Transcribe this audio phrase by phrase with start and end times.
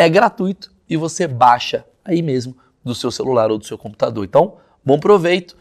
[0.00, 4.24] é gratuito e você baixa aí mesmo do seu celular ou do seu computador.
[4.24, 5.54] Então, bom proveito,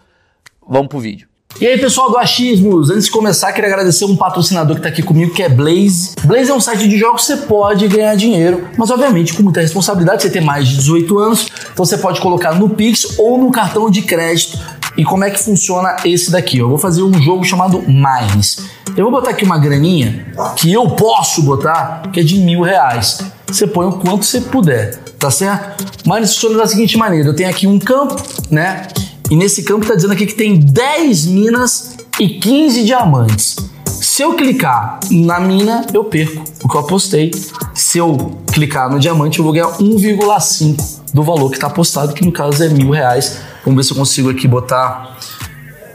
[0.66, 1.28] vamos pro vídeo.
[1.60, 5.04] E aí, pessoal do Achismos, antes de começar, queria agradecer um patrocinador que está aqui
[5.04, 6.16] comigo, que é Blaze.
[6.24, 9.60] Blaze é um site de jogos que você pode ganhar dinheiro, mas obviamente com muita
[9.60, 13.52] responsabilidade, você tem mais de 18 anos, então você pode colocar no Pix ou no
[13.52, 14.58] cartão de crédito.
[14.98, 16.58] E como é que funciona esse daqui?
[16.58, 18.60] Eu vou fazer um jogo chamado Mines.
[18.98, 23.20] Eu vou botar aqui uma graninha que eu posso botar, que é de mil reais.
[23.48, 25.86] Você põe o quanto você puder, tá certo?
[26.06, 28.16] Mas funciona da seguinte maneira: eu tenho aqui um campo,
[28.50, 28.88] né?
[29.30, 33.56] E nesse campo tá dizendo aqui que tem 10 minas e 15 diamantes.
[33.86, 37.32] Se eu clicar na mina, eu perco o que eu apostei.
[37.74, 42.26] Se eu clicar no diamante, eu vou ganhar 1,5 do valor que está apostado, que
[42.26, 43.40] no caso é mil reais.
[43.64, 45.18] Vamos ver se eu consigo aqui botar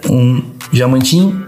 [0.09, 1.45] um diamantinho.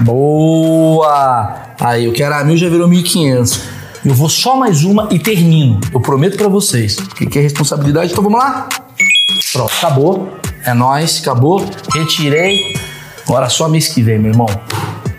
[0.00, 1.74] Boa!
[1.80, 3.60] Aí, eu quero a mil já virou 1.500.
[4.04, 5.80] Eu vou só mais uma e termino.
[5.92, 6.98] Eu prometo para vocês.
[6.98, 8.12] O que, que é responsabilidade?
[8.12, 8.68] Então vamos lá?
[9.52, 10.38] Pronto, acabou.
[10.64, 11.64] É nóis, acabou.
[11.92, 12.74] Retirei.
[13.26, 14.48] Agora só mês que vem, meu irmão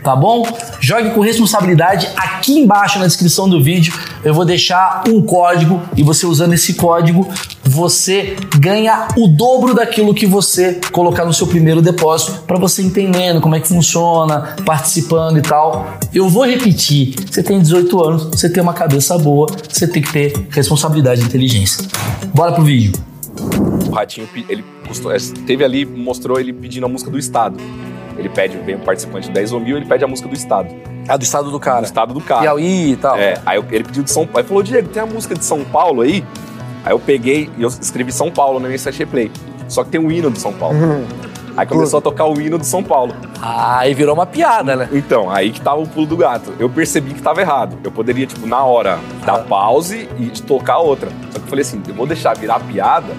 [0.10, 0.44] tá bom?
[0.80, 2.10] Jogue com responsabilidade.
[2.16, 3.94] Aqui embaixo na descrição do vídeo
[4.24, 7.28] eu vou deixar um código e você usando esse código
[7.64, 13.40] você ganha o dobro daquilo que você colocar no seu primeiro depósito para você entendendo
[13.40, 16.00] como é que funciona, participando e tal.
[16.12, 20.12] Eu vou repetir: você tem 18 anos, você tem uma cabeça boa, você tem que
[20.12, 21.88] ter responsabilidade e inteligência.
[22.34, 22.94] Bora pro vídeo.
[23.88, 24.64] O Ratinho, ele
[25.46, 27.58] teve ali, mostrou ele pedindo a música do Estado.
[28.20, 30.70] Ele pede, vem um participante de 10 ou mil, ele pede a música do Estado.
[31.08, 31.82] Ah, do Estado do cara.
[31.82, 32.42] Do Estado do cara.
[32.42, 33.18] Piauí e tal.
[33.18, 34.40] É, aí ele pediu de São Paulo.
[34.40, 36.24] Ele falou, Diego, tem a música de São Paulo aí?
[36.84, 39.32] Aí eu peguei e eu escrevi São Paulo no MST Replay.
[39.70, 40.78] Só que tem um hino do São Paulo.
[41.58, 43.14] Aí começou a tocar o hino do São Paulo.
[43.42, 44.88] Aí virou uma piada, né?
[44.94, 46.54] Então, aí que tava o pulo do gato.
[46.58, 47.78] Eu percebi que tava errado.
[47.84, 49.40] Eu poderia, tipo, na hora, dar ah.
[49.40, 51.10] pause e tocar outra.
[51.32, 53.14] Só que eu falei assim, eu vou deixar virar piada,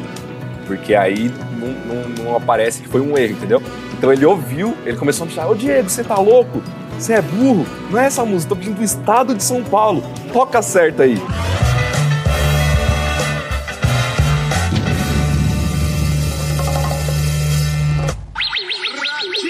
[0.66, 3.62] porque aí não, não, não aparece que foi um erro, entendeu?
[4.00, 6.62] Então ele ouviu, ele começou a me chamar, ô Diego, você tá louco?
[6.98, 7.66] Você é burro?
[7.90, 10.02] Não é essa música, tô pedindo do estado de São Paulo.
[10.32, 11.18] Toca certo aí.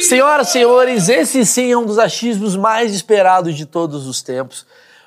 [0.01, 4.67] Senhoras senhores, esse sim é um dos achismos mais esperados de todos os tempos.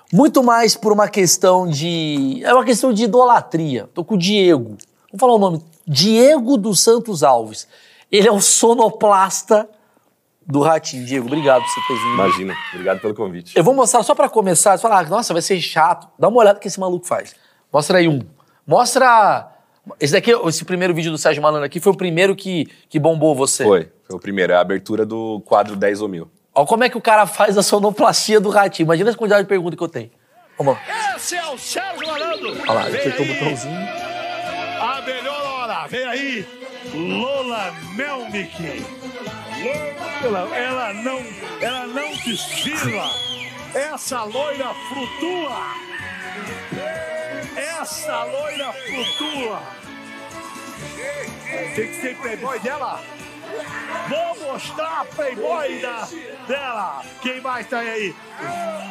[0.10, 2.40] Muito mais por uma questão de.
[2.46, 3.90] É uma questão de idolatria.
[3.94, 4.78] Tô com o Diego.
[5.12, 5.62] Vamos falar o nome.
[5.86, 7.68] Diego dos Santos Alves.
[8.14, 9.68] Ele é o sonoplasta
[10.46, 11.04] do Ratinho.
[11.04, 12.14] Diego, obrigado por você ter vindo.
[12.14, 13.58] Imagina, obrigado pelo convite.
[13.58, 14.78] Eu vou mostrar só para começar.
[14.78, 16.08] Você fala, ah, nossa, vai ser chato.
[16.20, 17.36] Dá uma olhada que esse maluco faz.
[17.74, 18.22] Mostra aí um.
[18.68, 19.50] Mostra.
[20.00, 23.34] Esse daqui, esse primeiro vídeo do Sérgio Malandro aqui foi o primeiro que, que bombou
[23.34, 23.64] você.
[23.64, 24.54] Foi, foi o primeiro.
[24.54, 26.30] É a abertura do quadro 10 ou mil.
[26.54, 28.86] Olha como é que o cara faz a sonoplastia do Ratinho.
[28.86, 30.12] Imagina a quantidade de perguntas que eu tenho.
[30.56, 31.16] Vamos lá.
[31.16, 32.52] Esse é o Sérgio Malandro.
[32.62, 33.76] Olha lá, ele apertou o botãozinho.
[33.76, 36.63] A melhor hora, vem aí.
[36.94, 38.86] Lola Melnick.
[40.24, 41.20] Ela não,
[41.60, 43.10] ela não desfila.
[43.74, 45.58] Essa loira flutua.
[47.56, 49.64] Essa loira flutua.
[51.76, 53.02] Tem que ser playboy dela.
[54.10, 56.08] Vou mostrar a playboy da,
[56.48, 57.04] dela.
[57.22, 58.16] Quem mais tá aí?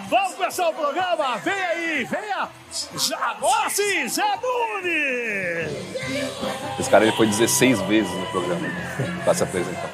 [0.09, 1.37] Vamos começar o programa.
[1.39, 2.49] Vem aí, venha.
[3.21, 5.73] Agora sim, Zé Nunes.
[6.79, 8.67] Esse cara ele foi 16 vezes no programa
[9.25, 9.91] para se apresentar.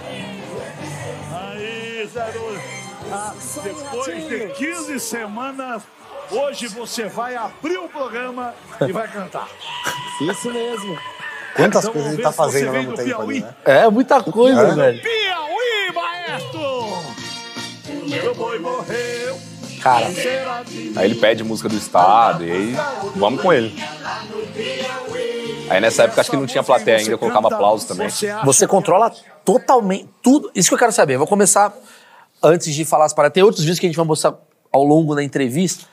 [1.33, 2.79] Aí, Zé Nunes.
[3.11, 5.83] Ah, depois de 15 semanas,
[6.31, 8.55] hoje você vai abrir o programa
[8.87, 9.49] e vai cantar.
[10.21, 10.99] Isso mesmo.
[11.55, 13.55] Quantas então, coisas ele tá fazendo ao mesmo tempo ali, né?
[13.65, 14.75] É, muita coisa, é.
[14.75, 15.03] velho.
[15.03, 16.89] Piauí, maestro!
[18.09, 19.39] Meu boi morreu.
[19.83, 20.07] Cara.
[20.97, 22.77] Aí ele pede música do estado e aí
[23.17, 23.75] vamos com ele.
[25.71, 28.09] Aí nessa época acho que não tinha plateia ainda, eu colocava aplausos também.
[28.45, 29.13] Você controla
[29.45, 30.51] totalmente tudo.
[30.55, 31.15] Isso que eu quero saber.
[31.15, 31.73] Eu vou começar
[32.43, 33.35] antes de falar as paradas.
[33.35, 34.35] Tem outros vídeos que a gente vai mostrar
[34.73, 35.85] ao longo da entrevista.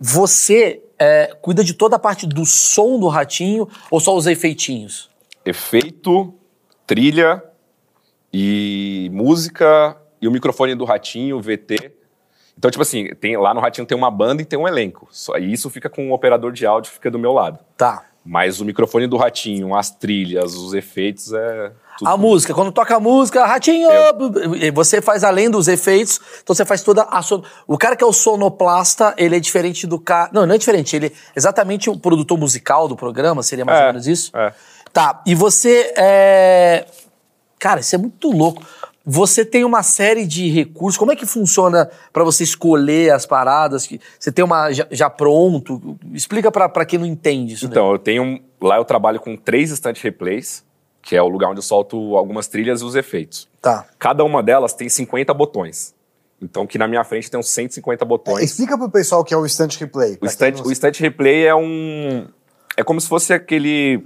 [0.00, 5.10] Você é, cuida de toda a parte do som do ratinho ou só os efeitinhos?
[5.44, 6.34] Efeito,
[6.86, 7.42] trilha
[8.32, 11.92] e música e o microfone do ratinho, VT.
[12.56, 15.08] Então, tipo assim, tem, lá no Ratinho tem uma banda e tem um elenco.
[15.10, 17.58] Só, e isso fica com o operador de áudio fica do meu lado.
[17.76, 18.06] Tá.
[18.24, 21.72] Mas o microfone do Ratinho, as trilhas, os efeitos é.
[21.98, 26.54] Tudo A música, quando toca a música, ratinho, Eu- você faz além dos efeitos, então
[26.54, 27.42] você faz toda a son...
[27.66, 30.30] O cara que é o sonoplasta, ele é diferente do cara.
[30.32, 33.82] Não, não é diferente, ele é exatamente o produtor musical do programa, seria mais É,
[33.82, 34.30] ou menos isso?
[34.36, 34.52] é.
[34.92, 36.86] Tá, e você é.
[37.58, 38.62] Cara, isso é muito louco.
[39.06, 40.96] Você tem uma série de recursos.
[40.96, 43.86] Como é que funciona pra você escolher as paradas?
[43.86, 45.98] que Você tem uma já, já pronto?
[46.12, 47.66] Explica pra pra quem não entende isso.
[47.68, 47.72] daí.
[47.72, 48.40] Então, eu tenho.
[48.62, 50.64] Lá eu trabalho com três instant replays,
[51.04, 53.46] que é o lugar onde eu solto algumas trilhas e os efeitos.
[53.60, 53.86] Tá.
[53.98, 55.94] Cada uma delas tem 50 botões.
[56.40, 58.42] Então, que na minha frente tem uns 150 botões.
[58.42, 60.18] Explica pro pessoal o que é o Instant Replay.
[60.20, 62.26] O instant, não o instant replay é um.
[62.76, 64.04] É como se fosse aquele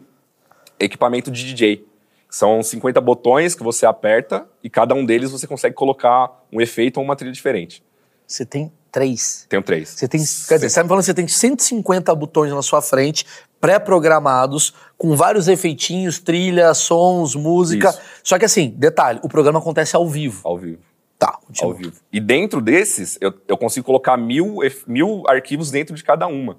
[0.79, 1.87] equipamento de DJ.
[2.29, 6.99] São 50 botões que você aperta e cada um deles você consegue colocar um efeito
[6.99, 7.83] ou uma trilha diferente.
[8.27, 9.47] Você tem três.
[9.49, 9.89] Tenho três.
[9.89, 12.83] Você tem, quer dizer, você tá me falando que você tem 150 botões na sua
[12.83, 13.25] frente,
[13.61, 17.91] pré-programados, com vários efeitinhos, trilha, sons, música.
[17.91, 18.01] Isso.
[18.23, 20.41] Só que assim, detalhe, o programa acontece ao vivo.
[20.45, 20.79] Ao vivo.
[21.19, 21.73] Tá, continua.
[21.73, 21.93] Ao vivo.
[22.13, 26.57] E dentro desses, eu, eu consigo colocar mil, mil arquivos dentro de cada uma.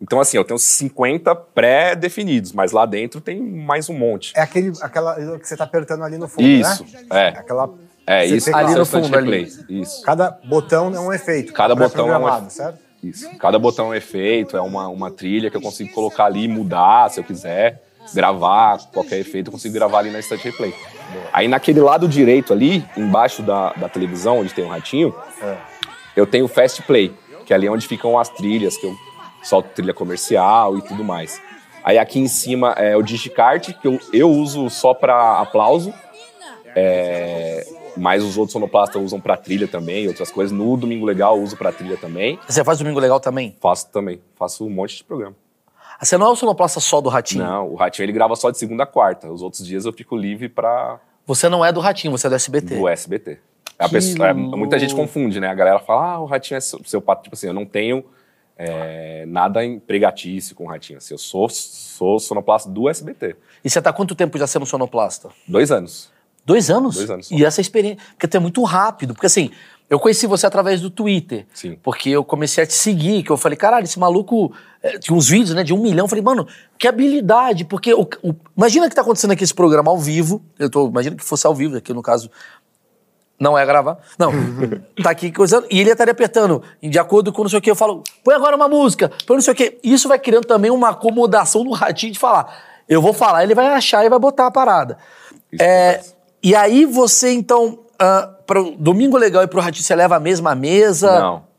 [0.00, 4.32] Então, assim, eu tenho 50 pré-definidos, mas lá dentro tem mais um monte.
[4.34, 7.06] É aquele, aquela que você tá apertando ali no fundo, Isso, né?
[7.10, 7.28] é.
[7.28, 7.70] Aquela,
[8.06, 9.46] É, isso Ali no fundo, ali.
[9.68, 10.02] Isso.
[10.02, 11.52] cada botão é um efeito.
[11.52, 12.52] Cada botão é um efeito.
[12.52, 12.89] certo?
[13.02, 13.28] Isso.
[13.38, 17.10] Cada botão é um efeito, é uma, uma trilha que eu consigo colocar ali, mudar
[17.10, 17.82] se eu quiser,
[18.14, 20.74] gravar qualquer efeito, eu consigo gravar ali na Instant Replay.
[21.32, 25.56] Aí naquele lado direito ali, embaixo da, da televisão, onde tem um ratinho, É.
[26.14, 27.14] eu tenho o Fast Play,
[27.46, 28.94] que é ali onde ficam as trilhas, que eu
[29.42, 31.40] solto trilha comercial e tudo mais.
[31.82, 35.94] Aí aqui em cima é o Digicart, que eu, eu uso só para aplauso,
[36.76, 40.56] é, mas os outros sonoplastas usam para trilha também, outras coisas.
[40.56, 42.38] No Domingo Legal eu uso para trilha também.
[42.48, 43.56] Você faz Domingo Legal também?
[43.60, 44.20] Faço também.
[44.36, 45.34] Faço um monte de programa.
[45.98, 47.44] Ah, Você não é o sonoplasta só do Ratinho?
[47.44, 49.30] Não, o Ratinho ele grava só de segunda a quarta.
[49.30, 52.36] Os outros dias eu fico livre para Você não é do Ratinho, você é do
[52.36, 52.76] SBT.
[52.76, 53.38] do SBT.
[53.78, 55.48] A pessoa- é, muita gente confunde, né?
[55.48, 57.22] A galera fala, ah, o Ratinho é seu, seu pato.
[57.24, 58.04] Tipo assim, eu não tenho
[58.56, 60.98] é, nada empregatício com o Ratinho.
[60.98, 63.36] Assim, eu sou, sou sonoplasta do SBT.
[63.64, 65.30] E você tá há quanto tempo já sendo sonoplasta?
[65.48, 66.10] Dois anos.
[66.44, 66.96] Dois anos?
[66.96, 67.34] Dois anos só.
[67.34, 67.98] E essa experiência.
[68.12, 69.14] Porque até é muito rápido.
[69.14, 69.50] Porque assim,
[69.88, 71.46] eu conheci você através do Twitter.
[71.54, 71.78] Sim.
[71.82, 74.52] Porque eu comecei a te seguir, que eu falei, caralho, esse maluco.
[74.82, 76.04] é, tinha uns vídeos, né, de um milhão.
[76.04, 76.46] Eu falei, mano,
[76.78, 77.64] que habilidade.
[77.64, 80.42] Porque o, o- imagina que tá acontecendo aqui esse programa ao vivo.
[80.58, 80.88] Eu tô.
[80.88, 82.30] Imagina que fosse ao vivo, aqui no caso.
[83.38, 83.98] Não é gravar.
[84.18, 84.30] Não.
[85.02, 85.66] tá aqui coisando.
[85.70, 87.70] E ele estaria apertando, de acordo com não sei o que.
[87.70, 89.78] Eu falo, põe agora uma música, põe não sei o que.
[89.82, 92.54] Isso vai criando também uma acomodação no ratinho de falar.
[92.86, 94.98] Eu vou falar, ele vai achar e vai botar a parada.
[95.50, 96.14] Isso É, acontece.
[96.42, 97.80] E aí você, então,
[98.46, 101.20] para Domingo Legal e pro Ratinho, você leva a mesma mesa?
[101.20, 101.50] Não.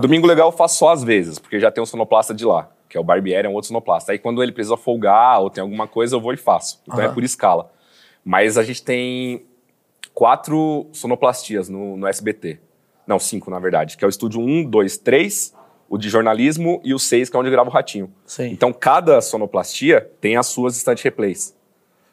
[0.00, 2.96] Domingo Legal eu faço só às vezes, porque já tem um sonoplasta de lá, que
[2.96, 4.12] é o Barbieri, é um outro sonoplasta.
[4.12, 6.80] Aí quando ele precisa folgar ou tem alguma coisa, eu vou e faço.
[6.86, 7.70] Então é por escala.
[8.24, 9.46] Mas a gente tem
[10.12, 12.60] quatro sonoplastias no, no SBT.
[13.06, 13.96] Não, cinco, na verdade.
[13.96, 15.54] Que é o estúdio 1, 2, 3,
[15.88, 18.12] o de jornalismo e o 6, que é onde eu gravo o Ratinho.
[18.26, 18.50] Sim.
[18.50, 21.56] Então cada sonoplastia tem as suas instant replays.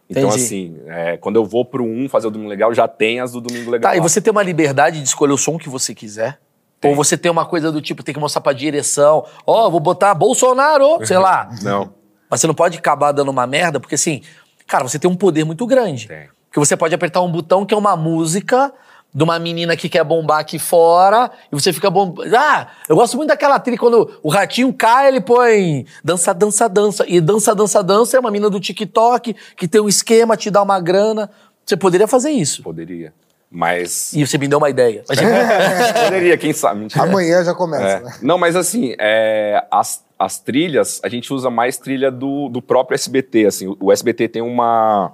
[0.09, 0.43] Então, Entendi.
[0.43, 3.41] assim, é, quando eu vou pro 1 fazer o Domingo Legal, já tem as do
[3.41, 3.91] Domingo Legal.
[3.91, 4.07] Tá, e lá.
[4.07, 6.39] você tem uma liberdade de escolher o som que você quiser?
[6.79, 6.91] Tem.
[6.91, 10.13] Ou você tem uma coisa do tipo, tem que mostrar pra direção, ó, vou botar
[10.13, 11.49] Bolsonaro, sei lá.
[11.63, 11.93] Não.
[12.29, 14.21] Mas você não pode acabar dando uma merda, porque assim,
[14.65, 16.07] cara, você tem um poder muito grande.
[16.07, 16.27] Tem.
[16.49, 18.73] Porque você pode apertar um botão que é uma música
[19.15, 22.13] de uma menina que quer bombar aqui fora, e você fica bom.
[22.37, 27.05] Ah, eu gosto muito daquela trilha quando o ratinho cai, ele põe dança, dança, dança.
[27.07, 30.61] E dança, dança, dança é uma menina do TikTok que tem um esquema, te dá
[30.61, 31.31] uma grana.
[31.65, 32.61] Você poderia fazer isso.
[32.61, 33.13] Poderia.
[33.49, 34.11] Mas.
[34.11, 35.05] E você me deu uma ideia.
[35.07, 35.17] Mas,
[36.03, 36.81] Poderia, quem sabe.
[36.81, 37.05] Mentira.
[37.05, 37.99] Amanhã já começa, É.
[38.01, 38.15] né?
[38.21, 42.95] Não, mas assim, é, as, as trilhas, a gente usa mais trilha do, do próprio
[42.95, 43.45] SBT.
[43.45, 45.13] Assim, o, o SBT tem uma,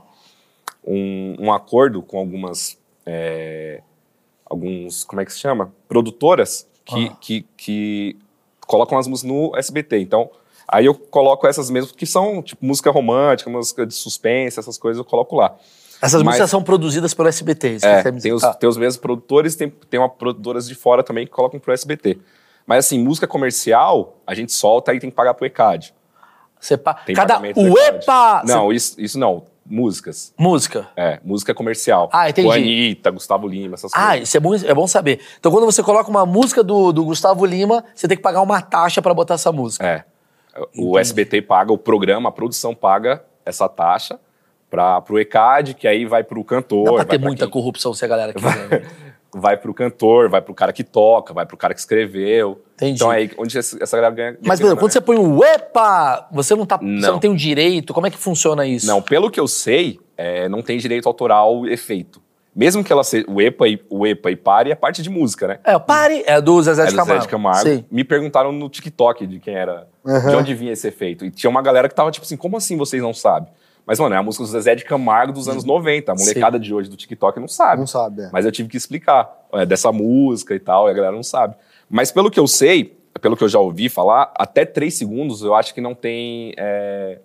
[0.84, 2.80] um, um acordo com algumas.
[3.06, 3.82] é,
[4.52, 5.04] alguns.
[5.04, 5.72] Como é que se chama?
[5.88, 7.18] Produtoras que, Ah.
[7.20, 8.18] que, que
[8.68, 10.00] colocam as músicas no SBT.
[10.00, 10.30] Então.
[10.68, 15.00] Aí eu coloco essas mesmas, que são tipo música romântica, música de suspense, essas coisas
[15.00, 15.56] eu coloco lá.
[16.02, 17.76] essas Mas- músicas são produzidas pelo SBT.
[17.76, 18.44] Isso É, tem os.
[18.44, 21.74] Ah, tem os mesmos produtores, tem, tem uma produtoras de fora também que colocam pro
[21.74, 22.18] SBT.
[22.66, 25.94] Mas assim, música comercial, a gente solta e tem que pagar pro ECAD.
[26.60, 26.94] Você pa...
[27.16, 27.60] Cada ECAD.
[27.70, 28.44] UEPA!
[28.46, 29.44] Não, isso, isso não.
[29.66, 30.34] Músicas.
[30.38, 30.90] Música.
[30.98, 32.10] É, música comercial.
[32.12, 32.48] Ah, entendi.
[32.48, 34.28] O Anitta, Gustavo Lima, essas Ah, coisas.
[34.28, 35.20] isso é bom, é bom saber.
[35.40, 38.62] Então, quando você coloca uma música do, do Gustavo Lima, você tem que pagar uma
[38.62, 39.86] taxa pra botar essa música.
[39.86, 40.04] É.
[40.78, 44.20] O SBT paga, o programa, a produção paga essa taxa
[44.70, 46.84] para pro ECAD, que aí vai pro cantor.
[46.86, 48.84] Dá pra vai ter muita quem- corrupção se a galera quiser.
[49.34, 49.42] né?
[49.42, 52.62] Vai pro cantor, vai pro cara que toca, vai pro cara que escreveu.
[52.76, 52.96] Entendi.
[52.96, 54.38] Então é aí onde essa galera ganha.
[54.44, 57.14] Mas, por exemplo, quando grana, você põe o UEPA, você não, tá, você Não.
[57.14, 57.94] não tem o direito.
[57.94, 58.88] Como é que funciona isso?
[58.88, 62.22] Não, pelo que eu sei, é, não tem direito autoral efeito.
[62.54, 63.26] Mesmo que ela seja.
[63.30, 65.60] O EPA e, o EPA e pare é parte de música, né?
[65.64, 67.22] É, o Pare é do Zezé É de do Camargo.
[67.22, 67.70] Zé de Camargo.
[67.70, 67.86] Sim.
[67.90, 71.24] Me perguntaram no TikTok de quem era, de onde vinha esse efeito.
[71.24, 73.50] E tinha uma galera que tava tipo assim, como assim vocês não sabem?
[73.86, 76.12] Mas, mano, é a música do Zezé de Camargo dos anos 90.
[76.12, 77.80] A molecada de hoje do TikTok não sabe.
[77.80, 78.30] Não sabe, é.
[78.32, 81.56] Mas eu tive que explicar é, dessa música e tal, e a galera não sabe.
[81.90, 85.54] Mas pelo que eu sei, pelo que eu já ouvi falar, até três segundos eu
[85.56, 86.54] acho que não tem.
[86.58, 87.20] é,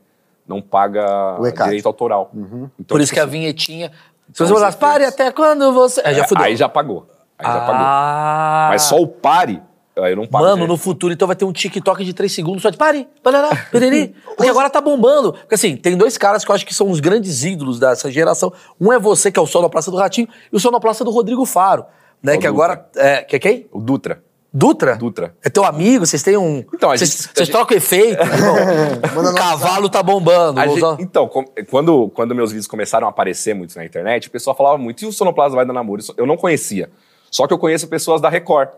[0.46, 2.30] não paga direito autoral.
[2.32, 2.70] Uhum.
[2.78, 3.90] Então, Por isso que tipo a vinhetinha.
[4.32, 6.00] Se você falasse, pare até quando você.
[6.00, 6.44] É, já assim, fudeu.
[6.44, 7.08] Aí já pagou.
[7.38, 7.86] Aí já pagou.
[7.86, 8.68] Ah.
[8.70, 9.62] Mas só o pare,
[9.98, 10.44] aí eu não pago.
[10.44, 10.70] Mano, direito.
[10.70, 14.14] no futuro, então vai ter um TikTok de 3 segundos só de pare, parará, pereri.
[14.36, 15.32] Porque agora tá bombando.
[15.32, 18.52] Porque assim, tem dois caras que eu acho que são os grandes ídolos dessa geração.
[18.80, 21.84] Um é você, que é o Sonoplasta do Ratinho, e o Sonoplasta do Rodrigo Faro.
[22.22, 22.88] Né, É o que agora.
[22.96, 23.66] É, que é quem?
[23.72, 24.22] O Dutra.
[24.52, 24.96] Dutra?
[24.96, 25.34] Dutra.
[25.44, 26.06] É teu amigo?
[26.06, 26.64] Vocês têm um.
[26.72, 29.30] Então, a vocês, gente- vocês gente- trocam efeito, irmão.
[29.30, 30.58] O cavalo tá bombando.
[30.62, 34.30] Gente- usar- então, com- quando, quando meus vídeos começaram a aparecer muito na internet, o
[34.30, 36.02] pessoal falava muito, e o Sonoplasta vai dar namoro?
[36.16, 36.88] Eu não conhecia.
[37.30, 38.70] Só que eu conheço pessoas da Record.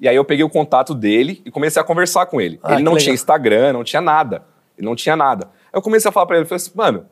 [0.00, 2.58] E aí eu peguei o contato dele e comecei a conversar com ele.
[2.62, 3.04] Ah, ele não legal.
[3.04, 4.42] tinha Instagram, não tinha nada.
[4.78, 5.46] Ele não tinha nada.
[5.72, 7.04] Aí eu comecei a falar pra ele, eu falei assim, mano,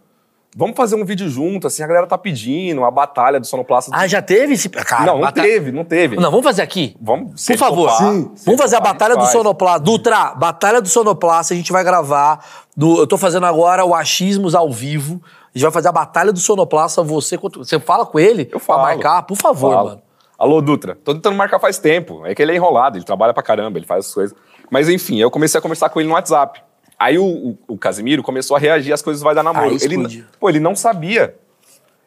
[0.57, 3.91] vamos fazer um vídeo junto, assim, a galera tá pedindo, uma batalha do Sonoplasta.
[3.95, 4.71] Ah, já teve esse.
[4.71, 6.17] Cara, não, não teve, não teve.
[6.17, 6.97] Não, vamos fazer aqui.
[6.99, 7.91] Vamos, Por favor.
[7.91, 8.31] topar, Sim.
[8.47, 9.33] Vamos fazer a Batalha do faz.
[9.33, 9.81] Sonoplasta.
[9.81, 12.43] Dutra, Batalha do Sonoplasta, a gente vai gravar.
[12.75, 15.21] No, eu tô fazendo agora o Achismos ao vivo.
[15.55, 17.03] A gente vai fazer a Batalha do Sonoplasta.
[17.03, 18.81] Você, você fala com ele Eu falo.
[18.81, 19.23] pra marcar?
[19.25, 19.89] Por favor, Falo.
[19.91, 20.03] mano.
[20.39, 20.97] Alô, Dutra.
[21.05, 22.25] Tô tentando marcar faz tempo.
[22.25, 24.37] É que ele é enrolado, ele trabalha pra caramba, ele faz as coisas.
[24.71, 26.63] Mas enfim, eu comecei a conversar com ele no WhatsApp.
[26.99, 29.71] Aí o, o, o Casimiro começou a reagir às coisas vai dar namoro.
[29.71, 31.35] Aí ele, pô, ele não sabia.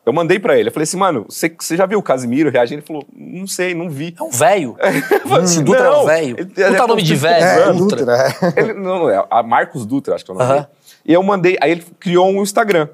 [0.06, 0.70] Eu mandei pra ele.
[0.70, 2.80] Eu falei assim, mano, você, você já viu o Casimiro reagindo?
[2.80, 4.16] Ele falou, não sei, não vi.
[4.20, 4.76] É um velho.
[5.28, 6.36] falei, Esse Dutra é um não, velho.
[6.40, 7.98] ele- Não ele tá é nome de velho, É, Dutra.
[7.98, 8.16] Dutra,
[8.58, 8.60] é.
[8.62, 10.62] Ele, não, não, é a Marcos Dutra, acho que é o nome Aham.
[10.62, 10.68] dele.
[11.06, 12.88] E eu mandei, aí ele criou um Instagram.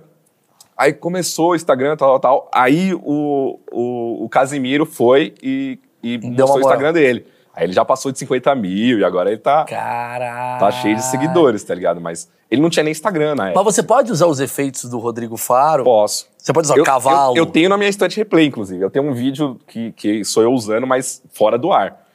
[0.77, 2.51] Aí começou o Instagram, tal, tal, tal.
[2.53, 6.60] Aí o, o, o Casimiro foi e, e Deu mostrou o.
[6.60, 7.25] Instagram dele.
[7.55, 10.60] Aí ele já passou de 50 mil e agora ele tá, Caralho.
[10.60, 12.00] tá cheio de seguidores, tá ligado?
[12.00, 13.63] Mas ele não tinha nem Instagram na época.
[13.63, 15.84] Mas você pode usar os efeitos do Rodrigo Faro?
[15.84, 16.27] Posso.
[16.38, 17.36] Você pode usar Eu, cavalo?
[17.36, 18.79] eu, eu tenho na minha estante replay, inclusive.
[18.79, 22.07] Eu tenho um vídeo que, que sou eu usando, mas fora do ar.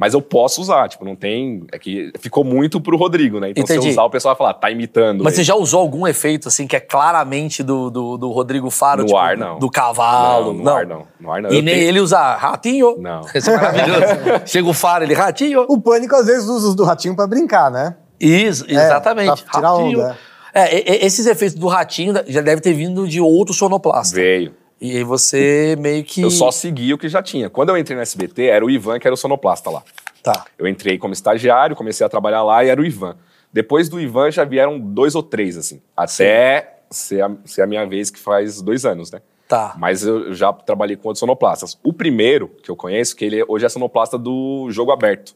[0.00, 1.66] Mas eu posso usar, tipo, não tem.
[1.70, 3.50] É que ficou muito pro Rodrigo, né?
[3.50, 3.88] Então se Entendi.
[3.88, 5.22] eu usar, o pessoal vai falar, tá imitando.
[5.22, 5.36] Mas ele.
[5.36, 9.02] você já usou algum efeito, assim, que é claramente do, do, do Rodrigo Faro?
[9.02, 9.58] No tipo, ar, não.
[9.58, 10.54] Do cavalo?
[10.54, 11.06] Não, no ar não.
[11.20, 11.50] No ar não.
[11.50, 12.96] E Eu nem tenho- ele usa ratinho?
[12.98, 13.20] Não.
[13.34, 14.00] Isso é maravilhoso.
[14.46, 15.66] Chega o Faro, ele ratinho.
[15.68, 17.94] O Pânico às vezes usa os do Ratinho pra brincar, né?
[18.18, 19.42] Isso, exatamente.
[19.44, 19.98] pra tirar ratinho.
[20.00, 20.18] onda,
[20.54, 24.16] É, esses efeitos do ratinho já deve ter vindo de outro sonoplasta.
[24.16, 24.54] Veio.
[24.80, 26.22] E aí você meio que...
[26.22, 27.50] Eu só segui o que já tinha.
[27.50, 29.82] Quando eu entrei no SBT, era o Ivan que era o sonoplasta lá.
[30.22, 30.46] Tá.
[30.58, 33.16] Eu entrei como estagiário, comecei a trabalhar lá e era o Ivan.
[33.52, 35.82] Depois do Ivan já vieram dois ou três, assim.
[35.96, 39.20] Até ser a, ser a minha vez, que faz dois anos, né?
[39.48, 39.74] Tá.
[39.76, 41.76] Mas eu já trabalhei com outros sonoplastas.
[41.82, 45.34] O primeiro que eu conheço, que ele é- hoje é sonoplasta do Jogo Aberto.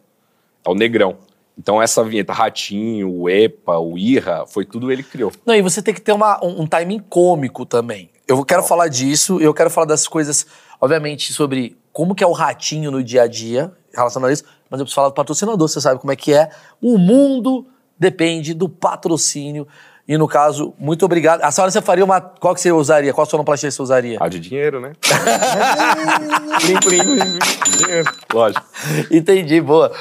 [0.65, 1.17] É o Negrão.
[1.57, 5.33] Então essa vinheta, Ratinho, o EPA, o Irra, foi tudo ele que criou.
[5.47, 8.11] Não, e você tem que ter uma, um, um timing cômico também.
[8.27, 10.47] Eu quero falar disso, eu quero falar das coisas,
[10.81, 14.81] obviamente, sobre como que é o ratinho no dia a dia, relacionado a isso, mas
[14.81, 16.51] eu preciso falar do patrocinador, você sabe como é que é.
[16.83, 17.67] O mundo
[17.99, 19.67] depende do patrocínio.
[20.07, 21.43] E no caso, muito obrigado.
[21.43, 22.21] A senhora, você faria uma.
[22.21, 23.15] Qual que você usaria?
[23.15, 24.19] Qual sonoplastia você usaria?
[24.21, 24.93] Ah, de dinheiro, né?
[26.61, 27.77] plim, plim, plim, plim.
[27.79, 28.13] Dinheiro.
[28.33, 28.67] Lógico.
[29.11, 29.93] Entendi, boa.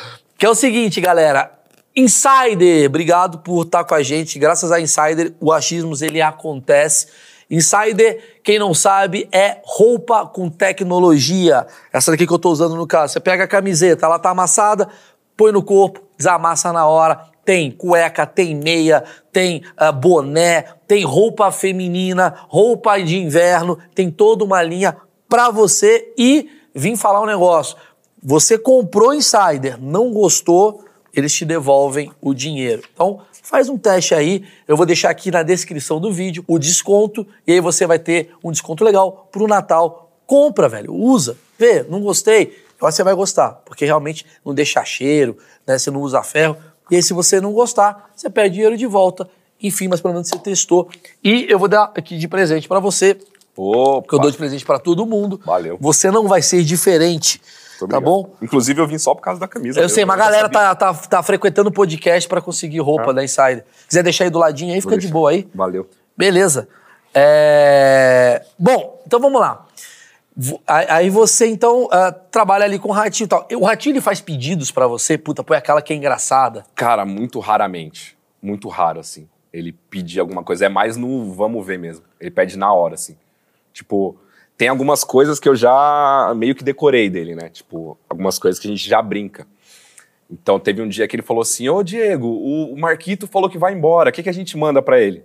[0.44, 1.58] Que é o seguinte, galera.
[1.96, 4.38] Insider, obrigado por estar com a gente.
[4.38, 7.08] Graças a Insider, o achismos ele acontece.
[7.50, 11.66] Insider, quem não sabe, é roupa com tecnologia.
[11.94, 13.14] Essa daqui que eu tô usando no caso.
[13.14, 14.90] Você pega a camiseta, ela tá amassada,
[15.38, 17.26] põe no corpo, desamassa na hora.
[17.46, 24.44] Tem cueca, tem meia, tem ah, boné, tem roupa feminina, roupa de inverno, tem toda
[24.44, 24.98] uma linha
[25.30, 27.78] pra você e vim falar um negócio.
[28.26, 32.84] Você comprou Insider, não gostou, eles te devolvem o dinheiro.
[32.94, 34.46] Então, faz um teste aí.
[34.66, 38.32] Eu vou deixar aqui na descrição do vídeo o desconto e aí você vai ter
[38.42, 40.10] um desconto legal pro Natal.
[40.26, 44.54] Compra, velho, usa, vê, não gostei, eu acho que você vai gostar, porque realmente não
[44.54, 45.38] deixa cheiro,
[45.68, 45.78] né?
[45.78, 46.56] Você não usa ferro.
[46.90, 49.30] E aí, se você não gostar, você pede dinheiro de volta.
[49.62, 50.90] Enfim, mas pelo menos você testou.
[51.24, 53.18] E eu vou dar aqui de presente pra você,
[53.56, 55.40] Opa, que eu dou de presente pra todo mundo.
[55.46, 55.78] Valeu.
[55.80, 57.42] Você não vai ser diferente,
[57.90, 58.36] tá bom?
[58.42, 59.80] Inclusive, eu vim só por causa da camisa.
[59.80, 63.14] Eu sei, mas a galera tá, tá, tá frequentando o podcast pra conseguir roupa Ah.
[63.14, 63.66] da Insider.
[63.88, 65.14] Quiser deixar aí do ladinho aí, Vou fica de deixar.
[65.14, 65.48] boa aí.
[65.54, 65.90] Valeu.
[66.18, 66.68] Beleza.
[67.14, 69.66] É, Bom, então vamos lá.
[70.68, 73.48] Aí- você, então, ah, trabalha ali com o Ratinho e tal.
[73.56, 75.16] O Ratinho, ele faz pedidos pra você?
[75.18, 76.66] Puta, põe aquela que é engraçada.
[76.74, 78.18] Cara, muito raramente.
[78.42, 79.28] Muito raro, assim.
[79.54, 80.66] Ele pedir alguma coisa.
[80.66, 82.04] É mais no vamos ver mesmo.
[82.20, 83.16] Ele pede na hora, assim.
[83.72, 84.18] Tipo,
[84.58, 87.50] tem algumas coisas que eu já meio que decorei dele, né?
[87.50, 89.48] Tipo, algumas coisas que a gente já brinca.
[90.30, 93.74] Então, teve um dia que ele falou assim: Ô Diego, o, Marquito falou que vai
[93.74, 94.10] embora.
[94.10, 95.24] O que, que a gente manda pra ele?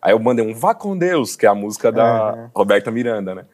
[0.00, 3.44] Aí eu mandei um Vá com Deus, que é a música da Roberta Miranda, né?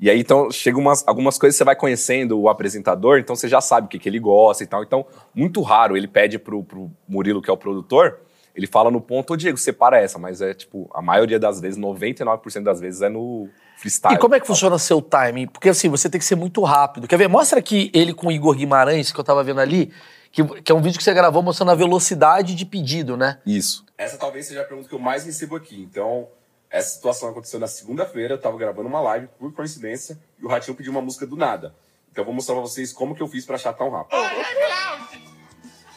[0.00, 3.46] E aí, então, chega umas, algumas coisas que você vai conhecendo o apresentador, então você
[3.46, 4.82] já sabe o que, que ele gosta e tal.
[4.82, 8.18] Então, muito raro, ele pede pro, pro Murilo, que é o produtor,
[8.54, 11.78] ele fala no ponto, ô Diego, separa essa, mas é tipo, a maioria das vezes,
[11.78, 14.14] 99% das vezes é no freestyle.
[14.14, 15.46] E como é que funciona seu timing?
[15.46, 17.08] Porque assim, você tem que ser muito rápido.
[17.08, 17.28] Quer ver?
[17.28, 19.92] Mostra aqui ele com o Igor Guimarães, que eu tava vendo ali,
[20.30, 23.38] que, que é um vídeo que você gravou mostrando a velocidade de pedido, né?
[23.46, 23.84] Isso.
[23.96, 25.80] Essa talvez seja a pergunta que eu mais recebo aqui.
[25.82, 26.28] Então,
[26.70, 30.76] essa situação aconteceu na segunda-feira, eu tava gravando uma live, por coincidência, e o Ratinho
[30.76, 31.74] pediu uma música do nada.
[32.10, 34.16] Então, eu vou mostrar pra vocês como que eu fiz pra achar tão rápido.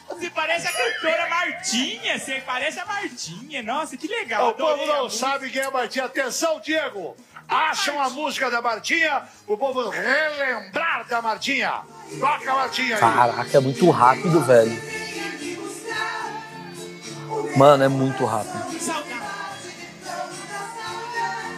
[0.08, 3.62] Você parece a cantora Martinha, você parece a Martinha.
[3.62, 4.50] Nossa, que legal.
[4.50, 6.04] O povo não sabe quem é a Martinha.
[6.04, 7.16] Atenção, Diego!
[7.48, 11.80] Acham a música da Martinha, o povo relembrar da Martinha.
[12.18, 13.00] Toca a Martinha aí.
[13.00, 14.96] Caraca, é muito rápido, velho.
[17.56, 18.66] Mano, é muito rápido.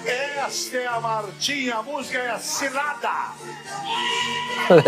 [0.04, 3.32] Esta é a Martinha, a música é Cilada.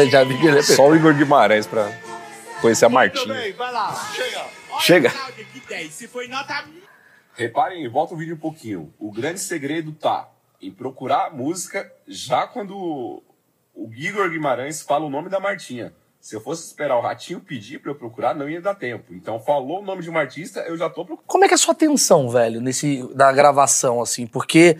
[0.10, 1.90] Já vi que ele é Só o Igor Guimarães pra
[2.60, 3.34] conhecer a Martinha.
[3.34, 4.46] bem, vai lá, chega.
[4.70, 5.10] Olha, Chega.
[5.10, 5.92] Cláudia, que 10.
[5.92, 6.64] Se foi nota
[7.34, 8.92] Reparem, volta o vídeo um pouquinho.
[8.98, 10.28] O grande segredo tá
[10.60, 13.22] em procurar a música já quando
[13.74, 15.92] o Igor Guimarães fala o nome da Martinha.
[16.20, 19.14] Se eu fosse esperar o Ratinho pedir pra eu procurar, não ia dar tempo.
[19.14, 21.26] Então, falou o nome de uma artista, eu já tô procurando.
[21.26, 24.26] Como é que é a sua atenção, velho, nesse da gravação, assim?
[24.26, 24.76] Porque,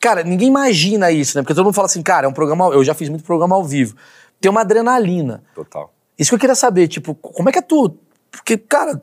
[0.00, 1.42] cara, ninguém imagina isso, né?
[1.42, 2.66] Porque todo mundo fala assim, cara, é um programa.
[2.66, 3.96] Eu já fiz muito programa ao vivo.
[4.40, 5.42] Tem uma adrenalina.
[5.52, 5.92] Total.
[6.18, 7.96] Isso que eu queria saber, tipo, como é que é tu?
[8.30, 9.02] Porque, cara,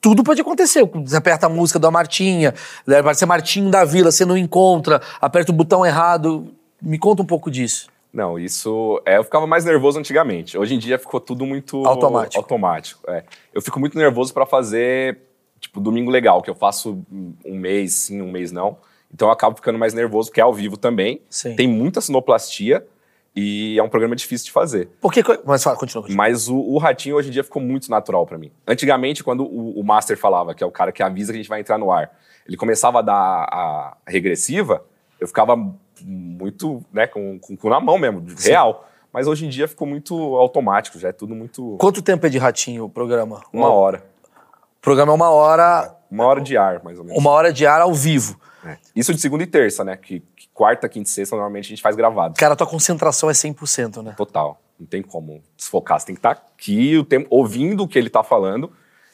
[0.00, 0.84] tudo pode acontecer.
[0.84, 2.54] Você aperta a música da Martinha,
[2.86, 6.52] né, pode ser Martinho da Vila, você não encontra, aperta o botão errado.
[6.80, 7.88] Me conta um pouco disso.
[8.12, 9.00] Não, isso.
[9.04, 10.56] É, eu ficava mais nervoso antigamente.
[10.56, 11.84] Hoje em dia ficou tudo muito.
[11.86, 12.40] Automático.
[12.40, 13.10] Automático.
[13.10, 13.24] é.
[13.52, 15.18] Eu fico muito nervoso pra fazer,
[15.60, 17.02] tipo, domingo legal, que eu faço
[17.44, 18.78] um mês sim, um mês não.
[19.12, 21.20] Então eu acabo ficando mais nervoso, porque é ao vivo também.
[21.28, 21.56] Sim.
[21.56, 22.86] Tem muita sinoplastia
[23.36, 24.88] e é um programa difícil de fazer.
[25.00, 25.22] Por que.
[25.22, 26.16] que- Mas fala, continua, continua.
[26.16, 28.50] Mas o, o Ratinho hoje em dia ficou muito natural pra mim.
[28.66, 31.48] Antigamente, quando o, o Master falava, que é o cara que avisa que a gente
[31.48, 32.10] vai entrar no ar,
[32.48, 34.82] ele começava a dar a regressiva,
[35.20, 35.54] eu ficava
[36.02, 38.88] muito, né, com, com o cu na mão mesmo, real.
[39.12, 41.76] Mas hoje em dia ficou muito automático, já é tudo muito.
[41.78, 43.40] Quanto tempo é de ratinho o programa?
[43.52, 44.04] Uma hora.
[44.78, 45.94] O programa é uma hora.
[46.10, 47.18] Uma hora de ar, mais ou menos.
[47.18, 48.38] Uma hora de ar ao vivo.
[48.66, 48.78] É.
[48.94, 49.96] Isso de segunda e terça, né?
[49.96, 52.34] Que, que quarta, quinta e sexta, normalmente a gente faz gravado.
[52.38, 54.14] Cara, a tua concentração é 100%, né?
[54.16, 54.60] Total.
[54.78, 55.98] Não tem como desfocar.
[56.00, 58.70] Você tem que estar aqui o tempo, ouvindo o que ele tá falando.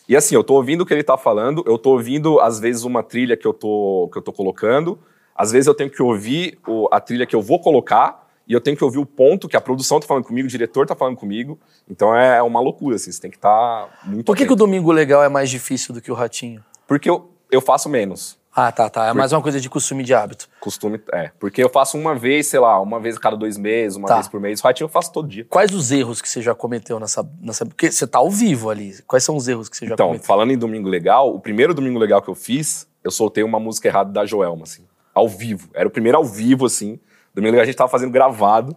[0.08, 2.82] E assim, eu tô ouvindo o que ele tá falando, eu tô ouvindo, às vezes,
[2.82, 4.98] uma trilha que eu tô, que eu tô colocando.
[5.34, 8.20] Às vezes eu tenho que ouvir o- a trilha que eu vou colocar.
[8.46, 10.84] E eu tenho que ouvir o ponto que a produção tá falando comigo, o diretor
[10.84, 11.58] tá falando comigo.
[11.88, 13.12] Então é uma loucura, assim.
[13.12, 14.56] Você tem que estar muito Por que, que o.
[14.56, 16.62] Domingo Legal é mais difícil do que o Ratinho?
[16.86, 18.36] Porque eu, eu faço menos.
[18.54, 19.06] Ah, tá, tá.
[19.06, 20.46] É mais uma coisa de costume de hábito.
[20.60, 21.30] Costume, é.
[21.40, 24.14] Porque eu faço uma vez, sei lá, uma vez a cada dois meses, uma Tá.
[24.16, 24.60] vez por mês.
[24.60, 25.46] O ratinho eu faço todo dia.
[25.48, 27.26] Quais os erros que você já cometeu nessa.
[27.40, 27.64] nessa...
[27.64, 28.94] Porque você tá ao vivo ali.
[29.06, 30.26] Quais são os erros que você já Então, cometeu?
[30.26, 33.88] falando em Domingo Legal, o primeiro Domingo Legal que eu fiz, eu soltei uma música
[33.88, 34.84] errada da Joelma, assim.
[35.14, 35.70] Ao vivo.
[35.72, 37.00] Era o primeiro ao vivo, assim.
[37.34, 38.76] Domingo Legal a gente tava fazendo gravado.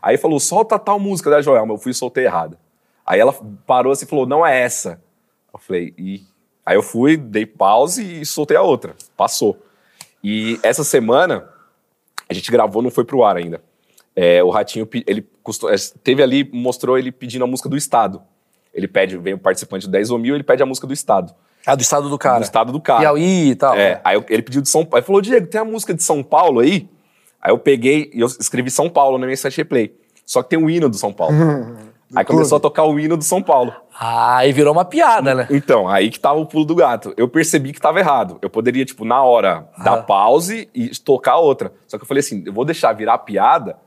[0.00, 1.74] Aí falou, solta tal música da Joelma.
[1.74, 2.58] Eu fui e soltei errada.
[3.04, 3.34] Aí ela
[3.66, 5.02] parou assim e falou, não é essa.
[5.52, 6.22] Eu falei, ih.
[6.66, 8.96] Aí eu fui, dei pause e soltei a outra.
[9.16, 9.56] Passou.
[10.22, 11.48] E essa semana,
[12.28, 13.62] a gente gravou, não foi pro ar ainda.
[14.16, 18.20] É, o Ratinho, ele custou, é, teve ali, mostrou ele pedindo a música do Estado.
[18.74, 21.32] Ele pede, vem o participante do 10 ou mil, ele pede a música do Estado.
[21.64, 22.38] Ah, do estado do cara.
[22.38, 23.00] Do estado do cara.
[23.00, 23.74] Piauí e tal.
[23.76, 24.98] É, aí ele pediu de São Paulo.
[24.98, 26.88] Ele falou, Diego, tem a música de São Paulo aí?
[27.42, 29.92] Aí eu peguei e eu escrevi São Paulo no meu site replay.
[30.24, 31.34] Só que tem o hino do São Paulo.
[32.14, 33.74] aí começou a tocar o hino do São Paulo.
[33.98, 35.48] Ah, aí virou uma piada, né?
[35.50, 37.12] Então, aí que tava o pulo do gato.
[37.16, 38.38] Eu percebi que tava errado.
[38.42, 40.02] Eu poderia, tipo, na hora, dar Ah.
[40.02, 41.72] pause e tocar outra.
[41.86, 43.78] Só que eu falei assim, eu vou deixar virar piada,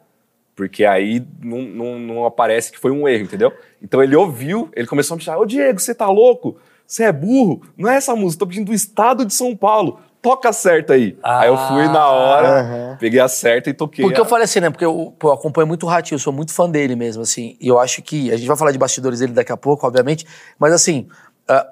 [0.55, 3.53] porque aí não, não, não aparece que foi um erro, entendeu?
[3.81, 6.57] Então ele ouviu, ele começou a me chamar, ô Diego, você tá louco?
[6.85, 7.61] você é burro?
[7.77, 9.99] Não é essa música, tô pedindo do estado de São Paulo.
[10.21, 11.17] Toca certa aí.
[11.23, 11.41] Ah.
[11.41, 12.97] aí eu fui na hora, Aham.
[12.99, 14.03] peguei a certa e toquei.
[14.03, 14.69] Porque a- eu falei assim, né?
[14.69, 17.55] Porque eu, pô, eu acompanho muito o Ratinho, eu sou muito fã dele mesmo, assim.
[17.61, 18.31] E eu acho que.
[18.31, 20.25] A gente vai falar de bastidores dele daqui a pouco, obviamente.
[20.59, 21.07] Mas assim.
[21.47, 21.67] ah,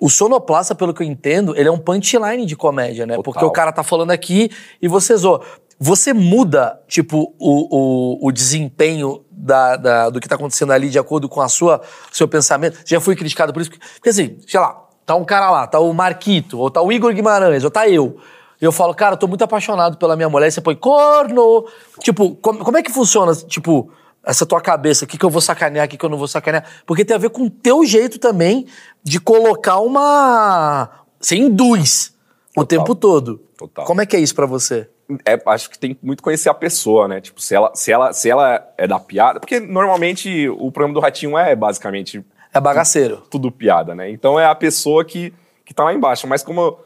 [0.00, 3.16] o Sonoplasta, pelo que eu entendo, ele é um punchline de comédia, né?
[3.16, 3.24] Total.
[3.32, 4.48] Porque o cara tá falando aqui
[4.80, 5.40] e você zoa.
[5.80, 10.98] Você muda, tipo, o, o, o desempenho da, da- do que tá acontecendo ali de
[11.00, 11.80] acordo com a sua
[12.12, 12.78] seu pensamento.
[12.84, 13.70] Já fui criticado por isso.
[13.94, 17.14] Porque assim, sei lá, tá um cara lá, tá o Marquito, ou tá o Igor
[17.14, 18.18] Guimarães, ou tá eu.
[18.60, 20.48] E eu falo, cara, eu tô muito apaixonado pela minha mulher.
[20.48, 21.64] E você põe corno.
[22.00, 23.90] Tipo, como, como é que funciona, tipo,
[24.22, 25.06] essa tua cabeça?
[25.06, 26.64] O que, que eu vou sacanear, o que, que eu não vou sacanear?
[26.84, 28.66] Porque tem a ver com o teu jeito também
[29.02, 30.90] de colocar uma.
[31.18, 32.14] Você induz
[32.50, 32.66] o Total.
[32.66, 33.40] tempo todo.
[33.56, 33.86] Total.
[33.86, 34.88] Como é que é isso pra você?
[35.24, 37.20] é, acho que tem muito conhecer a pessoa, né?
[37.20, 39.40] Tipo, se ela, se ela, se ela é da piada.
[39.40, 42.22] Porque normalmente o programa do Ratinho é basicamente
[42.58, 43.22] É bagaceiro.
[43.30, 44.10] tudo piada, né?
[44.10, 45.32] Então é a pessoa que,
[45.64, 46.26] que tá lá embaixo.
[46.26, 46.78] Mas como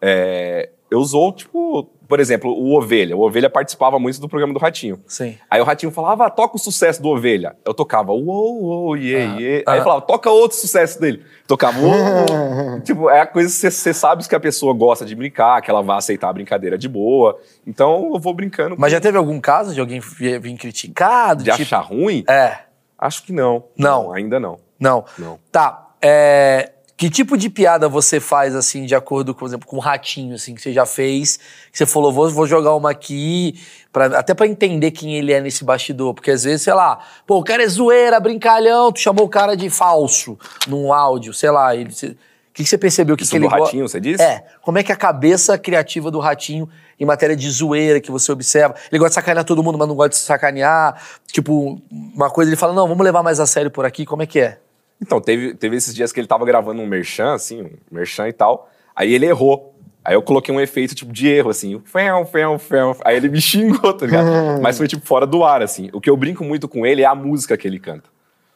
[0.00, 3.16] é, eu usou, tipo, por exemplo, o Ovelha.
[3.16, 5.00] O Ovelha participava muito do programa do Ratinho.
[5.06, 5.36] Sim.
[5.50, 7.56] Aí o Ratinho falava, ah, toca o sucesso do Ovelha.
[7.64, 9.64] Eu tocava, uou, uou, iê, Ah, iê.
[9.66, 9.72] ah.
[9.72, 11.24] Aí eu falava, toca outro sucesso dele.
[11.48, 12.80] Tocava, uou, uou.
[12.86, 15.82] Tipo, é a coisa que você- sabe que a pessoa gosta de brincar, que ela
[15.82, 17.38] vai aceitar a brincadeira de boa.
[17.66, 18.76] Então eu vou brincando.
[18.78, 21.42] Mas já teve algum caso de alguém vir criticado?
[21.42, 22.22] De tipo- achar ruim?
[22.28, 22.58] É.
[22.98, 23.64] Acho que não.
[23.76, 24.12] Não.
[24.12, 24.58] Ainda não.
[24.78, 25.04] Não.
[25.18, 25.38] Não.
[25.50, 25.88] Tá.
[26.02, 30.34] é, Que tipo de piada você faz, assim, de acordo, por exemplo, com o ratinho,
[30.34, 31.36] assim, que você já fez?
[31.70, 33.60] Que você falou, vou, vou jogar uma aqui,
[33.92, 36.14] pra, até pra entender quem ele é nesse bastidor.
[36.14, 39.54] Porque às vezes, sei lá, pô, o cara é zoeira, brincalhão, tu chamou o cara
[39.54, 41.76] de falso num áudio, sei lá.
[41.76, 42.16] Ele, você- o
[42.56, 44.22] que, que você percebeu que, Isso que ele do Ratinho, você disse?
[44.22, 44.42] É.
[44.62, 46.66] Como é que a cabeça criativa do ratinho
[46.98, 48.74] em matéria de zoeira que você observa?
[48.90, 50.98] Ele gosta de sacanear todo mundo, mas não gosta de sacanear.
[51.30, 54.06] Tipo, uma coisa ele fala, não, vamos levar mais a sério por aqui.
[54.06, 54.58] Como é que é?
[55.00, 58.32] Então, teve, teve esses dias que ele tava gravando um merchan, assim, um merchan e
[58.32, 58.70] tal.
[58.94, 59.74] Aí ele errou.
[60.04, 61.80] Aí eu coloquei um efeito, tipo, de erro, assim.
[61.84, 62.96] Fel, fel, fel.
[63.04, 64.28] Aí ele me xingou, tá ligado?
[64.62, 65.90] Mas foi, tipo, fora do ar, assim.
[65.92, 68.08] O que eu brinco muito com ele é a música que ele canta.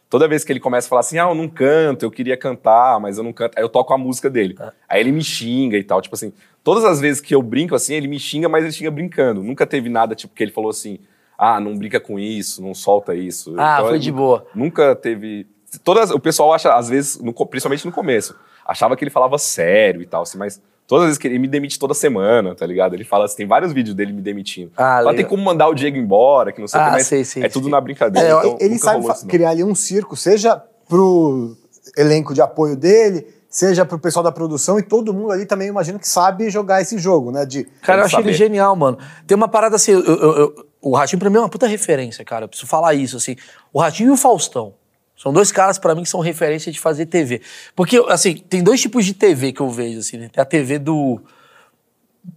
[0.08, 2.98] Toda vez que ele começa a falar assim, ah, eu não canto, eu queria cantar,
[2.98, 3.56] mas eu não canto.
[3.56, 4.56] Aí eu toco a música dele.
[4.88, 6.00] Aí ele me xinga e tal.
[6.02, 6.32] Tipo assim,
[6.64, 9.40] todas as vezes que eu brinco assim, ele me xinga, mas ele xinga brincando.
[9.42, 10.98] Nunca teve nada, tipo, que ele falou assim,
[11.38, 13.54] ah, não brinca com isso, não solta isso.
[13.56, 14.44] Ah, Então, foi de boa.
[14.52, 15.46] Nunca teve.
[15.84, 18.34] Todas, o pessoal acha, às vezes, no principalmente no começo,
[18.66, 21.46] achava que ele falava sério e tal, assim, mas todas as vezes que ele me
[21.46, 22.94] demite toda semana, tá ligado?
[22.94, 24.72] Ele fala assim, tem vários vídeos dele me demitindo.
[24.76, 27.06] Ah, Fala, tem como mandar o Diego embora, que não sei o Ah, que, mas
[27.06, 27.70] sei, sei, é tudo sei.
[27.70, 28.28] na brincadeira.
[28.28, 31.56] É, então, ele sabe isso, criar ali um circo, seja pro
[31.96, 35.98] elenco de apoio dele, seja pro pessoal da produção e todo mundo ali também imagino
[35.98, 37.46] que sabe jogar esse jogo, né?
[37.46, 38.98] De Cara, eu que achei ele genial, mano.
[39.26, 42.24] Tem uma parada assim, eu- eu- eu- o Ratinho pra mim é uma puta referência,
[42.24, 42.44] cara.
[42.44, 43.36] Eu preciso falar isso, assim.
[43.72, 44.74] O Ratinho e o Faustão.
[45.22, 47.42] São dois caras pra mim que são referência de fazer TV.
[47.76, 50.30] Porque, assim, tem dois tipos de TV que eu vejo, assim, né?
[50.32, 51.20] Tem a TV do.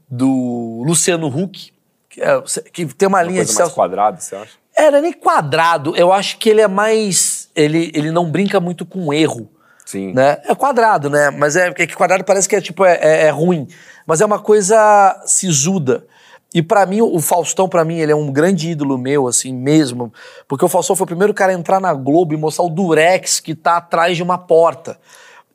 [0.09, 1.71] do Luciano Huck,
[2.09, 2.41] que, é-
[2.71, 3.75] que tem uma, Uma linha de mais Celso.
[3.75, 4.51] quadrada, você acha?
[4.75, 5.95] É, não é nem quadrado.
[5.95, 7.49] Eu acho que ele é mais.
[7.55, 9.47] Ele, ele não brinca muito com erro
[9.85, 10.11] Sim.
[10.13, 10.41] né?
[10.45, 11.29] É quadrado, né?
[11.29, 13.67] Mas é é que quadrado parece que é tipo é, é- é ruim,
[14.07, 16.05] mas é uma coisa sisuda.
[16.53, 20.13] E pra mim o Faustão pra mim ele é um grande ídolo meu assim mesmo,
[20.47, 23.39] porque o Faustão foi o primeiro cara a entrar na Globo e mostrar o Durex
[23.39, 24.99] que tá atrás de uma porta.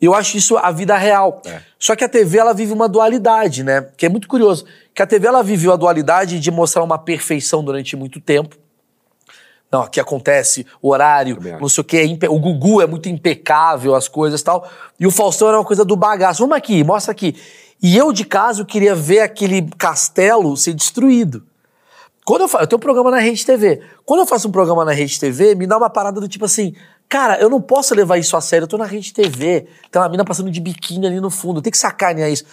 [0.01, 1.43] Eu acho isso a vida real.
[1.45, 1.61] É.
[1.79, 3.89] Só que a TV ela vive uma dualidade, né?
[3.97, 4.65] Que é muito curioso.
[4.95, 8.57] Que a TV ela viveu a dualidade de mostrar uma perfeição durante muito tempo.
[9.71, 12.19] Não, aqui acontece o horário, não sei o que.
[12.29, 14.67] O Gugu é muito impecável, as coisas e tal.
[14.99, 16.41] E o Faustão era uma coisa do bagaço.
[16.41, 17.37] Vamos aqui, mostra aqui.
[17.83, 21.45] E eu, de casa, eu queria ver aquele castelo ser destruído.
[22.25, 23.81] Quando eu faço, eu tenho um programa na Rede TV.
[24.05, 26.75] Quando eu faço um programa na Rede TV, me dá uma parada do tipo assim,
[27.09, 30.09] cara, eu não posso levar isso a sério, eu tô na Rede TV, tem uma
[30.09, 32.45] mina passando de biquíni ali no fundo, tem que sacanear isso.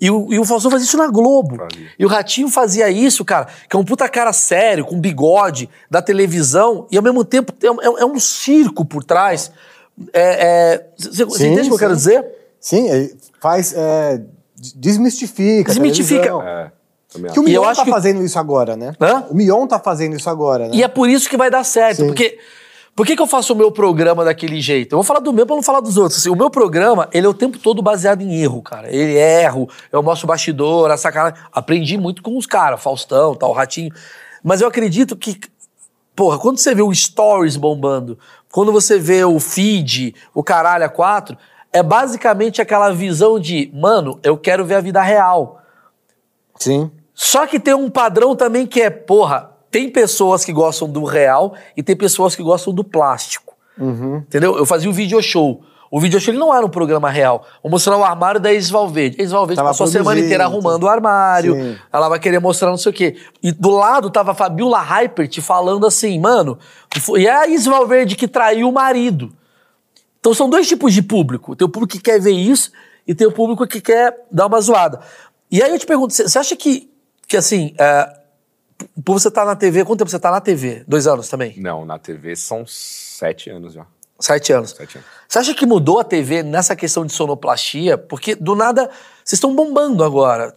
[0.00, 1.58] E o, e o Faustão fazia isso na Globo.
[1.98, 6.00] E o Ratinho fazia isso, cara, que é um puta cara sério, com bigode, da
[6.00, 9.52] televisão, e ao mesmo tempo é, um- é um circo por trás.
[10.12, 12.24] É, é, você você Sim, entende o que eu quero dizer?
[12.58, 13.74] Sim, faz.
[14.60, 15.70] É, desmistifica.
[15.70, 16.20] a Desmitifica.
[16.22, 16.42] televisão.
[16.42, 16.72] É,
[17.32, 18.92] Que o Mion acho tá que- fazendo isso agora, né?
[19.00, 19.24] Hã?
[19.30, 20.74] O Mion tá fazendo isso agora, né?
[20.74, 21.98] E é por isso que vai dar certo.
[22.02, 22.06] Sim.
[22.06, 22.38] Porque.
[22.94, 24.92] Por que, que eu faço o meu programa daquele jeito?
[24.92, 26.18] Eu vou falar do meu pra não falar dos outros.
[26.20, 28.92] Assim, o meu programa, ele é o tempo todo baseado em erro, cara.
[28.94, 31.38] Ele erro, eu mostro o bastidor, a sacanagem.
[31.52, 33.90] Aprendi muito com os caras, Faustão, tal, Ratinho.
[34.42, 35.38] Mas eu acredito que,
[36.14, 38.18] porra, quando você vê o Stories bombando,
[38.52, 41.38] quando você vê o feed, o caralho a quatro,
[41.72, 45.62] é basicamente aquela visão de, mano, eu quero ver a vida real.
[46.56, 46.90] Sim.
[47.14, 51.54] Só que tem um padrão também que é, porra, tem pessoas que gostam do real
[51.76, 53.54] e tem pessoas que gostam do plástico.
[54.26, 54.56] Entendeu?
[54.56, 55.62] Eu fazia o video show.
[55.90, 57.44] O vídeo acho que ele não era um programa real.
[57.62, 59.16] Vou mostrar o armário da Isis Valverde.
[59.18, 61.54] A Isis Valverde Tava passou a semana inteira arrumando o armário.
[61.54, 61.76] Sim.
[61.92, 63.16] Ela vai querer mostrar não sei o quê.
[63.42, 66.58] E do lado tava a Fabiola Hypert falando assim, mano,
[67.16, 69.32] e é a Isis Valverde que traiu o marido.
[70.20, 71.56] Então são dois tipos de público.
[71.56, 72.70] Tem o público que quer ver isso
[73.06, 75.00] e tem o público que quer dar uma zoada.
[75.50, 76.88] E aí eu te pergunto, você acha que,
[77.26, 78.20] que assim, é,
[79.04, 80.84] por você estar na TV, quanto tempo você tá na TV?
[80.86, 81.58] Dois anos também?
[81.58, 83.86] Não, na TV são sete anos já.
[84.18, 84.70] Sete anos.
[84.70, 85.08] Sete anos.
[85.26, 87.96] Você acha que mudou a TV nessa questão de sonoplastia?
[87.96, 88.90] Porque do nada
[89.24, 90.54] vocês estão bombando agora.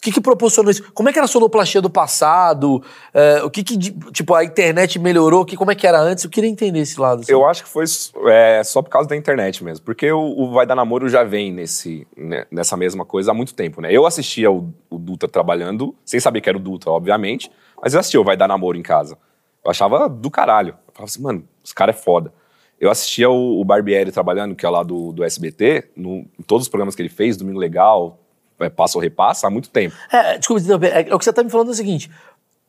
[0.00, 0.90] O que, que proporcionou isso?
[0.94, 2.82] Como é que era a sonoplastia do passado?
[3.12, 3.76] É, o que, que
[4.10, 5.44] tipo a internet melhorou?
[5.44, 6.24] Que como é que era antes?
[6.24, 7.20] Eu queria entender esse lado.
[7.20, 7.30] assim.
[7.30, 7.84] Eu acho que foi
[8.28, 9.84] é, só por causa da internet mesmo.
[9.84, 13.52] Porque o, o Vai Dar Namoro já vem nesse, né, nessa mesma coisa há muito
[13.52, 13.92] tempo, né?
[13.92, 18.00] Eu assistia o, o Dutra trabalhando, sem saber que era o Dutra, obviamente, mas eu
[18.00, 19.18] assistia o Vai Dar Namoro em casa.
[19.62, 20.78] Eu achava do caralho.
[20.88, 22.32] Eu falava assim, mano, esse cara é foda.
[22.80, 26.64] Eu assistia o, o Barbieri trabalhando, que é lá do, do SBT, no, em todos
[26.64, 28.18] os programas que ele fez, Domingo Legal,
[28.68, 29.94] Passa ou Repassa, há muito tempo.
[30.12, 31.08] É, desculpa interromper.
[31.08, 32.10] É, o que você tá me falando é o seguinte: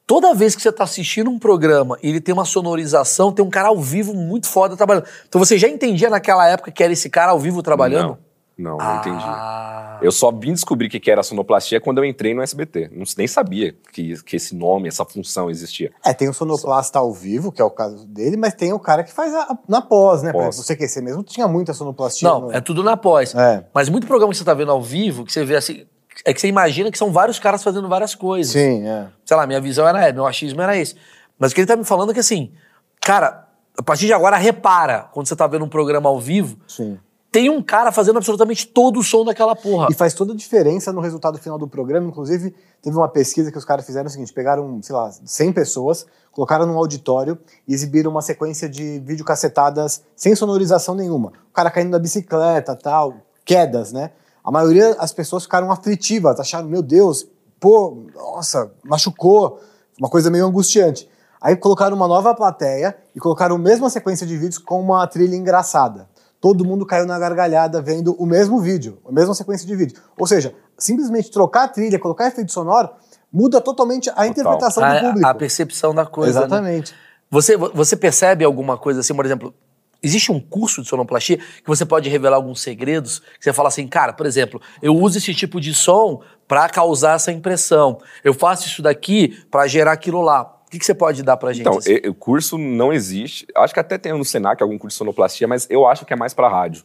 [0.08, 3.50] toda vez que você tá assistindo um programa e ele tem uma sonorização, tem um
[3.50, 5.06] cara ao vivo muito foda trabalhando.
[5.28, 8.10] Então você já entendia naquela época que era esse cara ao vivo trabalhando?
[8.10, 8.18] Não,
[8.62, 9.24] não, não entendi.
[9.26, 9.98] Ah.
[10.02, 12.90] Eu só vim descobrir o que era sonoplastia quando eu entrei no SBT.
[12.94, 15.92] Não, nem sabia que, que esse nome, essa função existia.
[16.06, 19.04] É, tem o sonoplasta ao vivo, que é o caso dele, mas tem o cara
[19.04, 20.32] que faz a- na pós, né?
[20.32, 20.56] Por Pós.
[20.56, 22.28] exemplo, você que você mesmo tinha muita sonoplastia.
[22.30, 23.36] Não, no- é tudo na pós.
[23.36, 23.66] É.
[23.74, 25.86] Mas muito programa que você tá vendo ao vivo, que você vê assim.
[26.26, 28.52] É que você imagina que são vários caras fazendo várias coisas.
[28.54, 29.08] Sim, é.
[29.26, 30.96] Sei lá, minha visão era, meu achismo era esse.
[31.40, 32.52] Mas o que ele tá me falando é que assim,
[33.00, 33.48] cara,
[33.78, 37.00] a partir de agora, repara, quando você tá vendo um programa ao vivo, Sim.
[37.32, 39.88] Tem um cara fazendo absolutamente todo o som daquela porra.
[39.90, 42.08] E faz toda a diferença no resultado final do programa.
[42.08, 46.06] Inclusive, teve uma pesquisa que os caras fizeram o seguinte: pegaram, sei lá, 100 pessoas,
[46.32, 51.32] colocaram num auditório e exibiram uma sequência de videocassetadas sem sonorização nenhuma.
[51.50, 53.16] O cara caindo da bicicleta, tal,
[53.46, 54.12] quedas, né?
[54.44, 57.28] A maioria das pessoas ficaram aflitivas, acharam, meu Deus,
[57.60, 59.60] pô, nossa, machucou,
[59.98, 61.08] uma coisa meio angustiante.
[61.40, 65.36] Aí colocaram uma nova plateia e colocaram a mesma sequência de vídeos com uma trilha
[65.36, 66.11] engraçada.
[66.42, 70.02] Todo mundo caiu na gargalhada vendo o mesmo vídeo, a mesma sequência de vídeo.
[70.18, 72.90] Ou seja, simplesmente trocar a trilha, colocar efeito sonoro,
[73.32, 75.28] muda totalmente a interpretação do a, público.
[75.28, 76.40] a percepção da coisa.
[76.40, 76.46] né?
[76.48, 76.96] Exatamente.
[77.30, 79.54] Você, você percebe alguma coisa assim, por exemplo,
[80.02, 83.20] existe um curso de sonoplastia que você pode revelar alguns segredos?
[83.20, 87.16] Que você fala assim, cara, por exemplo, eu uso esse tipo de som pra causar
[87.16, 88.00] essa impressão.
[88.24, 90.58] Eu faço isso daqui pra gerar aquilo lá.
[90.72, 91.62] O que, que você pode dar pra gente?
[91.68, 92.00] Então, assim?
[92.02, 93.46] e- o curso não existe.
[93.56, 96.16] Acho que até tem no Senac algum curso de sonoplastia, mas eu acho que é
[96.16, 96.84] mais pra rádio.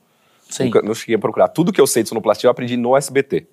[0.51, 0.65] Sim.
[0.65, 1.47] Nunca, não cheguei a procurar.
[1.49, 3.47] Tudo que eu sei de sonoplastia eu aprendi no SBT.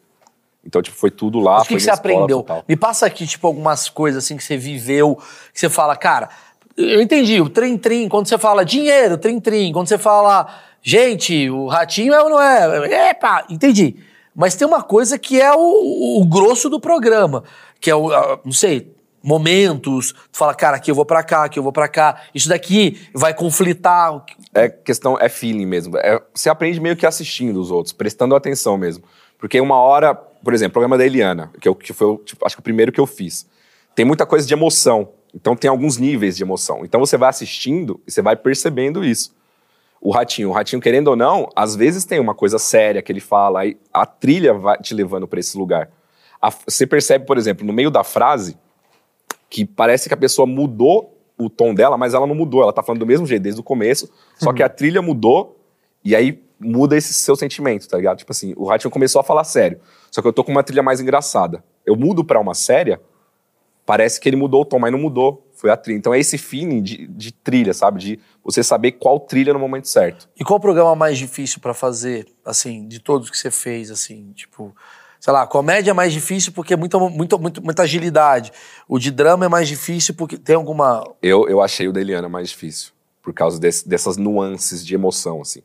[0.66, 1.56] Então, tipo, foi tudo lá.
[1.60, 2.46] Mas o que, que você escola, aprendeu?
[2.68, 5.18] Me passa aqui, tipo, algumas coisas assim que você viveu,
[5.54, 6.30] que você fala, cara,
[6.76, 10.48] eu entendi, o trim-trim, quando você fala dinheiro, trim-trim, quando você fala,
[10.82, 13.10] gente, o ratinho é ou não é?
[13.12, 13.98] Epa, entendi.
[14.36, 17.44] Mas tem uma coisa que é o, o grosso do programa,
[17.80, 18.93] que é o, a- não sei,
[19.24, 22.50] momentos, tu fala, cara, aqui eu vou pra cá, aqui eu vou pra cá, isso
[22.50, 24.24] daqui vai conflitar.
[24.54, 25.98] É questão, é feeling mesmo.
[25.98, 29.04] É- você aprende meio que assistindo os outros, prestando atenção mesmo.
[29.40, 32.56] Porque uma hora, por exemplo, o programa da Eliana, que, eu, que foi, tipo, acho
[32.56, 33.48] que o primeiro que eu fiz,
[33.96, 35.10] tem muita coisa de emoção.
[35.34, 36.82] Então tem alguns níveis de emoção.
[36.84, 39.34] Então você vai assistindo e você vai percebendo isso.
[40.00, 43.22] O ratinho, o ratinho, querendo ou não, às vezes tem uma coisa séria que ele
[43.22, 45.90] fala, aí a trilha vai te levando para esse lugar.
[46.42, 48.58] A- você percebe, por exemplo, no meio da frase,
[49.54, 52.64] que parece que a pessoa mudou o tom dela, mas ela não mudou.
[52.64, 55.64] Ela tá falando do mesmo jeito desde o começo, só que a trilha mudou
[56.04, 58.18] e aí muda esse seu sentimento, tá ligado?
[58.18, 60.82] Tipo assim, o Ratinho começou a falar sério, só que eu tô com uma trilha
[60.82, 61.64] mais engraçada.
[61.86, 63.00] Eu mudo pra uma séria,
[63.86, 65.48] parece que ele mudou o tom, mas não mudou.
[65.54, 65.98] Foi a trilha.
[65.98, 68.00] Então é esse feeling de, de trilha, sabe?
[68.00, 70.28] De você saber qual trilha no momento certo.
[70.36, 74.32] E qual o programa mais difícil pra fazer, assim, de todos que você fez, assim,
[74.34, 74.76] tipo,
[75.24, 78.52] sei lá, comédia é mais difícil porque é muita, muita, muita, muita agilidade.
[78.90, 81.02] O de drama é mais difícil porque tem alguma.
[81.22, 85.40] Eu, eu achei o da Eliana mais difícil, por causa desse- dessas nuances de emoção,
[85.40, 85.62] assim.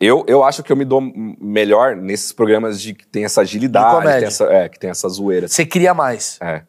[0.00, 1.00] Eu, eu acho que eu me dou
[1.40, 5.08] melhor nesses programas de que tem essa agilidade, que tem essa, é, que tem essa
[5.08, 5.46] zoeira.
[5.46, 6.36] Você cria mais.
[6.40, 6.62] É.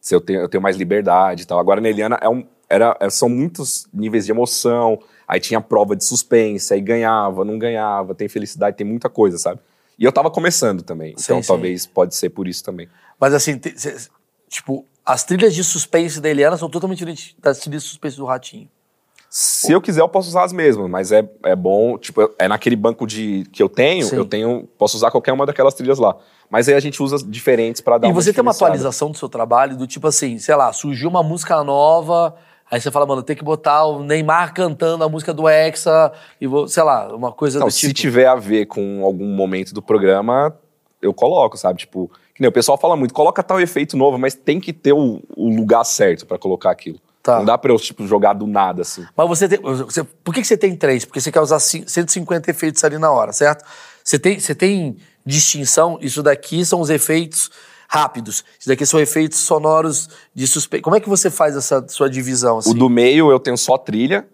[0.00, 1.58] Se eu, tenho, eu tenho mais liberdade e tal.
[1.58, 5.00] Agora, na Eliana, é um, era, é- são muitos níveis de emoção.
[5.26, 9.60] Aí tinha prova de suspense, aí ganhava, não ganhava, tem felicidade, tem muita coisa, sabe?
[10.02, 11.14] E eu tava começando também.
[11.16, 11.46] Sim, Então sim.
[11.46, 12.88] talvez pode ser por isso também.
[13.20, 13.60] Mas assim,
[14.48, 18.24] tipo, as trilhas de suspense da Eliana são totalmente diferentes das trilhas de suspense do
[18.24, 18.68] Ratinho.
[19.30, 22.74] Se eu quiser, eu posso usar as mesmas, mas é, é bom, tipo, é naquele
[22.74, 24.16] banco de que eu tenho, Sim.
[24.16, 26.16] eu tenho, posso usar qualquer uma daquelas trilhas lá.
[26.50, 29.28] Mas aí a gente usa diferentes pra dar E você tem uma atualização do seu
[29.28, 32.34] trabalho, do tipo assim, sei lá, surgiu uma música nova,
[32.72, 36.46] Aí você fala, mano, tem que botar o Neymar cantando a música do Hexa e
[36.46, 37.92] vou, sei lá, uma coisa Não, do se tipo.
[37.92, 40.56] tiver a ver com algum momento do programa,
[41.02, 41.80] eu coloco, sabe?
[41.80, 44.94] Tipo, que nem o pessoal fala muito, coloca tal efeito novo, mas tem que ter
[44.94, 46.98] o, o lugar certo pra colocar aquilo.
[47.22, 47.36] Tá.
[47.38, 49.04] Não dá pra eu, tipo, jogar do nada, assim.
[49.14, 49.60] Mas você tem.
[49.60, 51.04] você- por que, que você tem três?
[51.04, 53.64] Porque você quer usar ci- 150 efeitos ali na hora, certo?
[54.02, 55.98] Você tem, você tem distinção?
[56.00, 57.50] Isso daqui são os efeitos
[57.92, 58.42] rápidos.
[58.58, 60.82] Isso daqui são efeitos sonoros de suspeito.
[60.82, 62.56] Como é que você faz essa sua divisão?
[62.56, 62.70] Assim?
[62.70, 64.26] O do meio eu tenho só trilha,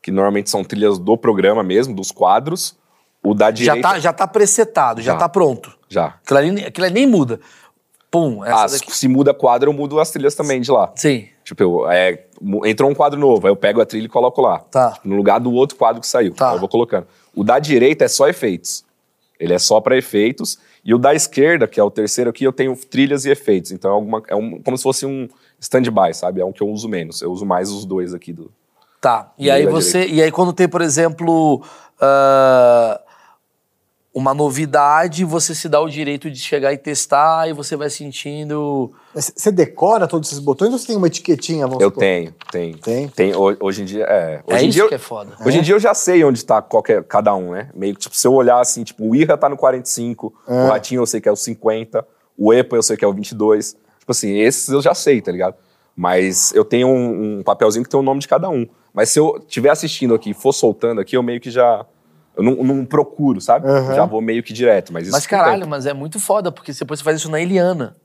[0.00, 2.76] que normalmente são trilhas do programa mesmo, dos quadros.
[3.20, 3.88] O da já, direita...
[3.88, 5.18] tá, já tá presetado, já, Já.
[5.18, 5.76] tá pronto.
[5.88, 6.14] Já.
[6.22, 7.40] Aquilo ali, aquilo ali nem muda.
[8.12, 8.96] Pum, essa Ah, daqui.
[8.96, 10.92] se muda quadro, eu mudo as trilhas também de lá.
[10.94, 12.24] Sim, Tipo, eu, é,
[12.64, 14.60] entrou um quadro novo, aí eu pego a trilha e coloco lá.
[14.60, 14.98] Tá.
[15.04, 16.32] No lugar do outro quadro que saiu.
[16.32, 16.52] Tá.
[16.54, 17.06] Eu vou colocando.
[17.34, 18.84] O da direita é só efeitos.
[19.38, 20.58] Ele é só para efeitos.
[20.84, 23.72] E o da esquerda, que é o terceiro aqui, eu tenho trilhas e efeitos.
[23.72, 26.40] Então é, alguma, é um, como se fosse um stand-by, sabe?
[26.40, 27.22] É um que eu uso menos.
[27.22, 28.52] Eu uso mais os dois aqui do.
[29.00, 29.32] Tá.
[29.38, 30.06] E E aí você.
[30.06, 31.62] E aí, quando tem, por exemplo,
[32.00, 33.00] ah,
[34.14, 38.92] uma novidade, você se dá o direito de chegar e testar e você vai sentindo.
[39.12, 41.66] Você decora todos esses botões ou você tem uma etiquetinha?
[41.66, 42.00] Vamos Eu supor?
[42.00, 42.78] tenho, tenho.
[43.10, 43.34] Tem?
[43.34, 44.40] ho- hoje em dia, é.
[44.46, 45.32] Hoje é em isso dia, eu- que é foda.
[45.44, 47.70] Hoje em dia eu já sei onde tá qualquer, cada um, né?
[47.74, 51.02] Meio que, tipo, se eu olhar assim, tipo, o Irra tá no 45, o Ratinho
[51.02, 52.06] eu sei que é o 50,
[52.38, 53.72] o EPA eu sei que é o 22.
[53.98, 55.56] Tipo assim, esses eu já sei, tá ligado?
[55.96, 58.66] Mas eu tenho um, um papelzinho que tem o nome de cada um.
[58.92, 61.84] Mas se eu estiver assistindo aqui e for soltando aqui, eu meio que já...
[62.36, 63.68] Eu não, não procuro, sabe?
[63.68, 63.94] Aham.
[63.94, 65.70] Já vou meio que direto, mas isso Mas caralho, tempo.
[65.70, 67.96] mas é muito foda, porque depois você faz isso na Eliana.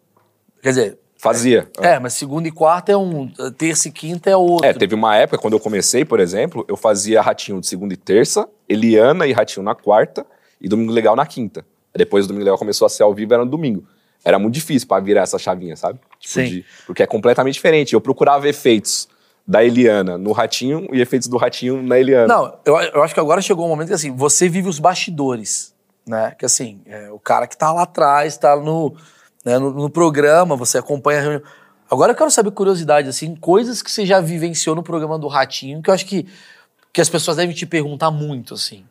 [0.61, 1.67] Quer dizer, Fazia.
[1.79, 4.65] é, mas segunda e quarta é um, terça e quinta é outro.
[4.67, 7.97] É, teve uma época, quando eu comecei, por exemplo, eu fazia Ratinho de segunda e
[7.97, 10.25] terça, Eliana e Ratinho na quarta
[10.61, 11.65] e Domingo Legal na quinta.
[11.95, 13.83] Depois o Domingo Legal começou a ser ao vivo, era no domingo.
[14.23, 15.99] Era muito difícil pra virar essa chavinha, sabe?
[16.19, 16.43] Tipo, Sim.
[16.45, 17.93] de- porque é completamente diferente.
[17.93, 19.07] Eu procurava efeitos
[19.49, 22.27] da Eliana no Ratinho e efeitos do Ratinho na Eliana.
[22.27, 25.73] Não, eu, eu acho que agora chegou um momento que assim, você vive os bastidores,
[26.07, 26.35] né?
[26.38, 28.95] Que assim, é, o cara que tá lá atrás, tá no,
[29.43, 31.41] né, no, no programa, você acompanha a reunião.
[31.89, 35.81] Agora eu quero saber curiosidade, assim, coisas que você já vivenciou no programa do Ratinho,
[35.81, 36.27] que eu acho que,
[36.93, 38.85] que as pessoas devem te perguntar muito, assim.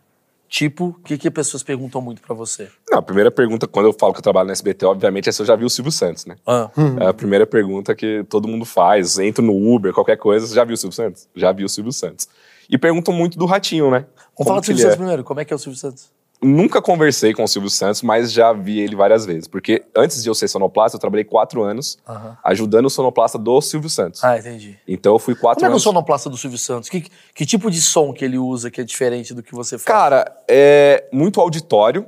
[0.49, 2.69] Tipo, o que, que as pessoas perguntam muito pra você?
[2.91, 5.43] Não, a primeira pergunta, quando eu falo que eu trabalho no SBT, obviamente, é se
[5.43, 6.37] eu já vi o Silvio Santos, né?
[6.47, 9.19] Ah, É a primeira pergunta que todo mundo faz.
[9.19, 11.29] Entro no Uber, qualquer coisa, você já viu o Silvio Santos?
[11.37, 12.29] Já viu o Silvio Santos.
[12.71, 13.99] E perguntam muito do Ratinho, né?
[14.01, 14.91] vamos Como falar do Silvio ele é.
[14.91, 15.25] Santos primeiro.
[15.25, 16.11] Como é que é o Silvio Santos?
[16.41, 19.49] Nunca conversei com o Silvio Santos, mas já vi ele várias vezes.
[19.49, 21.99] Porque antes de eu ser sonoplasta, eu trabalhei quatro anos
[22.45, 24.23] ajudando o sonoplasta do Silvio Santos.
[24.23, 24.79] Ah, entendi.
[24.87, 25.83] Então eu fui quatro Como é que é o anos.
[25.83, 26.89] sonoplasta do Silvio Santos?
[26.89, 29.85] Que, que tipo de som que ele usa que é diferente do que você faz?
[29.85, 32.07] Cara, é muito auditório.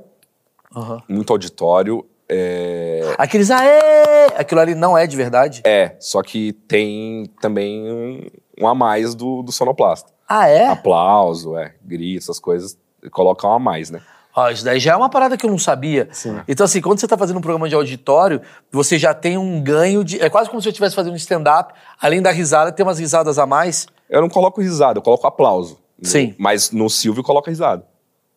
[1.08, 2.06] Muito auditório.
[2.28, 3.12] É...
[3.18, 4.26] Aqueles aê!
[4.36, 5.62] Aquilo ali não é de verdade?
[5.64, 8.26] é, só que tem também um,
[8.60, 10.12] um a mais do, do sonoplasta.
[10.28, 10.68] Ah, é?
[10.68, 12.78] Aplauso, é, gritos, essas coisas,
[13.10, 14.00] colocam a mais, né?
[14.34, 16.08] Ó, isso daí já é uma parada que eu não sabia.
[16.46, 18.40] Então, assim, quando você tá fazendo um programa de auditório,
[18.70, 20.20] você já tem um ganho de.
[20.22, 23.38] É quase como se eu estivesse fazendo um stand-up, além da risada, tem umas risadas
[23.38, 23.86] a mais.
[24.08, 25.78] Eu não coloco risada, eu coloco aplauso.
[25.98, 26.34] No- Sim.
[26.38, 27.84] Mas no Silvio coloca risada,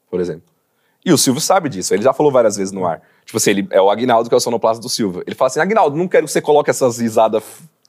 [0.10, 0.44] por exemplo.
[1.06, 3.02] E o Silvio sabe disso, ele já falou várias vezes no ar.
[3.26, 5.22] Tipo assim, ele, é o Agnaldo que é o sonoplasta do Silvio.
[5.28, 7.44] Ele fala assim, Agnaldo, não quero que você coloque essas risadas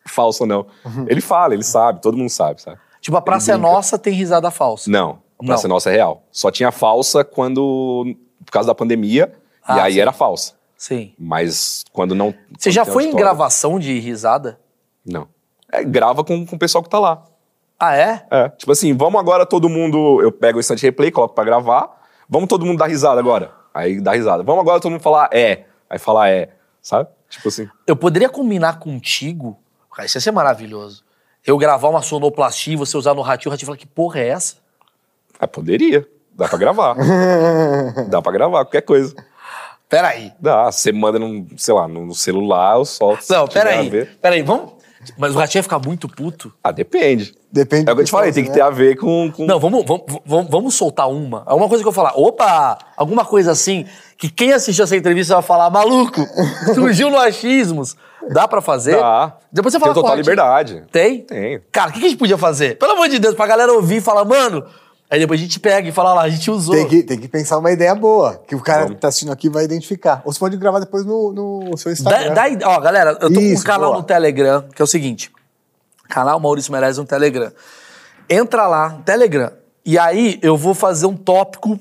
[0.06, 0.66] falsas, não.
[0.84, 1.06] Uhum.
[1.08, 2.76] Ele fala, ele sabe, todo mundo sabe, sabe?
[3.00, 3.56] Tipo, a Praça é.
[3.56, 4.90] Nossa tem risada falsa.
[4.90, 5.75] Não, a Praça Não.
[5.75, 6.23] Nossa é real.
[6.31, 10.01] Só tinha falsa quando, por causa da pandemia, Ah, e aí sim.
[10.01, 10.55] era falsa.
[10.77, 11.14] Sim.
[11.18, 12.35] Mas quando não...
[12.59, 14.59] Você quando já foi em gravação de risada?
[15.05, 15.29] Não.
[15.73, 17.25] É, grava com, com o pessoal que tá lá.
[17.79, 18.27] Ah, é?
[18.31, 20.20] É, tipo assim, vamos agora todo mundo.
[20.23, 22.03] Eu pego o instant replay, coloco pra gravar.
[22.29, 23.53] Vamos todo mundo dar risada agora.
[23.75, 24.42] Aí dá risada.
[24.42, 25.64] Vamos agora todo mundo falar é.
[25.90, 26.51] Aí falar é.
[26.81, 27.09] Sabe?
[27.29, 27.68] Tipo assim.
[27.87, 29.59] Eu poderia combinar contigo.
[29.92, 31.05] Cara, isso ia ser maravilhoso.
[31.44, 34.57] Eu gravar uma sonoplastia, você usar no ratinho, o ratinho falar que porra é essa?
[35.44, 36.07] Ah, poderia.
[36.35, 36.96] Dá pra gravar.
[38.09, 39.14] Dá pra gravar, qualquer coisa.
[39.90, 40.33] Peraí.
[40.40, 40.72] Dá.
[40.72, 43.22] Você manda num, sei lá, no celular, eu solto.
[43.28, 44.07] Não, peraí.
[44.22, 44.72] Peraí, vamos.
[45.18, 46.50] Mas o ratinho ia ficar muito puto.
[46.64, 47.35] Ah, depende.
[47.52, 49.30] Depende É o que eu te falei, tem que ter a ver com.
[49.30, 49.44] com...
[49.44, 51.42] Não, vamos, vamos, vamos, vamos soltar uma.
[51.44, 55.42] Alguma coisa que eu falar, opa, alguma coisa assim, que quem assistiu essa entrevista vai
[55.42, 56.26] falar, maluco,
[56.74, 57.95] surgiu no achismos.
[58.30, 58.97] Dá pra fazer?
[58.97, 59.36] Dá.
[59.53, 60.84] Depois você Tem fala o total liberdade.
[60.90, 61.20] Tem?
[61.20, 61.61] Tem.
[61.70, 62.78] Cara, o que, que a gente podia fazer?
[62.78, 64.64] Pelo amor de Deus, pra galera ouvir e falar, mano.
[65.14, 66.74] Aí depois a gente pega e fala lá, a gente usou.
[66.74, 68.96] Tem que, tem que pensar uma ideia boa, que o cara Vamos.
[68.96, 70.20] que tá assistindo aqui vai identificar.
[70.24, 72.34] Ou você pode gravar depois no, no seu Instagram.
[72.34, 73.98] dá ide- ó, galera, eu tô com um Isso, canal boa.
[73.98, 75.30] no Telegram, que é o seguinte:
[76.08, 77.52] canal Maurício Meirelles no Telegram.
[78.28, 79.52] Entra lá, Telegram,
[79.86, 81.78] e aí eu vou fazer um tópico,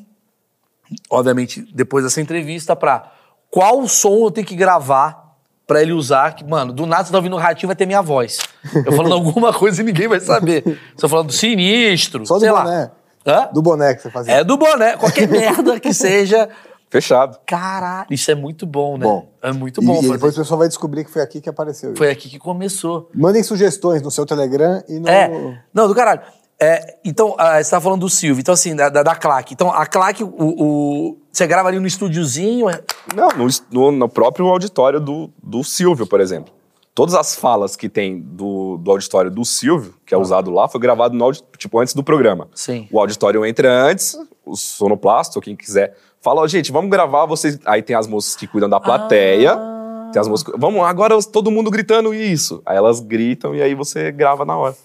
[1.09, 3.11] obviamente, depois dessa entrevista, pra
[3.49, 5.23] qual som eu tenho que gravar
[5.65, 8.01] pra ele usar, que, mano, do nada você tá ouvindo o ratinho, vai ter minha
[8.01, 8.39] voz.
[8.85, 10.63] Eu falando alguma coisa e ninguém vai saber.
[10.97, 12.63] Se eu falando sinistro, Só sei lá.
[12.63, 12.91] boné.
[13.25, 13.49] Hã?
[13.53, 14.33] Do boné que você fazia.
[14.33, 16.49] É do boné, qualquer merda que seja.
[16.89, 17.39] Fechado.
[17.45, 19.05] Caralho, isso é muito bom, né?
[19.05, 19.27] Bom.
[19.41, 20.41] É muito E- bom e, fazer depois o isso.
[20.41, 21.95] pessoal vai descobrir que foi aqui que apareceu.
[21.97, 23.09] Foi aqui que começou.
[23.15, 25.07] Mandem sugestões no seu Telegram e no.
[25.09, 26.21] É, não, do caralho.
[26.61, 29.53] É, então, ah, você tava falando do Silvio, então assim, da, da, da Claque.
[29.55, 32.79] Então, a Claque, o, o- você grava ali no estúdiozinho, é-
[33.15, 36.53] Não, no, no- no próprio auditório do, do Silvio, por exemplo.
[36.95, 40.79] Todas as falas que tem do, do auditório do Silvio, que é usado lá, foi
[40.79, 42.47] gravado no tipo, antes do programa.
[42.53, 42.87] Sim.
[42.91, 44.15] O auditório entra antes,
[44.45, 47.59] o sonoplasto, quem quiser, fala, ó, gente, vamos gravar, vocês.
[47.65, 49.53] Aí tem as moças que cuidam da plateia.
[49.53, 50.09] Ah.
[50.13, 50.45] Tem as moças.
[50.55, 52.61] Vamos, agora todo mundo gritando isso.
[52.63, 54.75] Aí elas gritam e aí você grava na hora.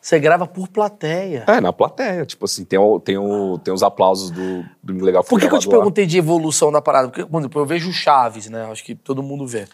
[0.00, 1.44] você grava por plateia.
[1.46, 2.26] É, na plateia.
[2.26, 5.54] Tipo assim, tem, o, tem, o, tem os aplausos do, do Legal Por que, que
[5.54, 5.76] eu te lá.
[5.76, 7.06] perguntei de evolução da parada?
[7.08, 8.68] Porque, por exemplo, eu vejo Chaves, né?
[8.72, 9.68] Acho que todo mundo vê.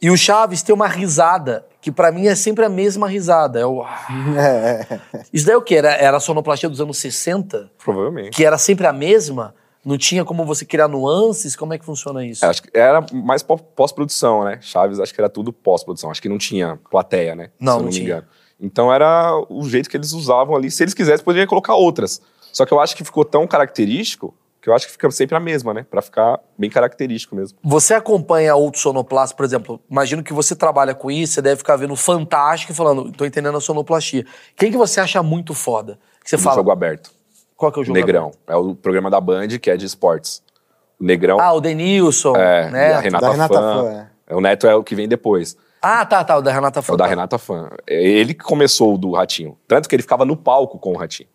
[0.00, 3.58] E o Chaves tem uma risada que pra mim é sempre a mesma risada.
[3.58, 3.82] É o...
[4.36, 5.20] É, é.
[5.32, 5.76] Isso daí é o quê?
[5.76, 7.70] Era, era a sonoplastia dos anos 60?
[7.82, 8.30] Provavelmente.
[8.36, 9.54] Que era sempre a mesma?
[9.84, 11.56] Não tinha como você criar nuances?
[11.56, 12.44] Como é que funciona isso?
[12.44, 14.58] É, acho que era mais pó- pós-produção, né?
[14.60, 16.10] Chaves, acho que era tudo pós-produção.
[16.10, 17.50] Acho que não tinha plateia, né?
[17.58, 18.04] Não, não me tinha.
[18.04, 18.26] engano.
[18.60, 20.70] Então era o jeito que eles usavam ali.
[20.70, 22.20] Se eles quisessem, poderiam colocar outras.
[22.52, 25.40] Só que eu acho que ficou tão característico que eu acho que fica sempre a
[25.40, 25.86] mesma, né?
[25.88, 27.58] Pra ficar bem característico mesmo.
[27.62, 31.76] Você acompanha outros sonoplastas, por exemplo, imagino que você trabalha com isso, você deve ficar
[31.76, 34.26] vendo Fantástico e falando, tô entendendo a sonoplastia.
[34.56, 35.98] Quem que você acha muito foda?
[36.22, 37.10] Que você fala, jogo aberto.
[37.56, 38.24] qual que é o jogo Negrão.
[38.26, 38.38] aberto?
[38.48, 40.42] É o programa da Band, que é de esportes.
[41.00, 42.92] O Negrão Ah, o Denilson, é, né?
[42.94, 43.82] a Renata, Da Renata Fã.
[43.82, 44.34] Fã, é.
[44.34, 45.56] O Neto é o que vem depois.
[45.80, 46.92] Ah, tá, tá, o da Renata É Fã.
[46.94, 47.70] o da Renata Fã.
[47.86, 49.56] É Ele que começou o do Ratinho.
[49.68, 51.28] Tanto que ele ficava no palco com o Ratinho.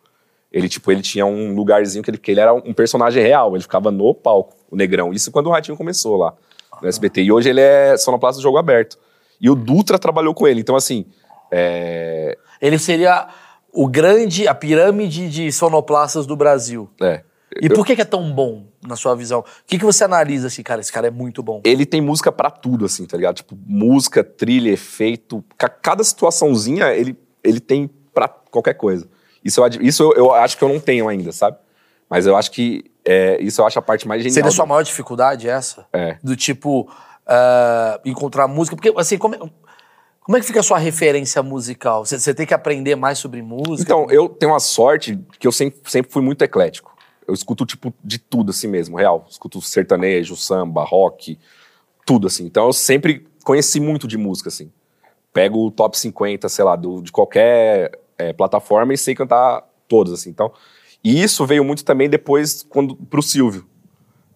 [0.54, 3.56] Ele, tipo, ele tinha um lugarzinho que ele, que ele era um personagem real.
[3.56, 5.12] Ele ficava no palco, o Negrão.
[5.12, 6.34] Isso quando o Ratinho começou lá,
[6.80, 7.24] no SBT.
[7.24, 8.98] E hoje ele é sonoplasta do jogo aberto.
[9.42, 10.62] E o Dutra trabalhou com ele.
[10.62, 11.06] Então, assim,
[11.52, 12.38] é...
[12.62, 13.28] Ele seria
[13.74, 16.90] o grande, a pirâmide de sonoplastas do Brasil.
[17.02, 17.22] é.
[17.62, 19.42] E por que, que é tão bom, na sua visão?
[19.42, 21.62] O que, que você analisa assim, cara, esse cara é muito bom?
[21.64, 23.36] ele tem música pra tudo, assim, tá ligado?
[23.36, 25.44] Tipo, música, trilha, efeito.
[25.56, 29.08] Ca- Cada situaçãozinha ele, ele tem pra qualquer coisa.
[29.44, 31.58] Isso, eu, isso eu, eu acho que eu não tenho ainda, sabe?
[32.10, 34.34] Mas eu acho que é, isso eu acho a parte mais genial.
[34.36, 35.86] Seria a sua maior dificuldade essa?
[35.92, 36.18] É.
[36.24, 36.90] Do tipo,
[37.26, 38.76] ah, encontrar música?
[38.76, 39.40] Porque, assim, como é,
[40.22, 42.06] como é que fica a sua referência musical?
[42.06, 43.82] Você, você tem que aprender mais sobre música?
[43.82, 46.96] Então, eu tenho uma sorte que eu sempre, sempre fui muito eclético.
[47.28, 49.26] Eu escuto, tipo, de tudo assim mesmo, real.
[49.30, 51.38] Escuto sertanejo, samba, rock,
[52.06, 52.46] tudo assim.
[52.46, 54.72] Então, eu sempre conheci muito de música, assim.
[55.34, 60.14] Pego o top 50, sei lá, do- de qualquer é, plataforma e sei cantar todas,
[60.14, 60.30] assim.
[60.30, 60.52] Então,
[61.04, 63.66] e isso veio muito também depois quando, pro Silvio.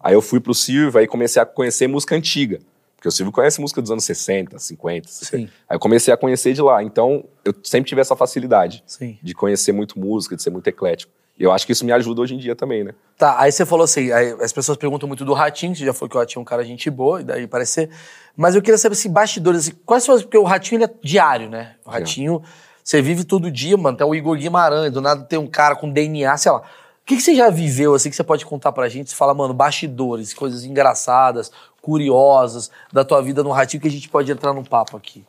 [0.00, 2.60] Aí eu fui pro Silvio, aí comecei a conhecer música antiga.
[2.94, 5.36] Porque o Silvio conhece música dos anos 60, 50, 60.
[5.36, 5.52] Sim.
[5.68, 6.82] Aí eu comecei a conhecer de lá.
[6.82, 9.16] Então, eu sempre tive essa facilidade Sim.
[9.22, 11.12] de conhecer muito música, de ser muito eclético.
[11.38, 12.92] E eu acho que isso me ajuda hoje em dia também, né?
[13.16, 16.08] Tá, aí você falou assim, aí as pessoas perguntam muito do Ratinho, você já foi
[16.08, 17.90] que o Ratinho é um cara gente boa, e daí parece ser.
[18.36, 20.22] Mas eu queria saber se bastidores, assim, quais são as.
[20.22, 21.76] Porque o Ratinho ele é diário, né?
[21.86, 22.42] O Ratinho,
[22.88, 23.94] você vive todo dia, mano.
[23.94, 26.60] Até o Igor Guimarães, do nada tem um cara com DNA, sei lá.
[26.60, 26.62] O
[27.04, 29.10] que, que você já viveu, assim, que você pode contar pra gente?
[29.10, 34.08] Você fala, mano, bastidores, coisas engraçadas, curiosas da tua vida no Ratinho, que a gente
[34.08, 35.22] pode entrar num papo aqui.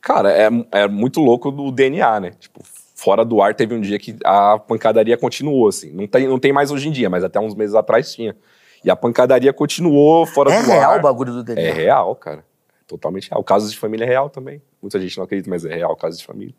[0.00, 2.30] Cara, é, é muito louco do DNA, né?
[2.40, 2.62] Tipo,
[2.94, 5.92] fora do ar teve um dia que a pancadaria continuou, assim.
[5.92, 8.34] Não tem, não tem mais hoje em dia, mas até uns meses atrás tinha.
[8.82, 10.98] E a pancadaria continuou fora É do real ar.
[10.98, 11.62] o bagulho do DNA?
[11.62, 12.38] É real, cara.
[12.38, 13.44] É totalmente real.
[13.44, 14.62] Casos de família é real também.
[14.80, 16.54] Muita gente não acredita, mas é real casos de família.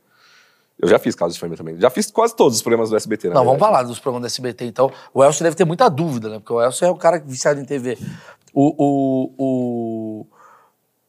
[0.80, 1.80] Eu já fiz casos de família também.
[1.80, 3.72] Já fiz quase todos os programas do SBT, na Não, vamos verdade.
[3.74, 4.92] falar dos programas do SBT, então.
[5.14, 6.40] O Elcio deve ter muita dúvida, né?
[6.40, 7.98] Porque o Elcio é o cara viciado em TV.
[8.54, 10.28] O, o, o...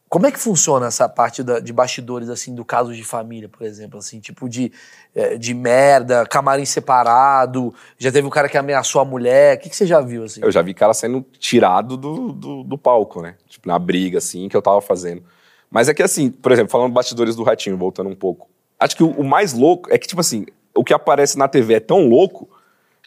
[0.07, 3.63] Como é que funciona essa parte da- de bastidores, assim, do caso de família, por
[3.63, 3.99] exemplo?
[3.99, 4.71] Assim, tipo de,
[5.13, 9.57] eh, de merda, camarim separado, já teve um cara que ameaçou a mulher.
[9.57, 10.39] O que, que você já viu, assim?
[10.41, 13.35] Eu já vi cara sendo tirado do, do, do palco, né?
[13.49, 15.23] Tipo, na briga, assim, que eu tava fazendo.
[15.69, 18.47] Mas é que, assim, por exemplo, falando bastidores do Ratinho, voltando um pouco.
[18.85, 21.73] Acho que o, o mais louco é que, tipo assim, o que aparece na TV
[21.73, 22.47] é tão louco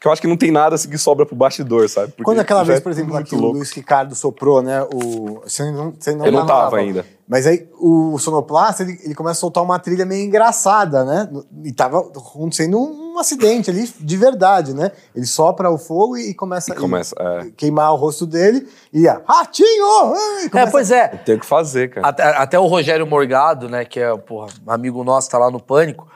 [0.01, 2.09] que eu acho que não tem nada assim que sobra pro bastidor, sabe?
[2.09, 3.53] Porque Quando aquela vez, é por exemplo, muito aqui o.
[3.53, 4.83] Luiz Ricardo soprou, né?
[4.95, 7.05] O, você não, você não Eu não tava ainda.
[7.27, 11.29] Mas aí o sonoplasta, ele, ele começa a soltar uma trilha meio engraçada, né?
[11.65, 14.93] E tava acontecendo um acidente ali de verdade, né?
[15.15, 17.51] Ele sopra o fogo e, e começa, E começa, é.
[17.57, 20.15] queimar o rosto dele e a ratinho!
[20.15, 21.09] ai", É, pois é.
[21.09, 22.07] Tem o que fazer, cara.
[22.07, 25.61] Até, até o Rogério Morgado, né, que é, porra, um amigo nosso, tá lá no
[25.61, 26.07] Pânico.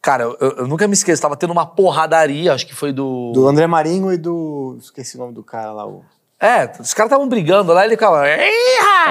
[0.00, 3.32] Cara, eu, eu nunca me esqueço, tava tendo uma porradaria, acho que foi do...
[3.32, 4.76] Do André Marinho e do.
[4.80, 5.86] Esqueci o nome do cara lá.
[5.86, 6.04] O...
[6.40, 8.24] É, os caras estavam brigando lá, ele ficava.
[8.28, 9.10] "Eita!"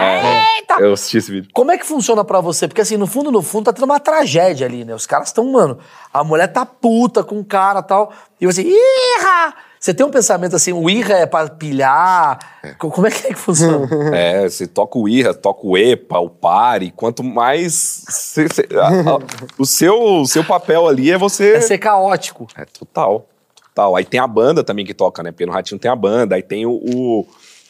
[0.79, 1.49] É, eu assisti esse vídeo.
[1.53, 2.69] Como é que funciona pra você?
[2.69, 4.95] Porque assim, no fundo, no fundo, tá tendo uma tragédia ali, né?
[4.95, 5.77] Os caras estão, mano,
[6.13, 8.13] a mulher tá puta com o cara e tal.
[8.39, 9.55] E você, irra!
[9.79, 12.39] Você tem um pensamento assim, o irra é pra pilhar?
[12.77, 13.87] Co- Como é que é que funciona?
[14.15, 18.03] É, você toca o IRA, toca o EPA, o PARE, quanto mais.
[18.07, 19.19] você- você- a- a-
[19.57, 21.53] o, seu, seu papel ali é você.
[21.55, 22.47] é ser caótico.
[22.57, 23.27] É total,
[23.67, 23.95] total.
[23.95, 25.31] Aí tem a banda também que toca, né?
[25.31, 27.27] Porque no Ratinho tem a banda, aí tem o, o,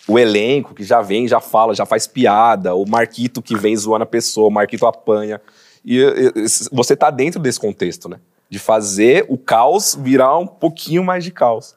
[0.07, 4.03] o elenco que já vem, já fala, já faz piada, o Marquito que vem zoando
[4.03, 5.41] a pessoa, o Marquito apanha.
[5.83, 8.17] E, e, e, você tá dentro desse contexto, né?
[8.49, 11.75] De fazer o caos virar um pouquinho mais de caos.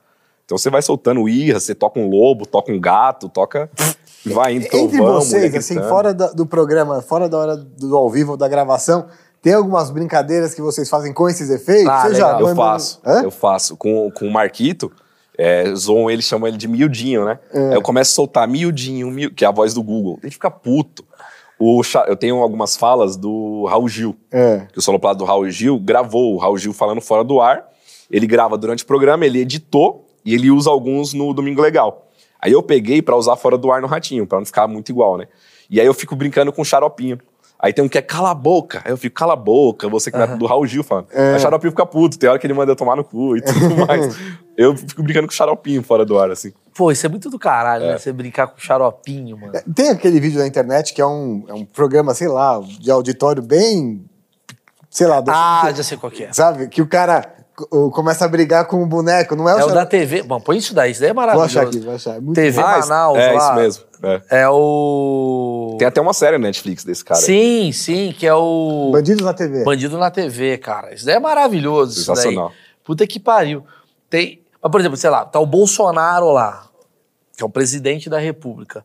[0.51, 3.71] Então você vai soltando irra, você toca um lobo, toca um gato, toca.
[4.27, 5.89] Vai indo Entre trovão, vocês, assim, gritando.
[5.89, 9.07] fora da- do programa, fora da hora do ao vivo, da gravação,
[9.41, 11.87] tem algumas brincadeiras que vocês fazem com esses efeitos?
[11.89, 12.41] Ah, Você legal.
[12.41, 13.23] Eu faço, Hã?
[13.23, 13.77] eu faço.
[13.77, 14.91] Com, com o Marquito,
[15.39, 17.39] é, zoam ele, chamam ele de miudinho, né?
[17.55, 20.19] Aí eu começo a soltar miudinho, miu- que é a voz do Google.
[20.21, 21.05] Ele fica puto.
[21.61, 24.67] O, eu tenho algumas falas do Raul Gil, É.
[24.73, 27.69] que o sonoplasta do Raul Gil gravou o Raul Gil falando fora do ar.
[28.11, 32.07] Ele grava durante o programa, ele editou e ele usa alguns no Domingo Legal.
[32.41, 35.17] Aí eu peguei pra usar fora do ar no Ratinho, pra não ficar muito igual,
[35.19, 35.27] né?
[35.69, 37.19] E aí eu fico brincando com o xaropinho.
[37.63, 38.81] Aí tem um que é cala a boca.
[38.83, 41.09] Aí eu fico, cala a boca, você que não é do Raul Gil falando.
[41.15, 43.43] Aí o xaropinho fica puto, tem hora que ele manda eu tomar no cu e
[43.43, 44.17] tudo mais.
[44.57, 46.55] eu fico brincando com o xaropinho fora do ar, assim.
[46.75, 47.89] Pô, isso é muito do caralho, É.
[47.93, 47.99] né?
[47.99, 49.53] Você brincar com xaropinho, mano.
[49.75, 53.43] Tem aquele vídeo na internet que é um, é um programa, sei lá, de auditório
[53.43, 54.03] bem.
[54.89, 56.33] Sei lá, do- Ah, já sei qual que é.
[56.33, 56.67] sabe?
[56.69, 57.31] Que o cara
[57.93, 60.23] começa a brigar com o boneco, não é o É o da TV.
[60.23, 61.59] Bom, põe isso daí, isso daí é Vou maravilhoso.
[61.59, 62.17] achar aqui, vou achar.
[62.17, 62.67] É muito TV bom.
[62.67, 63.39] Ah, Manaus é lá.
[63.39, 63.85] isso mesmo.
[64.03, 64.23] é.
[64.43, 65.77] É o.
[65.79, 67.19] Tem até uma série na Netflix desse cara.
[67.21, 67.25] aí.
[67.27, 68.91] Sim, sim, que é o.
[68.93, 69.65] Bandidos na TV.
[69.65, 70.95] Bandido na TV, cara.
[70.95, 71.99] Isso daí é maravilhoso.
[71.99, 72.17] Isso daí.
[72.17, 72.53] Sensacional.
[72.85, 73.65] Puta que pariu.
[74.09, 74.43] Tem.
[74.63, 76.69] Mas, por exemplo, sei lá, tá o Bolsonaro lá,
[77.37, 78.85] que é o presidente da República.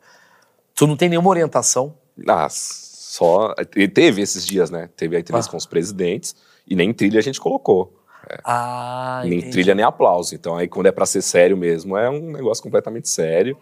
[0.73, 1.93] Tu não tem nenhuma orientação.
[2.27, 3.53] Ah, só.
[3.75, 4.89] e Teve esses dias, né?
[4.95, 5.51] Teve a entrevista Ah.
[5.51, 6.35] com os presidentes
[6.67, 7.94] e nem trilha a gente colocou.
[8.43, 9.51] Ah, nem entendi.
[9.51, 10.33] trilha nem aplauso.
[10.35, 13.57] Então aí quando é pra ser sério mesmo, é um negócio completamente sério.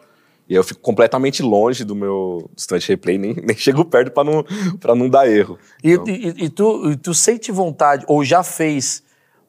[0.47, 4.43] E eu fico completamente longe do meu distante replay, nem, nem chego perto pra não,
[4.79, 5.57] pra não dar erro.
[5.83, 9.01] E, Então, e- e tu, e tu sente vontade, ou já fez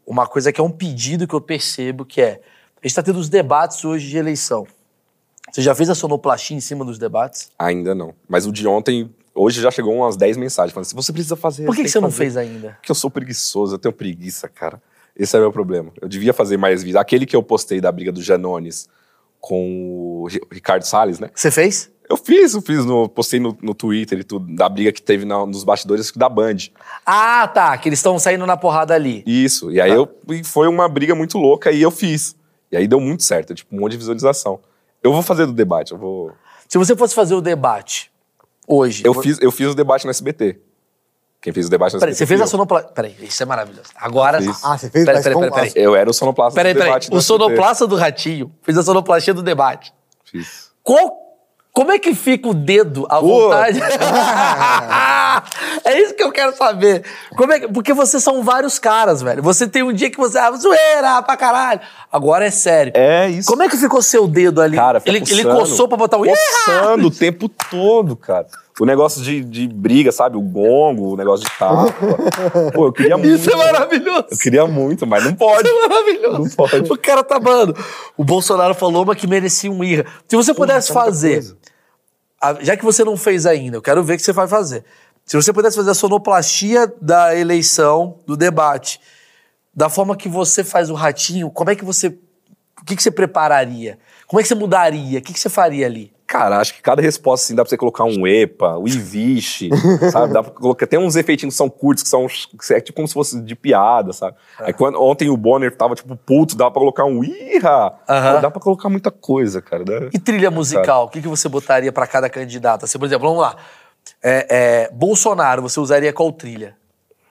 [0.06, 2.40] uma coisa que é um pedido que eu percebo, que é.
[2.82, 4.66] A gente tá tendo os debates hoje de eleição.
[5.52, 7.50] Você já fez a sonoplastia em cima dos debates?
[7.58, 8.14] ainda não.
[8.28, 11.64] Mas o de ontem, hoje já chegou umas 10 mensagens falando assim: você precisa fazer.
[11.66, 12.72] Por que, que você não fazer." fez ainda?
[12.80, 14.80] Porque eu sou preguiçoso, eu tenho preguiça, cara.
[15.16, 15.92] Esse é o meu problema.
[16.00, 17.00] Eu devia fazer mais vídeos.
[17.00, 18.88] Aquele que eu postei da briga do Janones
[19.40, 21.30] com o Ri- Ricardo Salles, né?
[21.34, 21.90] Você fez?
[22.08, 25.24] Eu fiz, eu fiz, no, postei no, no Twitter e tudo, da briga que teve
[25.24, 26.56] na- nos bastidores da Band.
[27.06, 27.76] Ah, tá.
[27.78, 29.22] Que eles estão saindo na porrada ali.
[29.26, 29.70] Isso.
[29.70, 32.36] E aí eu, e foi uma briga muito louca e eu fiz.
[32.70, 34.60] E aí deu muito certo, tipo, um monte de visualização.
[35.02, 36.32] Eu vou fazer do debate, eu vou.
[36.68, 38.10] Se você fosse fazer o debate
[38.66, 39.02] hoje.
[39.06, 40.58] Eu vo- fiz, eu fiz o debate no SBT.
[41.45, 42.49] Quem fez o debate Peraí, você fez a eu.
[42.49, 42.90] sonoplastia.
[42.95, 43.90] Peraí, isso é maravilhoso.
[43.97, 44.38] Agora.
[44.62, 45.05] Ah, você fez?
[45.05, 45.72] Peraí, peraí, peraí, peraí.
[45.76, 46.88] Eu era o sonoplasta Peraí, do peraí.
[46.92, 49.92] debate O sonoplasta do Ratinho fez a sonoplastia do debate.
[50.24, 50.70] Fiz.
[50.82, 51.14] Qual,
[51.70, 53.78] como é que fica o dedo à vontade?
[55.84, 57.05] é isso que eu quero saber.
[57.36, 59.42] Como é que- porque vocês são vários caras, velho.
[59.42, 60.38] Você tem um dia que você.
[60.38, 61.80] Ah, zoeira pra caralho.
[62.11, 62.92] Agora é sério.
[62.97, 63.51] É isso.
[63.51, 64.76] Como é que ficou seu dedo ali?
[64.76, 66.24] Cara, ele, ele coçou pra botar o.
[66.24, 68.47] Coçando o tempo todo, cara.
[68.81, 70.37] O negócio de, de briga, sabe?
[70.37, 71.93] O gongo, o negócio de tapa.
[72.75, 73.33] Pô, eu queria muito.
[73.33, 74.27] Isso é maravilhoso.
[74.33, 75.68] Eu queria muito, mas não pode.
[75.68, 76.39] Isso é maravilhoso.
[76.39, 76.93] Não pode.
[76.93, 77.72] O cara tá, mano.
[78.16, 80.05] O Bolsonaro falou, mas que merecia um irra.
[80.29, 81.57] Se você pudesse muita fazer,
[82.41, 84.85] a- já que você não fez ainda, eu quero ver o que você vai fazer.
[85.25, 89.01] Se você pudesse fazer a sonoplastia da eleição, do debate,
[89.72, 92.09] da forma que você faz o ratinho, como é que você.
[92.09, 93.99] O que, que você prepararia?
[94.27, 95.18] Como é que você mudaria?
[95.20, 96.12] O que, que você faria ali?
[96.27, 99.68] Cara, acho que cada resposta assim dá pra você colocar um EPA, o Iviche,
[100.11, 100.33] sabe?
[100.33, 100.87] Dá pra colocar.
[100.87, 103.55] Tem uns efeitinhos que são curtos, que são que é tipo como se fosse de
[103.55, 104.37] piada, sabe?
[104.59, 107.95] Aí quando, ontem o Bonner tava tipo puto, dá pra colocar um Irra.
[108.09, 108.41] Aham.
[108.41, 109.85] Dá pra colocar muita coisa, cara.
[109.85, 111.05] Dá- E trilha musical?
[111.05, 112.85] O que, que você botaria pra cada candidato?
[112.87, 113.57] Assim, por exemplo, vamos lá.
[114.22, 116.77] É, é, Bolsonaro, você usaria qual trilha?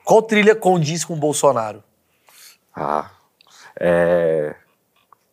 [0.04, 1.84] Qual trilha condiz com Bolsonaro?
[2.76, 3.10] Ah.
[3.80, 4.54] É.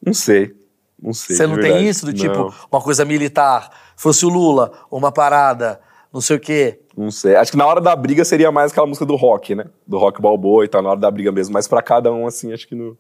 [0.05, 0.55] Não sei.
[1.03, 1.37] Não sei.
[1.37, 1.75] Você não verdade.
[1.79, 5.81] tem isso do tipo, Não, uma coisa militar, fosse o Lula, uma parada,
[6.13, 6.81] não sei o quê.
[6.97, 7.37] Não sei.
[7.37, 9.65] Acho que na hora da briga seria mais aquela música do rock, né?
[9.87, 11.55] Do rock balboa e tal, na hora da briga mesmo.
[11.55, 12.97] Mas pra cada um, assim, acho que não.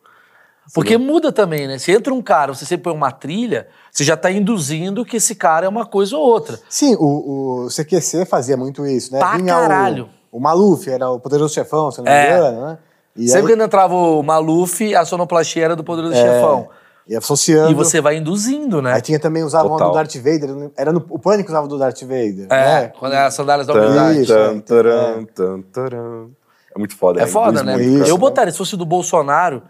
[0.73, 1.79] Porque muda também, né?
[1.79, 5.35] Se entra um cara, você sempre põe uma trilha, você já tá induzindo que esse
[5.35, 6.59] cara é uma coisa ou outra.
[6.69, 9.19] Sim, o, o CQC fazia muito isso, né?
[9.19, 10.09] Pra caralho.
[10.31, 12.37] O, o Maluf, era o poderoso chefão, se não me É.
[12.37, 12.79] engano, né?
[13.17, 16.17] E sempre aí- quando entrava o Maluf, a sonoplastia era do Poderoso É.
[16.23, 16.69] Chefão.
[17.11, 17.73] E associando.
[17.73, 18.93] E você vai induzindo, né?
[18.93, 19.91] Aí tinha também usava uma Total.
[19.91, 20.71] do Darth Vader.
[20.77, 22.47] Era no, o Pânico usava do Darth Vader.
[22.49, 22.93] É, né?
[22.97, 24.27] quando é as sandálias da humildade.
[24.29, 24.61] Tan, é.
[24.61, 26.29] taran, tan, taran.
[26.73, 27.21] É muito foda.
[27.21, 27.83] É foda, né?
[27.83, 29.61] Isso, eu botaria, se fosse do Bolsonaro.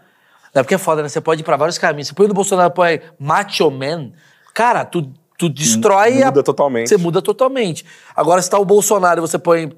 [0.53, 1.09] É porque é foda, né?
[1.09, 2.09] Você pode ir pra vários caminhos.
[2.09, 4.11] Você põe do Bolsonaro, põe Macho Man.
[4.53, 5.11] Cara, tu,
[5.41, 6.27] tu destrói a.
[6.27, 6.87] Muda totalmente.
[6.89, 7.83] Você muda totalmente.
[8.15, 9.71] Agora, se tá o Bolsonaro e você põe.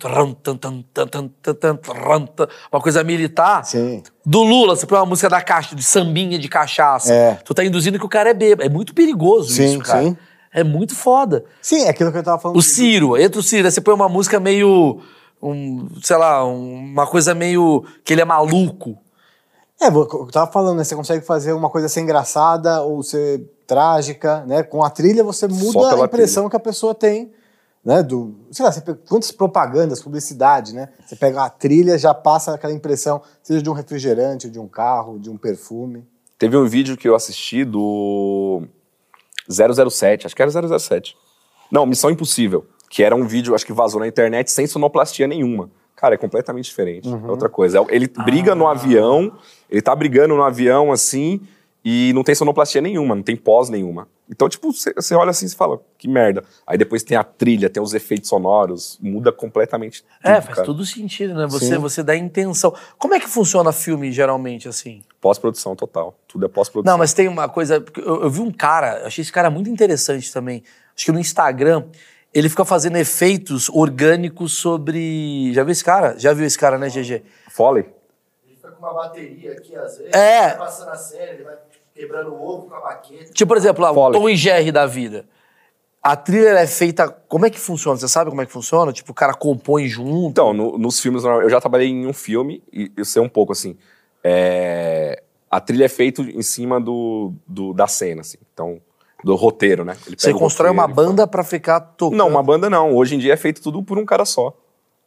[2.71, 3.65] Uma coisa militar.
[3.65, 4.03] Sim.
[4.25, 7.13] Do Lula, você põe uma música da caixa, de sambinha de cachaça.
[7.13, 7.33] É.
[7.45, 8.63] Tu tá induzindo que o cara é bêbado.
[8.67, 10.03] É muito perigoso Sim, isso, cara.
[10.03, 10.17] sim.
[10.53, 11.43] É muito foda.
[11.61, 12.57] Sim, é aquilo que eu tava falando.
[12.57, 14.99] O Ciro, entra o Ciro, aí você põe uma música meio.
[15.41, 17.83] Um, sei lá, um- uma coisa meio.
[18.05, 18.97] que ele é maluco.
[19.81, 20.83] É, eu tava falando, né?
[20.83, 24.63] Você consegue fazer uma coisa ser engraçada ou ser trágica, né?
[24.63, 25.63] Com a trilha você muda
[25.95, 27.31] a impressão que a pessoa tem,
[27.83, 28.01] né?
[28.03, 30.89] Do, sei lá, você pega, quantas propagandas, publicidade, né?
[31.05, 35.19] Você pega a trilha, já passa aquela impressão, seja de um refrigerante, de um carro,
[35.19, 36.05] de um perfume.
[36.37, 38.63] Teve um vídeo que eu assisti do
[39.49, 41.15] 007, acho que era 007.
[41.71, 45.69] Não, Missão Impossível, que era um vídeo, acho que vazou na internet sem sonoplastia nenhuma.
[45.95, 47.07] Cara, é completamente diferente.
[47.07, 47.79] É outra coisa.
[47.79, 49.31] É- Ele briga no avião,
[49.69, 51.39] ele tá brigando no avião assim,
[51.85, 54.07] e não tem sonoplastia nenhuma, não tem pós nenhuma.
[54.29, 56.43] Então, tipo, você olha assim e fala, que merda.
[56.65, 60.65] Aí depois tem a trilha, tem os efeitos sonoros, muda completamente tudo, É, faz cara.
[60.65, 61.45] todo sentido, né?
[61.47, 61.77] Você, Sim.
[61.77, 62.73] você dá intenção.
[62.97, 65.03] Como é que funciona filme, geralmente, assim?
[65.19, 66.15] Pós-produção total.
[66.27, 66.91] Tudo é pós-produção.
[66.93, 67.83] Não, mas tem uma coisa.
[67.97, 70.63] Eu, eu vi um cara, eu achei esse cara muito interessante também.
[70.95, 71.83] Acho que no Instagram,
[72.33, 75.53] ele fica fazendo efeitos orgânicos sobre.
[75.53, 76.17] Já viu esse cara?
[76.17, 77.23] Já viu esse cara, né, GG?
[77.49, 77.85] Foley?
[78.47, 80.47] Ele fica com uma bateria aqui, às vezes, É.
[80.49, 81.55] vai passando a série, ele vai
[81.93, 83.31] quebrando o ovo com a baqueta.
[83.33, 84.11] Tipo, por exemplo, lá, o.
[84.11, 85.25] Tom e Jerry da vida.
[86.01, 87.07] A trilha ela é feita.
[87.29, 87.97] Como é que funciona?
[87.97, 88.91] Você sabe como é que funciona?
[88.91, 90.29] Tipo, o cara compõe junto.
[90.31, 93.51] Então, no- nos filmes, eu já trabalhei em um filme, e eu sei um pouco
[93.53, 93.77] assim.
[94.25, 95.21] é,
[95.51, 98.37] a trilha é feita em cima do, do- da cena, assim.
[98.53, 98.79] Então,
[99.23, 99.95] do roteiro, né?
[100.07, 102.17] Ele você constrói uma roteiro e banda pra ficar tocando.
[102.17, 102.95] Não, uma banda não.
[102.95, 104.53] Hoje em dia é feito tudo por um cara só.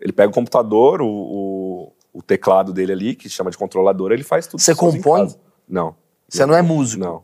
[0.00, 4.22] Ele pega o computador, o, o, o teclado dele ali, que chama de controlador, ele
[4.22, 5.20] faz tudo Você compõe?
[5.22, 5.38] casa.
[5.68, 5.94] Não.
[6.28, 7.02] Você não é músico.
[7.04, 7.22] Não.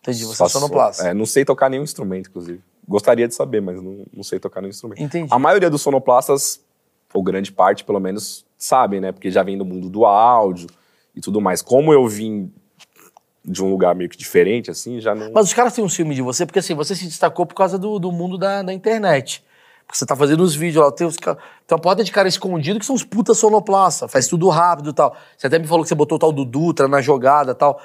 [0.00, 1.08] Entendi, você é Faço- sonoplasta.
[1.08, 2.60] É, não sei tocar nenhum instrumento, inclusive.
[2.86, 5.00] Gostaria de saber, mas não, não sei tocar nenhum instrumento.
[5.00, 5.32] Entendi.
[5.32, 6.60] A maioria dos sonoplastas,
[7.14, 9.12] ou grande parte pelo menos, sabem, né?
[9.12, 10.68] Porque já vem do mundo do áudio
[11.14, 11.62] e tudo mais.
[11.62, 12.52] Como eu vim
[13.44, 15.30] de um lugar meio que diferente, assim, já não.
[15.32, 17.78] Mas os caras têm um ciúme de você, porque assim, você se destacou por causa
[17.78, 19.44] do, do mundo da, da internet.
[19.84, 21.36] Porque você tá fazendo os vídeos lá, tem, os, tem
[21.70, 25.14] uma porta de cara escondido que são os puta sonoplasta, faz tudo rápido e tal.
[25.36, 27.80] Você até me falou que você botou o tal do Dutra na jogada e tal.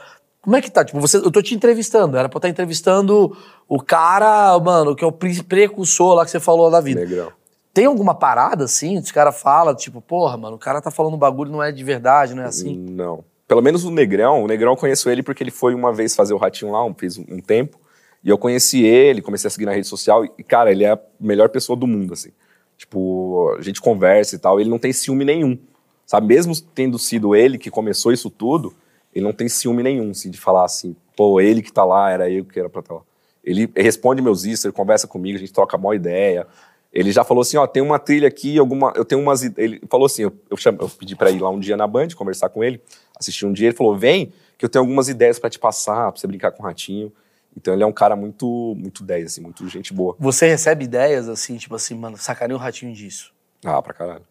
[0.47, 0.85] Como é que tá?
[0.85, 3.35] Tipo, você, eu tô te entrevistando, era pra estar entrevistando
[3.67, 7.01] o cara, mano, que é o pre- precursor lá que você falou da vida.
[7.01, 7.33] Negrão.
[7.73, 8.97] Tem alguma parada assim?
[8.97, 11.83] Os caras falam, tipo, porra, mano, o cara tá falando um bagulho, não é de
[11.83, 12.77] verdade, não é assim?
[12.77, 13.25] Não.
[13.45, 16.33] Pelo menos o Negrão, o Negrão eu conheço ele porque ele foi uma vez fazer
[16.33, 17.77] o Ratinho lá, um, fez um, um tempo,
[18.23, 20.99] e eu conheci ele, comecei a seguir na rede social, e, cara, ele é a
[21.19, 22.29] melhor pessoa do mundo, assim.
[22.77, 25.59] Tipo, a gente conversa e tal, ele não tem ciúme nenhum,
[26.05, 26.25] sabe?
[26.25, 28.73] Mesmo tendo sido ele que começou isso tudo,
[29.17, 32.29] ele não tem ciúme nenhum, assim, de falar assim, pô, ele que tá lá, era
[32.29, 33.01] eu que era pra estar lá.
[33.43, 36.45] Ele responde meus isso, ele conversa comigo, a gente troca a maior ideia.
[36.93, 40.05] Ele já falou assim, ó, tem uma trilha aqui, alguma, eu tenho umas, ele falou
[40.05, 42.63] assim, eu, eu, chamo- eu pedi pra ir lá um dia na Band, conversar com
[42.63, 42.81] ele,
[43.19, 46.19] assistir um dia, ele falou, vem, que eu tenho algumas ideias pra te passar, pra
[46.19, 47.11] você brincar com o Ratinho.
[47.55, 50.15] Então ele é um cara muito, muito 10, assim, muito gente boa.
[50.19, 53.33] Você recebe ideias assim, tipo assim, mano, sacaneia o ratinho disso.
[53.65, 54.21] Ah, pra caralho.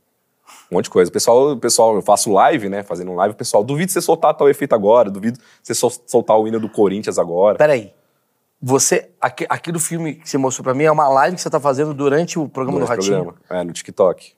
[0.71, 1.09] Um monte de coisa.
[1.09, 4.01] O pessoal, o pessoal, eu faço live, né, fazendo um live, o pessoal, duvido você
[4.01, 7.57] soltar tal efeito agora, duvido você sol- soltar o hino do Corinthians agora.
[7.59, 7.93] Peraí.
[8.61, 11.51] Você, aqui, aqui do filme que você mostrou pra mim, é uma live que você
[11.51, 13.33] tá fazendo durante o programa do Durante o Ratinho.
[13.33, 13.61] programa.
[13.61, 14.33] É, no TikTok.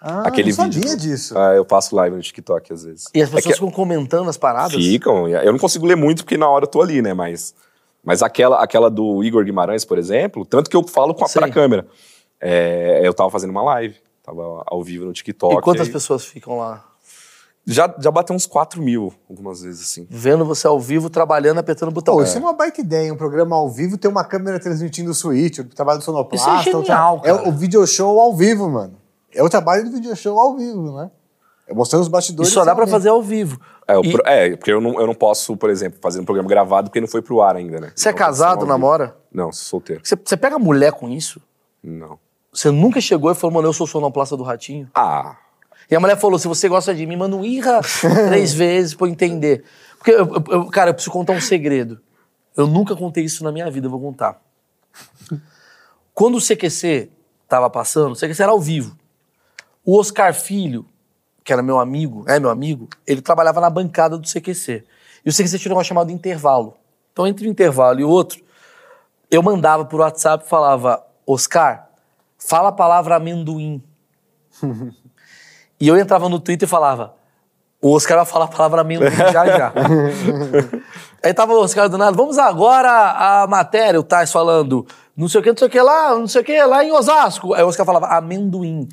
[0.00, 0.96] Ah, Aquele não sabia vídeo.
[0.96, 1.36] disso.
[1.38, 3.04] Ah, eu faço live no TikTok às vezes.
[3.14, 4.72] E as É pessoas que- ficam comentando as paradas?
[4.74, 5.28] Ficam.
[5.28, 7.14] Eu não consigo ler muito porque na hora eu tô ali, né?
[7.14, 7.54] Mas,
[8.02, 11.48] mas aquela, aquela do Igor Guimarães, por exemplo, tanto que eu falo com a, pra
[11.50, 11.86] câmera.
[12.40, 15.54] É, eu tava fazendo uma live, tava ao vivo no TikTok.
[15.56, 16.84] E quantas aí- pessoas ficam lá?
[17.64, 20.04] Já, já bateu uns 4 mil algumas vezes, assim.
[20.10, 22.14] Vendo você ao vivo, trabalhando, apertando o botão.
[22.16, 25.14] Pô, isso é uma baita ideia, um programa ao vivo, ter uma câmera transmitindo o
[25.14, 26.50] switch, o trabalho do sonoplasta.
[26.56, 27.48] Isso é genial, É cara.
[27.48, 28.94] o video show ao vivo, mano.
[29.32, 31.08] É o trabalho do video show ao vivo, né?
[31.68, 32.48] É mostrando os bastidores.
[32.48, 32.92] Isso só dá pra realmente.
[33.00, 33.60] fazer ao vivo.
[33.86, 36.48] É, E pro- é, porque eu não, eu não posso, por exemplo, fazer um programa
[36.48, 37.92] gravado porque não foi pro ar ainda, né?
[37.94, 39.16] Você é Então, ser casado, namora?
[39.32, 40.02] Não, sou solteiro.
[40.04, 41.40] Você, você pega mulher com isso?
[41.80, 42.18] Não.
[42.52, 44.90] Você nunca chegou e falou, mano, eu sou sonoplasta do Ratinho?
[44.94, 45.36] Ah,
[45.90, 47.80] E a mulher falou: se você gosta de mim, manda um irra
[48.28, 49.64] três vezes pra eu entender.
[49.98, 52.00] Porque, eu, eu- cara, eu preciso contar um segredo.
[52.56, 54.40] Eu nunca contei isso na minha vida, eu vou contar.
[56.14, 57.10] Quando o CQC
[57.48, 58.96] tava passando, o CQC era ao vivo.
[59.84, 60.84] O Oscar Filho,
[61.42, 64.84] que era meu amigo, é meu amigo, ele trabalhava na bancada do CQC.
[65.24, 66.74] E o CQC tirou uma chamada de intervalo.
[67.12, 68.42] Então, entre um intervalo e outro,
[69.30, 71.88] eu mandava por WhatsApp e falava, Oscar,
[72.46, 73.82] fala a palavra amendoim.
[75.80, 77.14] e eu entrava no Twitter e falava,
[77.80, 79.72] o Oscar vai falar a palavra amendoim já já.
[81.22, 84.84] Aí tava o Oscar do nada, vamos agora a matéria, o Tais falando,
[85.16, 86.90] não sei o que, não sei o que lá, não sei o que, lá em
[86.90, 87.54] Osasco.
[87.54, 88.88] Aí o Oscar falava, amendoim.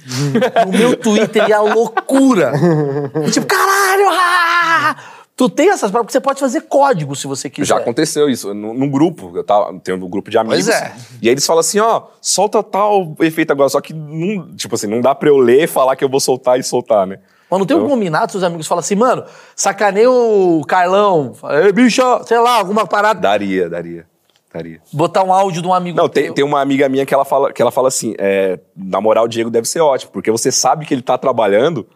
[0.66, 2.52] no meu Twitter ia loucura.
[3.32, 4.10] Tipo, caralho!
[4.12, 4.96] ah!
[5.40, 7.68] Tu tem essas palavras, porque você pode fazer código se você quiser.
[7.68, 8.54] Já aconteceu isso.
[8.54, 10.66] No grupo, eu tava, tenho um grupo de amigos.
[10.66, 10.94] Pois é.
[11.22, 13.70] E aí eles falam assim, ó, solta tal efeito agora.
[13.70, 16.20] Só que, não, tipo assim, não dá pra eu ler e falar que eu vou
[16.20, 17.20] soltar e soltar, né?
[17.50, 19.24] Mas não tem um Eu- combinado, seus amigos falam assim, mano,
[19.56, 23.22] sacanei o Carlão, fala, Ei, bicho, sei lá, alguma parada.
[23.22, 24.06] Daria, daria,
[24.54, 24.82] daria.
[24.92, 27.54] Botar um áudio de um amigo Não, tem, tem uma amiga minha que ela fala,
[27.54, 30.86] que ela fala assim, é, na moral, o Diego deve ser ótimo, porque você sabe
[30.86, 31.88] que ele tá trabalhando,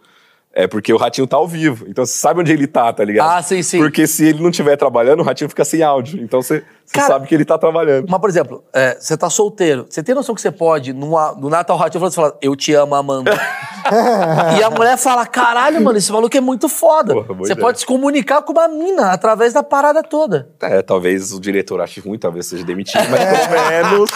[0.54, 1.84] é porque o Ratinho tá ao vivo.
[1.88, 3.28] Então você sabe onde ele tá, tá ligado?
[3.28, 3.78] Ah, sim, sim.
[3.78, 6.22] Porque se ele não estiver trabalhando, o Ratinho fica sem áudio.
[6.22, 8.06] Então você, você Cara- sabe que ele tá trabalhando.
[8.08, 9.86] Mas, por exemplo, é, você tá solteiro.
[9.88, 12.94] Você tem noção que você pode, numa, no Natal Ratinho, você fala, eu te amo,
[12.94, 13.32] Amanda.
[14.58, 17.14] e a mulher fala, caralho, mano, esse maluco é muito foda.
[17.14, 17.64] Porra, você ideia.
[17.66, 20.50] pode se comunicar com uma mina através da parada toda.
[20.60, 24.10] É, talvez o diretor ache ruim, talvez seja demitido, mas pelo menos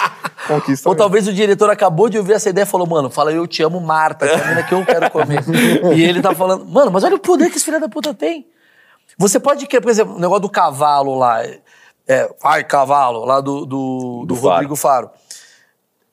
[0.47, 0.89] conquista.
[0.89, 0.97] Ou mesmo.
[0.97, 3.81] talvez o diretor acabou de ouvir essa ideia e falou, mano, fala eu te amo,
[3.81, 5.43] Marta, que é a mina que eu quero comer.
[5.97, 8.47] e ele tá falando, mano, mas olha o poder que esse filho da puta tem.
[9.17, 11.43] Você pode, querer, por exemplo, o negócio do cavalo lá,
[12.09, 14.49] é, ai, cavalo, lá do, do, do Do Faro.
[14.49, 15.11] Rodrigo Faro.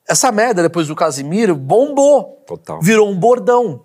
[0.08, 2.44] Essa merda, depois do Casimiro, bombou.
[2.46, 2.80] Total.
[2.80, 3.82] Virou um bordão.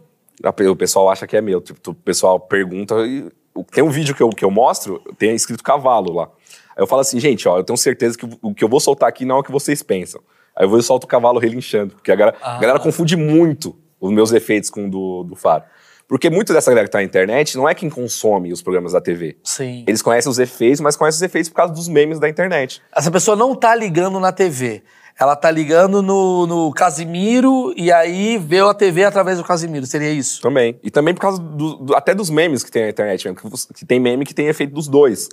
[0.70, 1.62] O pessoal acha que é meu.
[1.62, 2.95] Tipo, o pessoal pergunta.
[3.05, 3.32] e
[3.72, 6.30] tem um vídeo que eu, que eu mostro, tem escrito cavalo lá.
[6.76, 9.09] Aí eu falo assim, gente, ó, eu tenho certeza que o que eu vou soltar
[9.09, 10.22] aqui não é o que vocês pensam.
[10.55, 11.95] Aí eu vou e solto o cavalo relinchando.
[11.95, 15.64] Porque a galera, a galera confunde muito os meus efeitos com o do, do Faro.
[16.12, 18.99] Porque muito dessa galera que tá na internet não é quem consome os programas da
[18.99, 19.38] TV.
[19.41, 19.86] Sim.
[19.88, 22.82] Eles conhecem os efeitos, mas conhecem os efeitos por causa dos memes da internet.
[22.93, 24.84] Essa pessoa não tá ligando na TV.
[25.18, 29.86] Ela tá ligando no, no Casimiro e aí vê a TV através do Casimiro.
[29.86, 30.41] Seria isso?
[30.41, 30.78] Também.
[30.84, 33.26] E também por causa do- do- até dos memes que tem na internet
[33.74, 35.30] que tem meme que tem efeito dos dois.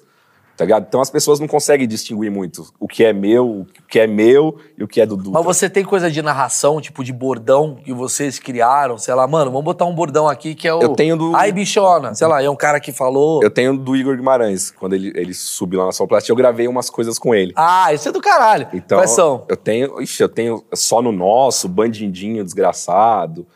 [0.59, 0.87] Tá ligado?
[0.89, 4.57] Então as pessoas não conseguem distinguir muito o que é meu, o que é meu
[4.77, 5.31] e o que é do Dutra.
[5.35, 9.53] Mas você tem coisa de narração, tipo de bordão que vocês criaram, sei lá, mano,
[9.53, 10.83] vamos botar um bordão aqui que é o.
[10.83, 12.13] Eu tenho do- Ai, bichona.
[12.13, 13.41] Sei lá, é um cara que falou.
[13.41, 16.91] Eu tenho do Igor Guimarães, quando ele, ele subiu lá na Sonoplastia, eu gravei umas
[16.91, 17.53] coisas com ele.
[17.55, 18.67] Ah, isso é do caralho.
[18.73, 19.45] Então, Quais são?
[19.49, 23.47] eu tenho, ixi, eu tenho só no nosso, Bandidinho Desgraçado.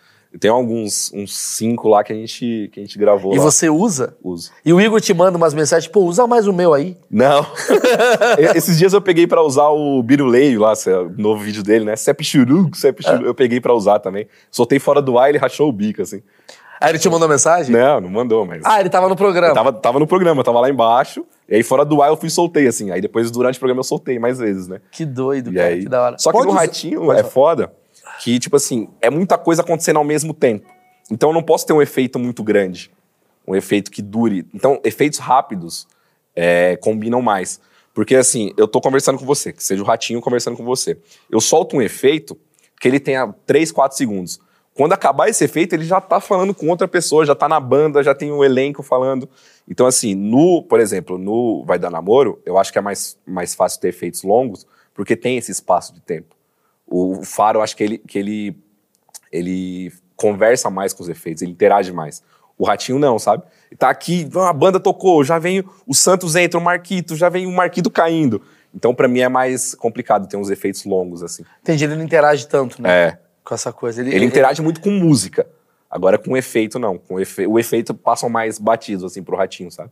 [0.41, 3.45] Tenho alguns, uns cinco lá que a gente, que a gente gravou E lá.
[3.45, 4.17] você usa?
[4.25, 4.51] Uso.
[4.65, 6.97] E o Igor te manda umas mensagens, pô, usa mais o meu aí.
[7.11, 7.47] Não.
[8.55, 11.97] Esses dias eu peguei pra usar o Biruleio lá, é o novo vídeo dele, né?
[11.97, 13.27] Sepp Churu, Sepp Churu.
[13.27, 14.27] Eu peguei pra usar também.
[14.51, 16.23] Soltei fora do ar e ele rachou o bico, assim.
[16.81, 17.71] Aí ele te mandou mensagem?
[17.75, 18.63] Não, não mandou, mas.
[18.65, 19.51] Ah, ele tava no programa.
[19.53, 21.25] Eu tava, tava no programa, eu tava lá embaixo.
[21.49, 22.91] E aí fora do ar eu fui e soltei, assim.
[22.91, 24.81] Aí depois, durante o programa, eu soltei mais vezes, né?
[24.91, 25.81] Que doido, E cara, aí...
[25.83, 26.19] que da hora.
[26.19, 27.73] Só que Pode no usar- Ratinho é foda
[28.23, 30.71] que, tipo assim, é muita coisa acontecendo ao mesmo tempo.
[31.11, 32.89] Então eu não posso ter um efeito muito grande.
[33.45, 34.47] Um efeito que dure.
[34.55, 35.89] Então, efeitos rápidos
[36.33, 37.61] é, combinam mais.
[37.93, 40.97] Porque, assim, eu tô conversando com você, que seja o Ratinho conversando com você.
[41.29, 42.39] Eu solto um efeito
[42.81, 44.39] que ele tenha 3, 4 segundos.
[44.73, 48.05] Quando acabar esse efeito, ele já tá falando com outra pessoa, já tá na banda,
[48.05, 49.29] já tem um elenco falando.
[49.67, 53.53] Então, assim, no, por exemplo, no Vai Dar Namoro, eu acho que é mais, mais
[53.53, 54.65] fácil ter efeitos longos,
[54.95, 56.37] porque tem esse espaço de tempo.
[56.93, 58.57] O, Faro, acho que ele, que ele,
[59.33, 62.23] ele conversa mais com os efeitos, ele interage mais.
[62.59, 63.45] O Ratinho não, sabe?
[63.71, 67.31] Ele tá aqui, ah, a banda tocou, já vem o Santos entra, o Marquito, já
[67.31, 68.43] vem o Marquito caindo.
[68.75, 71.45] Então, pra mim, é mais complicado ter uns efeitos longos, assim.
[71.61, 72.91] Entendi, ele não interage tanto, né?
[72.91, 73.19] É.
[73.45, 74.01] Com essa coisa.
[74.01, 75.47] Ele interage muito com música.
[75.91, 76.97] Agora, com efeito, não.
[76.97, 77.47] Com efe...
[77.47, 79.91] O efeito passam mais batidos, assim, pro Ratinho, sabe?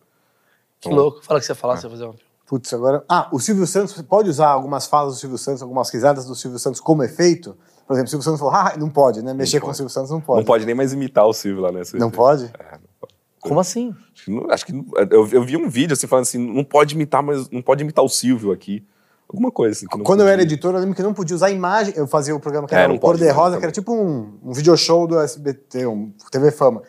[0.80, 1.22] Que louco.
[1.22, 2.14] Fala o que você falar, você vai fazer uma...
[2.50, 3.04] Putz, agora.
[3.08, 6.34] Ah, o Silvio Santos você pode usar algumas falas do Silvio Santos, algumas risadas do
[6.34, 7.56] Silvio Santos como efeito?
[7.86, 9.32] Por exemplo, o Silvio Santos falou, ah, não pode, né?
[9.32, 9.74] Mexer com o.
[9.74, 10.40] Silvio Santos não pode.
[10.40, 11.82] Não pode nem mais imitar o Silvio lá, né?
[11.94, 12.46] Não pode?
[12.46, 13.14] É, não pode.
[13.40, 13.94] Como assim?
[14.12, 14.72] Acho que, não- acho que
[15.12, 18.04] eu, eu vi um vídeo assim falando assim, não pode imitar, mas não pode imitar
[18.04, 18.84] o Silvio aqui.
[19.28, 19.86] Alguma coisa assim.
[19.86, 20.52] que não Quando eu era podia.
[20.52, 21.94] editor, eu lembro que não podia usar imagem.
[21.96, 23.94] Eu fazia o programa que É, era não o Cor de Rosa, que era tipo
[23.94, 26.82] um, um video show do SBT, um TV Fama.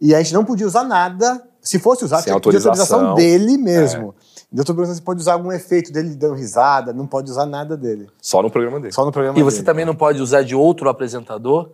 [0.00, 1.44] E a gente não podia usar nada.
[1.60, 3.12] Se fosse usar, Sem tinha autorização autorização.
[3.12, 3.14] É.
[3.16, 4.00] dele mesmo.
[4.02, 4.14] Então
[4.56, 7.76] eu tô perguntando se pode usar algum efeito dele dando risada, não pode usar nada
[7.76, 8.08] dele.
[8.20, 8.92] Só no programa dele.
[8.92, 9.66] Só no programa E você dele.
[9.66, 11.70] também não pode usar de outro apresentador?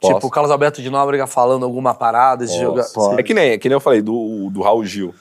[0.00, 0.14] Posso.
[0.14, 2.86] Tipo, o Carlos Alberto de Nóbrega falando alguma parada, esse jogar.
[3.18, 5.12] É que nem, é que nem eu falei do, do Raul Gil.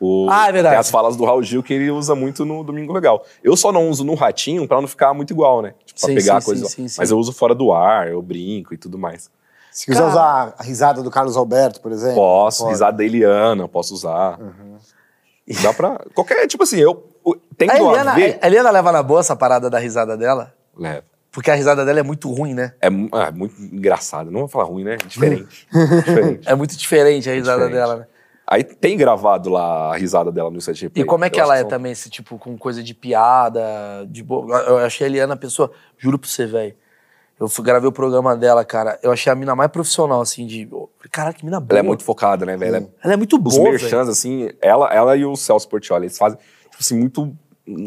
[0.00, 0.74] O- Ah, é verdade.
[0.74, 3.24] Tem as falas do Raul Gil que ele usa muito no Domingo Legal.
[3.44, 5.74] Eu só não uso no Ratinho pra não ficar muito igual, né?
[5.84, 6.64] Tipo, pra Sim, pegar sim, coisa.
[6.66, 6.96] sim, sim, sim.
[6.98, 9.30] Mas eu uso fora do ar, eu brinco e tudo mais.
[9.70, 10.10] Se quiser Cara.
[10.10, 12.16] usar a risada do Carlos Alberto, por exemplo.
[12.16, 12.72] Posso, pode.
[12.72, 14.38] risada da Eliana, posso usar.
[14.40, 14.76] Uhum.
[15.62, 16.00] Dá pra.
[16.14, 17.06] Qualquer, tipo assim, eu.
[17.56, 18.38] tem A que Eliana, ver.
[18.40, 20.54] a Eliana leva na boa essa parada da risada dela?
[20.76, 21.04] Leva.
[21.30, 22.74] Porque a risada dela é muito ruim, né?
[22.80, 24.30] É, ah, muito engraçado.
[24.30, 24.96] Não vou falar ruim, né?
[25.06, 25.66] Diferente.
[26.04, 26.48] Diferente.
[26.48, 27.74] É muito diferente a risada diferente.
[27.80, 28.06] dela, né?
[28.46, 31.56] Aí tem gravado lá a risada dela no set E como é que Eu ela
[31.56, 33.62] é são- também, esse tipo, com coisa de piada,
[34.08, 34.58] de boa.
[34.60, 36.74] Eu achei a Eliana a pessoa, juro pra você, velho.
[37.40, 38.98] Eu fui, gravei o programa dela, cara.
[39.02, 40.68] Eu achei a mina mais profissional, assim, de.
[41.14, 41.68] Caraca, que mina boa.
[41.70, 42.74] Ela é muito focada, né, velho?
[42.74, 43.80] Ela é- Ela é muito Os boa, velho.
[43.80, 47.32] merchans, assim, ela, ela e o Celso Portioli, eles fazem, tipo assim, muito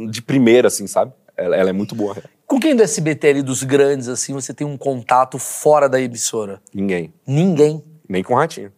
[0.09, 1.11] de primeira, assim, sabe?
[1.35, 2.15] Ela, ela é muito boa.
[2.47, 6.61] Com quem do SBT ali, dos grandes, assim, você tem um contato fora da emissora?
[6.73, 7.13] Ninguém.
[7.27, 7.83] Ninguém.
[8.07, 8.71] Nem com o Ratinho.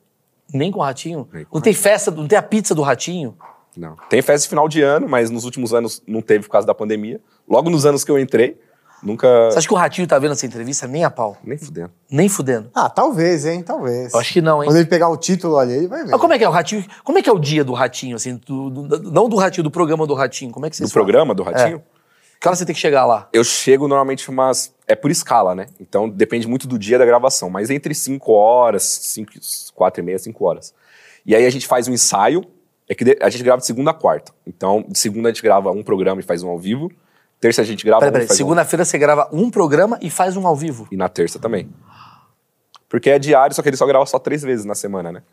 [0.51, 1.25] Nem com o Ratinho?
[1.47, 3.37] Com Não tem festa, não tem a pizza do Ratinho?
[3.77, 3.95] Não.
[4.09, 6.73] Tem festa de final de ano, mas nos últimos anos não teve por causa da
[6.73, 7.21] pandemia.
[7.47, 8.59] Logo nos anos que eu entrei,
[9.03, 9.51] nunca.
[9.51, 10.87] Você acha que o Ratinho tá vendo essa entrevista?
[10.87, 11.37] Nem a pau.
[11.43, 11.91] Nem fudendo.
[12.09, 12.69] Nem fudendo.
[12.73, 13.61] Ah, talvez, hein?
[13.63, 14.13] Talvez.
[14.13, 14.69] Eu acho que não, hein?
[14.69, 16.11] Quando ele pegar o título ali, ele vai ver.
[16.11, 16.85] Mas como é que é o Ratinho?
[17.03, 18.35] Como é que é o dia do Ratinho, assim?
[18.45, 20.51] do- do- não do Ratinho, do programa do Ratinho.
[20.51, 21.99] Como é que vocês Do programa do Ratinho, É.
[22.39, 23.27] Que hora você tem que chegar lá?
[23.33, 24.73] eu chego normalmente umas.
[24.87, 25.67] É por escala, né?
[25.79, 29.31] Então depende muito do dia da gravação, mas entre 5 horas, 5,
[29.75, 30.73] 4 e meia, 5 horas.
[31.25, 32.43] E aí a gente faz um ensaio.
[32.87, 34.31] É que a gente grava de segunda a quarta.
[34.47, 36.89] Então, de segunda a gente grava um programa e faz um ao vivo.
[37.39, 38.27] Terça a gente grava um peraí.
[38.27, 40.87] faz um- Segunda-feira você grava um programa e faz um ao vivo.
[40.91, 41.69] E na terça também.
[42.87, 45.23] Porque é diário, só que ele só grava só três vezes na semana, né?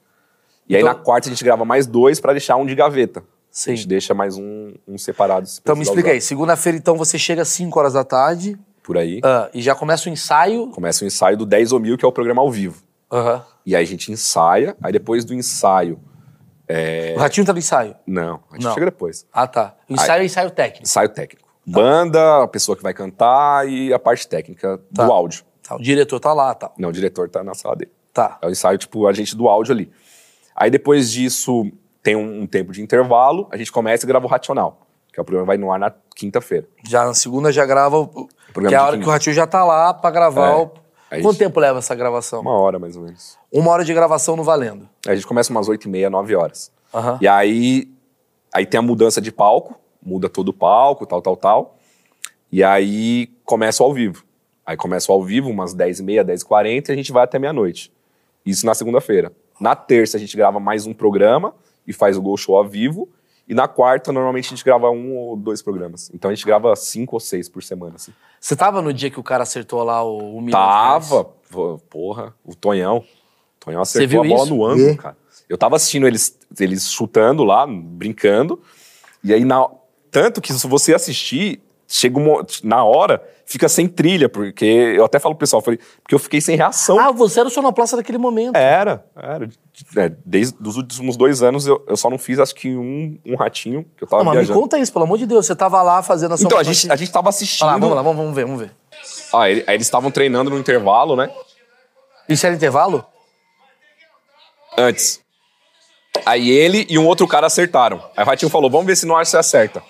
[0.68, 3.22] E aí Então- na quarta a gente grava mais dois pra deixar um de gaveta.
[3.50, 3.72] Sim.
[3.72, 5.46] A gente deixa mais um, um separado.
[5.48, 6.14] se Então me explica usar.
[6.14, 6.20] aí.
[6.20, 9.20] Segunda-feira, então, você chega às 5 horas da tarde Por aí.
[9.24, 10.68] ah, e já começa o ensaio.
[10.72, 12.82] Começa o ensaio do 10 ou mil, que é o programa ao vivo.
[13.10, 13.42] Aham.
[13.64, 15.98] E aí a gente ensaia, aí depois do ensaio.
[17.16, 17.94] O Ratinho tá no ensaio.
[18.06, 18.74] Não, a gente Não.
[18.74, 19.24] chega depois.
[19.32, 19.74] Ah, tá.
[19.88, 20.82] O ensaio é ensaio técnico.
[20.84, 21.45] Ensaio técnico.
[21.66, 25.04] Banda, a pessoa que vai cantar e a parte técnica Tá.
[25.04, 25.44] do áudio.
[25.62, 26.72] Tá, o diretor tá lá, tal.
[26.78, 27.90] Não, o diretor tá na sala dele.
[28.12, 28.38] Tá.
[28.40, 29.90] É o ensaio, tipo, a gente do áudio ali.
[30.54, 31.70] Aí depois disso,
[32.02, 35.22] tem um, um tempo de intervalo, a gente começa e grava o Racional, que é
[35.22, 36.68] o programa que vai no ar na quinta-feira.
[36.88, 38.28] Já na segunda já grava o.
[38.52, 39.02] Programa que é a hora quinta.
[39.04, 40.54] que o Ratinho já tá lá pra gravar É.
[40.54, 40.70] o.
[41.10, 42.40] Aí Quanto gente- tempo leva essa gravação?
[42.40, 43.36] Uma hora, mais ou menos.
[43.52, 44.88] Uma hora de gravação no Valendo.
[45.06, 46.72] Aí a gente começa umas oito e meia, nove horas.
[46.94, 47.18] Aham.
[47.20, 47.88] E aí,
[48.54, 51.76] aí tem a mudança de palco, muda todo o palco, tal, tal, tal.
[52.50, 54.24] E aí começa o ao vivo.
[54.64, 57.12] Aí começa o ao vivo, umas 10 e meia, 10 e 40, e a gente
[57.12, 57.92] vai até meia-noite.
[58.44, 59.32] Isso na segunda-feira.
[59.60, 61.52] Na terça, a gente grava mais um programa
[61.86, 63.08] e faz o Gol Show ao vivo.
[63.48, 66.10] E na quarta, normalmente, a gente grava um ou dois programas.
[66.14, 68.12] Então a gente grava cinco ou seis por semana, assim.
[68.40, 70.60] Você tava no dia que o cara acertou lá o, o milhão?
[70.60, 71.24] Tava,
[71.88, 72.98] porra, o Tonhão.
[72.98, 74.54] O Tonhão acertou viu a bola isso?
[74.54, 74.96] no ângulo, Vi.
[74.96, 75.16] cara.
[75.48, 78.60] Eu tava assistindo eles, eles chutando lá, brincando.
[79.22, 79.68] E aí, na,
[80.16, 85.18] tanto que se você assistir, chega uma, na hora, fica sem trilha, porque eu até
[85.18, 86.98] falo pro pessoal, falei, porque eu fiquei sem reação.
[86.98, 88.56] Ah, você era o sonoplasta daquele momento.
[88.56, 89.46] Era, era.
[89.94, 93.36] É, desde os últimos dois anos eu, eu só não fiz, acho que um, um
[93.36, 94.58] ratinho, que eu tava Não, mas me viajando.
[94.60, 95.44] conta isso, pelo amor de Deus.
[95.44, 97.66] Você tava lá fazendo a Então, a gente, a gente tava assistindo.
[97.66, 98.70] Olha lá, vamos lá, vamos, vamos ver, vamos ver.
[99.34, 101.30] Ah, ele- aí eles estavam treinando no intervalo, né?
[102.26, 103.04] Isso era intervalo?
[104.78, 105.20] Antes.
[106.24, 108.02] Aí ele e um outro cara acertaram.
[108.16, 109.82] Aí o Ratinho falou: vamos ver se no ar você acerta.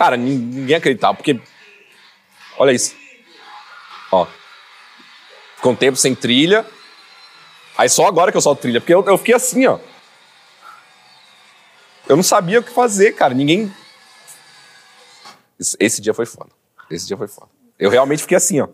[0.00, 1.38] Cara, nin- ninguém acreditava, porque.
[2.56, 2.96] Olha isso.
[4.10, 4.26] Ó.
[5.56, 6.64] Ficou um tempo sem trilha.
[7.76, 9.78] Aí só agora que eu solto trilha, porque eu, eu fiquei assim, ó.
[12.08, 13.34] Eu não sabia o que fazer, cara.
[13.34, 13.70] Ninguém.
[15.78, 16.48] Esse- dia foi foda.
[16.90, 17.50] Esse dia foi foda.
[17.78, 18.68] Eu realmente fiquei assim, ó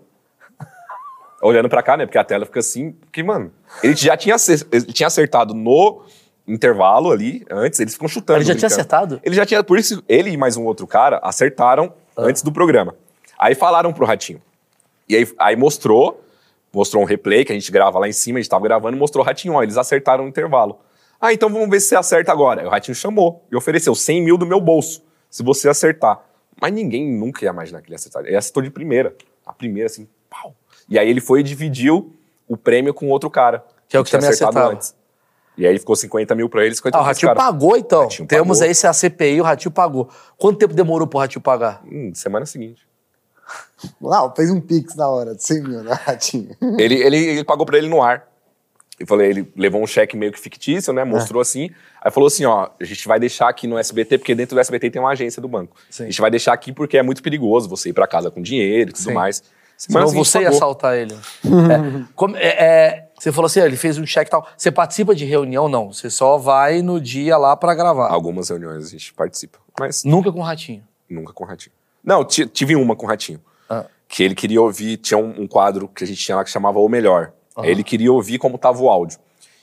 [1.42, 2.06] olhando pra cá, né?
[2.06, 2.92] Porque a tela fica assim.
[2.92, 3.52] Porque, mano,
[3.82, 4.36] ele já tinha,
[4.70, 6.04] ele tinha acertado no
[6.46, 8.38] intervalo ali, antes, eles ficam chutando.
[8.38, 9.20] Ele já tinha acertado?
[9.22, 12.22] Ele já tinha, por isso, ele e mais um outro cara acertaram Ah.
[12.22, 12.94] antes do programa.
[13.38, 14.40] Aí falaram pro Ratinho.
[15.08, 16.22] E aí, aí mostrou,
[16.72, 19.22] mostrou um replay que a gente grava lá em cima, a gente tava gravando, mostrou
[19.22, 20.78] o Ratinho, ó, eles acertaram no intervalo.
[21.20, 22.60] Ah, então vamos ver se você acerta agora.
[22.60, 26.20] Aí o Ratinho chamou e ofereceu 100 mil do meu bolso, se você acertar.
[26.60, 28.24] Mas ninguém nunca ia imaginar que ele ia acertar.
[28.24, 29.14] Ele acertou de primeira.
[29.44, 30.54] A primeira, assim, pau.
[30.88, 32.14] E aí ele foi e dividiu
[32.48, 33.64] o prêmio com outro cara.
[33.88, 34.95] Que é o que tinha também acertado acertava.
[35.56, 37.44] E aí ficou 50 mil pra ele, 50 Ah, o mil Ratinho caras.
[37.44, 38.02] pagou, então.
[38.02, 38.68] Ratinho Temos pagou.
[38.68, 40.08] aí se a CPI, o Ratinho pagou.
[40.36, 41.82] Quanto tempo demorou pro Ratinho pagar?
[41.90, 42.86] Hum, semana seguinte.
[44.00, 46.50] Não, fez um pix na hora, de 100 mil, né, Ratinho?
[46.78, 48.26] ele, ele, ele pagou pra ele no ar.
[48.98, 51.04] Eu falei, ele levou um cheque meio que fictício, né?
[51.04, 51.68] Mostrou assim.
[52.02, 54.90] Aí falou assim: ó, a gente vai deixar aqui no SBT, porque dentro do SBT
[54.90, 55.76] tem uma agência do banco.
[55.90, 56.04] Sim.
[56.04, 58.88] A gente vai deixar aqui porque é muito perigoso você ir pra casa com dinheiro
[58.90, 59.12] e tudo Sim.
[59.12, 59.42] mais.
[59.76, 61.14] Senão Semana seguinte você ia assaltar ele.
[61.44, 64.46] É, como- é, é, você falou assim, ó, ele fez um cheque e tal.
[64.56, 65.68] Você participa de reunião?
[65.68, 65.92] Não.
[65.92, 68.08] Você só vai no dia lá pra gravar.
[68.12, 70.82] Algumas reuniões a gente participa, mas Nunca com o Ratinho.
[71.08, 71.72] nunca com o Ratinho.
[72.04, 73.40] Não, ti- tive uma com o Ratinho.
[73.68, 73.86] Ah.
[74.08, 76.78] Que ele queria ouvir, tinha um, um quadro que a gente tinha lá que chamava
[76.78, 77.32] O Melhor.
[77.56, 79.18] Aí Ele queria ouvir como tava o áudio.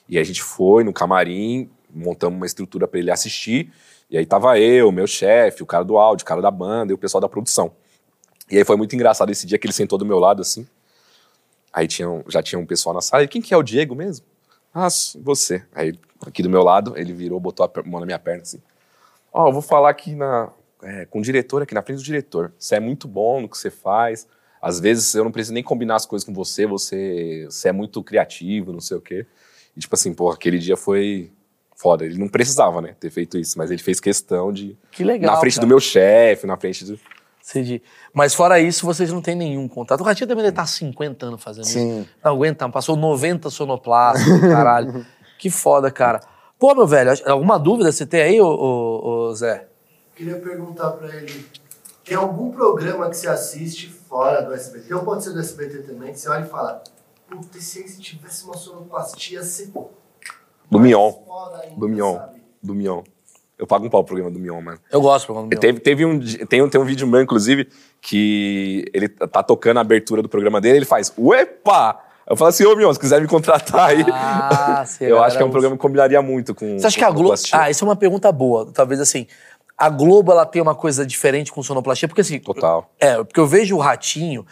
[0.10, 3.72] E a gente foi no camarim, montamos uma estrutura para ele assistir.
[4.10, 6.96] E aí tava eu, meu chefe, o cara do áudio, o cara da banda e
[6.96, 7.72] o pessoal da produção.
[8.52, 10.68] E aí foi muito engraçado esse dia que ele sentou do meu lado assim.
[11.74, 13.24] Aí tinha, um- já tinha um pessoal na sala.
[13.24, 14.26] E quem que é o Diego mesmo?
[14.74, 14.88] Ah,
[15.22, 15.64] você.
[15.74, 18.62] Aí aqui do meu lado, ele virou, botou a mão na minha perna assim.
[19.32, 20.52] Ó, eu vou falar aqui na,
[20.84, 22.54] é, com o diretor, aqui na frente do diretor.
[22.58, 24.28] Você é muito bom no que você faz.
[24.62, 28.02] Às vezes eu não preciso nem combinar as coisas com você, você, você é muito
[28.04, 29.26] criativo, não sei o quê.
[29.76, 31.32] E tipo assim, pô, aquele dia foi
[31.76, 32.06] foda.
[32.06, 34.78] Ele não precisava, né, ter feito isso, mas ele fez questão de.
[34.92, 35.34] Que legal.
[35.34, 35.66] na frente cara.
[35.66, 36.98] do meu chefe, na frente do.
[37.50, 37.82] Entendi.
[38.14, 40.02] Mas fora isso, vocês não têm nenhum contato.
[40.02, 41.74] O Ratinho também deve estar 50 anos fazendo isso.
[41.74, 42.08] Sim.
[42.24, 45.06] Não aguenta, passou 90 sonoplásticos, caralho.
[45.38, 46.22] Que foda, cara.
[46.58, 49.68] Pô, meu velho, alguma dúvida você tem aí, ô, ô, ô, Zé?
[50.16, 51.46] Queria perguntar pra ele:
[52.06, 56.14] tem algum programa que você assiste fora do SBT, ou pode ser do SBT também,
[56.14, 56.82] que você olha e fala:
[57.30, 59.74] Puta, e se tivesse uma sonoplastia, ia ser
[60.70, 61.14] Do Mion.
[61.76, 62.16] Do Mion.
[62.16, 62.42] sabe?
[62.62, 63.04] Do Mion.
[63.58, 64.80] Eu pago um pau pro programa do Mion, mano.
[64.92, 65.60] Eu gosto do programa do meu.
[65.60, 67.68] Teve, teve um, tem, um, tem um vídeo meu, inclusive,
[68.02, 72.00] que ele tá tocando a abertura do programa dele, ele faz, uepa!
[72.26, 74.06] Eu falo assim, ô Mion, se quiser me contratar aí.
[74.10, 76.80] Ah, sei, eu acho que é um programa que combinaria muito com.
[76.80, 77.36] Você acha que a com Globo.
[77.52, 78.70] Ah, isso é uma pergunta boa.
[78.74, 79.28] Talvez assim.
[79.78, 82.40] A Globo ela tem uma coisa diferente com sonoplastia, porque assim.
[82.40, 82.90] Total.
[83.00, 84.46] É, porque eu vejo o Ratinho,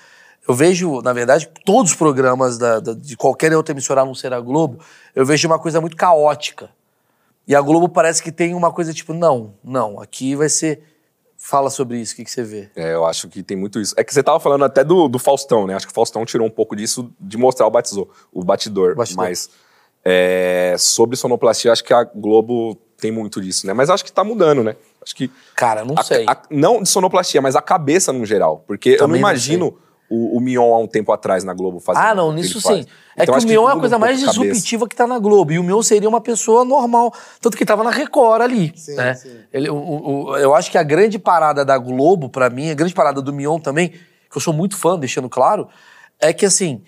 [0.48, 4.14] eu vejo, na verdade, todos os programas da- da- de qualquer outra emissora a não
[4.16, 4.80] ser a Globo,
[5.16, 6.70] eu vejo uma coisa muito caótica.
[7.52, 10.84] E a Globo parece que tem uma coisa tipo, não, não, aqui vai ser.
[11.38, 12.70] Fala sobre isso, o que, que você vê?
[12.78, 13.94] É, eu acho que tem muito isso.
[13.98, 15.76] É que você tava falando até do, do Faustão, né?
[15.76, 18.96] Acho que o Faustão tirou um pouco disso de mostrar o batizou, o batidor.
[18.96, 19.26] Bastidor.
[19.26, 19.50] Mas
[20.06, 23.74] é, sobre sonoplastia, acho que a Globo tem muito disso, né?
[23.74, 24.78] Mas acho que tá mudando, né?
[25.04, 25.30] Acho que.
[25.54, 26.24] Cara, não a- sei.
[26.30, 28.64] a- não de sonoplastia, mas a cabeça no geral.
[28.66, 29.78] Porque eu não Também não imagino
[30.12, 32.04] o, o Mion há um tempo atrás na Globo fazendo.
[32.04, 32.86] Ah, não, que nisso sim.
[33.16, 35.52] É Então, que o Mion é a coisa um mais disruptiva que tá na Globo.
[35.54, 37.14] E o Mion seria uma pessoa normal.
[37.40, 38.74] Tanto que tava na Record ali.
[38.76, 39.14] Sim, né?
[39.14, 39.36] sim.
[39.54, 39.76] Ele, o-
[40.30, 43.32] o- eu acho que a grande parada da Globo, pra mim, a grande parada do
[43.34, 45.68] Mion também, que eu sou muito fã, deixando claro,
[46.20, 46.82] é que assim,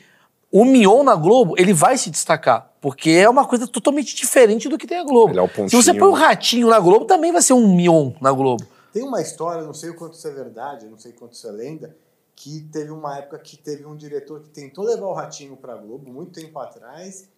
[0.51, 2.71] o Mion na Globo, ele vai se destacar.
[2.82, 5.32] Porque é uma coisa totalmente diferente do que tem a Globo.
[5.32, 5.99] Ele é o Se você pontinho.
[5.99, 8.65] põe o ratinho na Globo, também vai ser um Mion na Globo.
[8.93, 11.47] Tem uma história, não sei o quanto isso é verdade, não sei o quanto isso
[11.47, 11.95] é lenda,
[12.36, 16.09] que teve uma época que teve um diretor que tentou levar o Ratinho pra Globo,
[16.11, 17.29] muito tempo atrás,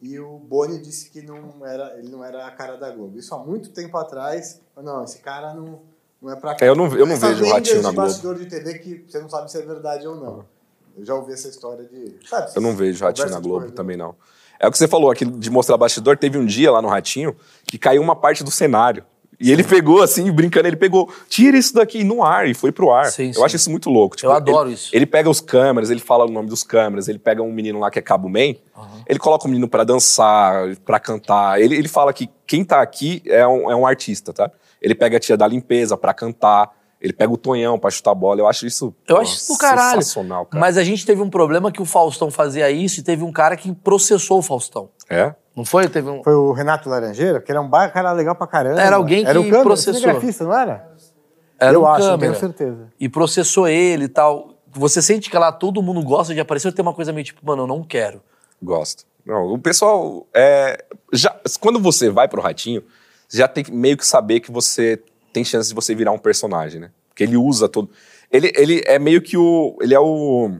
[0.00, 3.18] e o Boni disse que não era, ele não era a cara da Globo.
[3.18, 4.60] Isso há muito tempo atrás.
[4.76, 5.80] Não, esse cara não,
[6.20, 6.64] não é pra cá.
[6.64, 7.96] É, eu não- eu não Essas vejo o Ratinho na Globo.
[8.08, 10.44] bastidor de TV que você não sabe se é verdade ou não.
[10.96, 12.16] Eu já ouvi essa história de.
[12.28, 13.76] Sabe, Eu não vejo Ratinho conversa na Globo corredor.
[13.76, 14.14] também, não.
[14.58, 16.18] É o que você falou aqui de mostrar bastidor.
[16.18, 17.34] Teve um dia lá no Ratinho
[17.64, 19.04] que caiu uma parte do cenário.
[19.40, 22.90] E ele pegou, assim, brincando, ele pegou, tira isso daqui no ar, e foi pro
[22.92, 23.06] ar.
[23.06, 23.42] Sim, eu sim.
[23.44, 24.14] acho isso muito louco.
[24.14, 24.90] Tipo, Eu adoro ele- isso.
[24.92, 27.90] Ele pega os câmeras, ele fala o nome dos câmeras, ele pega um menino lá
[27.90, 28.54] que é Cabo Man,
[29.08, 31.58] ele coloca o menino pra dançar, pra cantar.
[31.60, 34.50] Ele, ele fala que quem tá aqui é um, é um artista, tá?
[34.80, 36.70] Ele pega a tia da limpeza pra cantar,
[37.00, 38.40] ele pega o Tonhão pra chutar bola.
[38.40, 38.94] Eu acho isso.
[39.08, 40.02] Eu pô, acho isso do caralho.
[40.02, 40.60] Sensacional, cara.
[40.60, 43.56] Mas a gente teve um problema que o Faustão fazia isso e teve um cara
[43.56, 44.90] que processou o Faustão.
[45.08, 45.34] É?
[45.56, 45.88] Não foi?
[45.88, 46.22] Teve um.
[46.22, 48.80] Foi o Renato Laranjeira, que era um bar- cara legal pra caramba.
[48.80, 49.94] Era alguém Era o que câmera, processou.
[50.00, 50.88] cinegrafista, não era?
[51.58, 52.18] Era eu um acho, câmera.
[52.18, 52.88] tenho certeza.
[52.98, 54.54] E processou ele e tal.
[54.72, 57.44] Você sente que lá todo mundo gosta de aparecer ou tem uma coisa meio tipo,
[57.44, 58.22] mano, eu não quero.
[58.62, 59.04] Gosto.
[59.26, 60.26] Não, o pessoal.
[60.34, 60.82] É,
[61.12, 62.82] já, quando você vai pro Ratinho,
[63.28, 65.02] você já tem que meio que saber que você
[65.32, 66.90] tem chance de você virar um personagem, né?
[67.08, 67.90] Porque ele usa todo.
[68.30, 69.76] Ele, ele é meio que o.
[69.80, 70.52] Ele é o.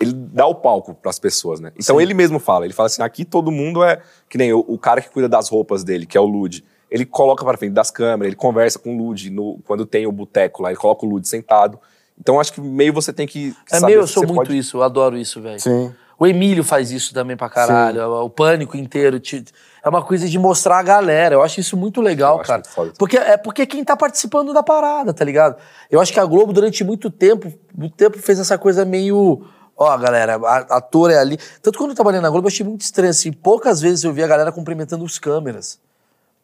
[0.00, 1.70] Ele dá o palco pras pessoas, né?
[1.78, 2.02] Então Sim.
[2.02, 4.00] ele mesmo fala, ele fala assim: aqui todo mundo é.
[4.28, 6.64] Que nem o, o cara que cuida das roupas dele, que é o Lud.
[6.90, 10.12] Ele coloca pra frente das câmeras, ele conversa com o Lud no, quando tem o
[10.12, 11.78] boteco lá, ele coloca o Lud sentado.
[12.18, 13.52] Então acho que meio você tem que.
[13.52, 15.58] que É saber meio, eu sou você muito pode- isso, eu adoro isso, velho.
[15.60, 15.92] Sim.
[16.18, 18.02] O Emílio faz isso também pra caralho.
[18.24, 19.18] O pânico inteiro.
[19.18, 19.44] te-
[19.84, 21.34] É uma coisa de mostrar a galera.
[21.34, 22.58] Eu acho isso muito legal, cara.
[22.58, 22.92] muito foda.
[22.98, 25.56] Porque é porque quem tá participando da parada, tá ligado?
[25.90, 29.44] Eu acho que a Globo, durante muito tempo, muito tempo fez essa coisa meio.
[29.76, 31.36] Ó, galera, a- ator é ali.
[31.60, 33.10] Tanto quando eu trabalhei na Globo, eu achei muito estranho.
[33.10, 35.78] Assim, poucas vezes eu vi a galera cumprimentando os câmeras.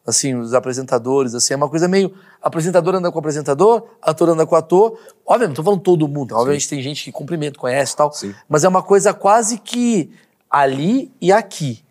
[0.05, 2.13] Assim, os apresentadores, assim, é uma coisa meio.
[2.41, 4.97] Apresentador anda com apresentador, ator anda com ator.
[5.25, 6.35] Obviamente, não tô falando todo mundo.
[6.35, 8.11] Obviamente tem gente que cumprimenta, conhece e tal.
[8.11, 8.33] Sim.
[8.49, 10.11] Mas é uma coisa quase que
[10.49, 11.83] ali e aqui.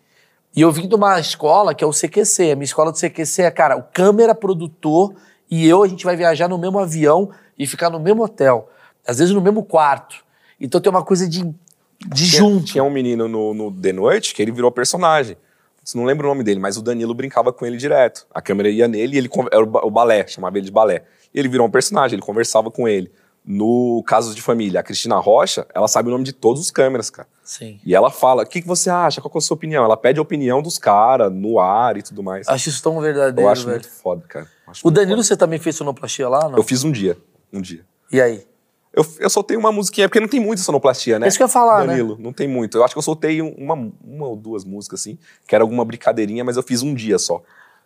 [0.53, 2.51] E eu vim de uma escola que é o CQC.
[2.51, 5.13] A minha escola do CQC é, cara, o câmera, produtor
[5.49, 8.69] e eu, a gente vai viajar no mesmo avião e ficar no mesmo hotel.
[9.07, 10.23] Às vezes no mesmo quarto.
[10.59, 12.65] Então tem uma coisa de, de Tinha, junto.
[12.65, 15.37] tinha um menino no, no The Noite que ele virou personagem.
[15.83, 18.27] Você não lembro o nome dele, mas o Danilo brincava com ele direto.
[18.33, 21.03] A câmera ia nele e ele era o ba- o balé, chamava ele de balé.
[21.33, 23.11] E ele virou um personagem, ele conversava com ele.
[23.43, 27.09] No caso de família, a Cristina Rocha, ela sabe o nome de todos os câmeras,
[27.09, 27.27] cara.
[27.43, 27.79] Sim.
[27.83, 29.19] E ela fala: o que, que você acha?
[29.19, 29.83] Qual é a sua opinião?
[29.83, 32.47] Ela pede a opinião dos caras no ar e tudo mais.
[32.47, 33.79] Acho isso tão verdadeiro, Eu acho velho.
[33.79, 34.47] muito foda, cara.
[34.67, 35.23] Acho O Danilo, foda.
[35.23, 36.57] você também fez sonoplastia lá, não?
[36.57, 37.17] Eu fiz um dia.
[37.51, 37.83] Um dia.
[38.11, 38.45] E aí?
[38.93, 41.25] Eu, eu soltei uma musiquinha, porque não tem muita sonoplastia, né?
[41.25, 41.87] É isso que eu ia falar, né?
[41.87, 42.77] Danilo, não tem muito.
[42.77, 43.73] Eu acho que eu soltei um- uma,
[44.03, 45.17] uma ou duas músicas, assim,
[45.47, 47.41] que era alguma brincadeirinha, mas eu fiz um dia só.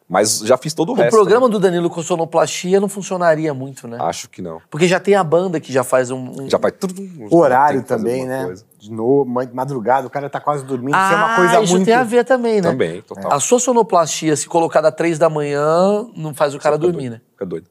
[0.08, 1.10] Mas já fiz todo o, O resto.
[1.16, 3.97] programa do Danilo com sonoplastia não funcionaria muito, né?
[3.97, 4.03] né?
[4.03, 4.62] Acho que não.
[4.70, 6.43] Porque já tem a banda que já faz um.
[6.43, 6.93] um- Já vai tudo.
[7.32, 8.45] O horário também, né?
[8.45, 8.66] coisa.
[8.80, 10.93] De novo, ma- madrugada, o cara tá quase dormindo.
[10.95, 11.86] Ah, isso é uma coisa isso muito.
[11.86, 12.70] tem a ver também, né?
[12.70, 13.34] Também, total.
[13.34, 17.14] A sua sonoplastia, se colocada às três da manhã, não faz o cara dormir, doido,
[17.14, 17.22] né?
[17.32, 17.68] Fica doido.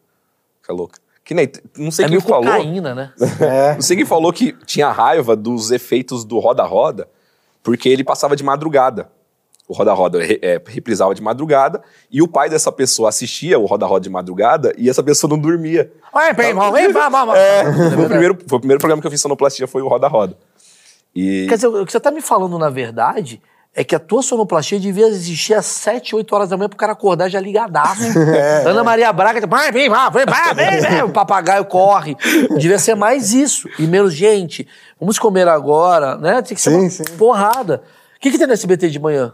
[0.61, 0.99] Fica louca.
[1.25, 1.51] Que nem.
[1.77, 2.45] Não sei É quem meio falou.
[2.45, 3.13] cocaína, né?
[3.41, 3.75] É.
[3.75, 7.09] Não sei quem falou que tinha raiva dos efeitos do roda-roda,
[7.63, 9.11] porque ele passava de madrugada.
[9.67, 14.11] O roda-roda é, reprisava de madrugada, e o pai dessa pessoa assistia o roda-roda de
[14.11, 15.91] madrugada, e essa pessoa não dormia.
[16.13, 17.35] Vai, vem, vamos, vem, vamos, vamos.
[17.35, 20.37] É, foi, o primeiro, foi o primeiro programa que eu fiz sonoplastia, foi o roda-roda.
[21.17, 23.41] E Quer dizer, o que você tá me falando, na verdade,
[23.75, 26.93] é que a tua sonoplastia devia existir às 7, 8 horas da manhã pro cara
[26.93, 28.03] acordar já ligadaço.
[28.65, 31.03] Ana Maria Braga, tipo, vai, vem, vai, vem, vai, vem, vem.
[31.03, 32.17] O papagaio corre.
[32.57, 33.69] Devia ser mais isso.
[33.79, 34.67] E menos, gente,
[35.01, 36.41] vamos comer agora, né?
[36.43, 37.05] Tem que ser Sim, uma sim.
[37.19, 37.83] porrada.
[38.17, 39.33] O que, que tem no SBT de manhã?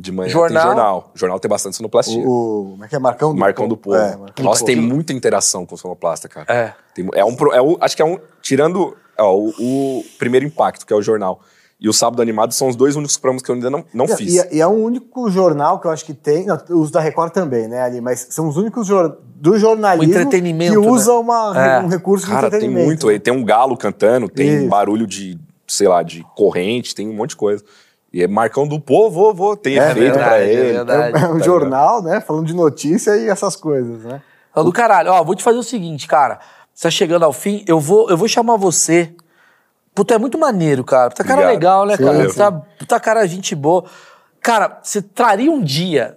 [0.00, 0.62] de manhã Jornal.
[0.62, 1.10] tem jornal.
[1.14, 2.20] Jornal tem bastante sonoplastia.
[2.22, 2.98] O, o- como é que é?
[3.00, 3.96] Marcão do Marcão do Povo.
[3.96, 4.66] É, Marcão do Nossa, Povo.
[4.66, 6.46] tem muita interação com o sonoplasta, cara.
[6.48, 6.72] É.
[6.94, 8.16] Tem- é um, é um- acho que é um.
[8.40, 11.40] Tirando ó, o, o primeiro impacto, que é o jornal,
[11.80, 14.16] e o Sábado Animado, são os dois únicos programas que eu ainda não, não E-
[14.16, 14.34] fiz.
[14.34, 16.44] E, é- e é o único jornal que eu acho que tem.
[16.46, 18.00] Não, os da Record também, né, ali?
[18.00, 20.92] Mas são os únicos jor, do jornalismo O entretenimento, que né?
[20.92, 21.80] usa uma, É.
[21.80, 22.86] um recurso de Cara, tem entretenimento.
[22.86, 23.08] muito.
[23.08, 24.68] aí Tem um galo cantando, tem Isso.
[24.68, 27.62] barulho de, sei lá, de corrente, tem um monte de coisa.
[28.12, 30.72] E é Marcão do Povo, vou, tem É efeito pra verdade, é ele.
[30.72, 31.16] verdade.
[31.24, 32.20] É um Tá jornal, né?
[32.20, 34.20] Falando de notícia e essas coisas, né?
[34.50, 36.40] Então, do caralho, ó, vou te fazer o seguinte, cara.
[36.74, 39.12] Você tá chegando ao fim, eu vou, eu vou chamar você.
[39.98, 41.10] Puta, é muito maneiro, cara.
[41.10, 41.54] Puta cara Obrigado.
[41.56, 42.28] legal, né, cara?
[42.28, 43.84] Puta, puta cara gente boa.
[44.40, 46.16] Cara, você traria um dia.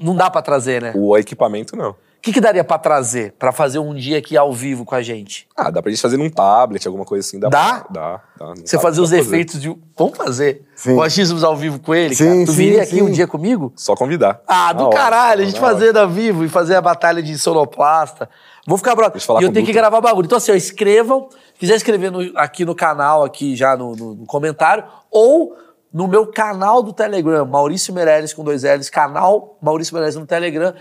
[0.00, 0.92] Não dá pra trazer, né?
[0.94, 1.96] O equipamento, não.
[2.22, 5.46] Que, que daria pra trazer pra fazer um dia aqui ao vivo com a gente?
[5.56, 7.38] Ah, dá pra gente fazer num tablet, alguma coisa assim.
[7.40, 7.48] Dá?
[7.48, 7.80] Dá?
[7.80, 8.54] pra- Dá, dá.
[8.64, 9.74] Você fazer dá os efeitos de.
[9.96, 10.66] Vamos fazer.
[10.76, 10.94] Sim.
[10.96, 12.44] O achismos ao vivo com ele, Sim, cara.
[12.46, 13.02] Tu sim, viria aqui sim.
[13.02, 13.72] um dia comigo?
[13.76, 14.40] Só convidar.
[14.46, 15.72] Ah, do Na hora, caralho, a gente hora.
[15.74, 18.28] fazendo ao vivo e fazer a batalha de sonoplasta.
[18.66, 19.12] Vou ficar brother.
[19.12, 20.26] Deixa eu falar E eu o tenho que gravar bagulho.
[20.26, 21.28] Então, assim, ó, escrevam.
[21.54, 25.56] Se quiser escrever no- aqui no canal, aqui já no, no- no comentário, ou
[25.92, 30.72] no meu canal do Telegram, Maurício Meirelles com dois L's, canal Maurício Meirelles no Telegram.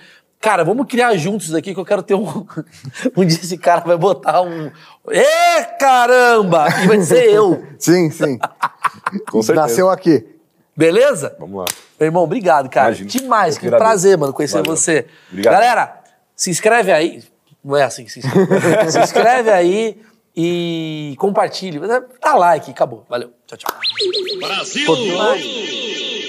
[0.42, 2.26] Cara, vamos criar juntos aqui que eu quero ter um.
[3.16, 4.72] um dia esse cara vai botar um.
[5.10, 6.68] Ê, caramba!
[6.82, 7.62] E vai ser eu.
[7.78, 8.40] Sim, sim.
[9.30, 9.68] Com certeza.
[9.68, 10.26] Nasceu aqui.
[10.76, 11.36] Beleza?
[11.38, 11.66] Vamos lá.
[12.00, 12.88] Meu irmão, obrigado, cara.
[12.88, 13.10] Imagina.
[13.10, 14.78] Demais, Eu que prazer, mano, conhecer Valeu.
[14.78, 15.08] você.
[15.30, 15.54] Obrigado.
[15.54, 16.02] Galera,
[16.34, 17.22] se inscreve aí.
[17.62, 18.88] Não é assim que se inscreve.
[18.92, 20.02] se inscreve aí
[20.34, 21.82] e compartilhe.
[22.22, 23.06] Dá like, acabou.
[23.10, 23.34] Valeu.
[23.46, 23.76] Tchau, tchau.
[24.40, 26.29] Brasil!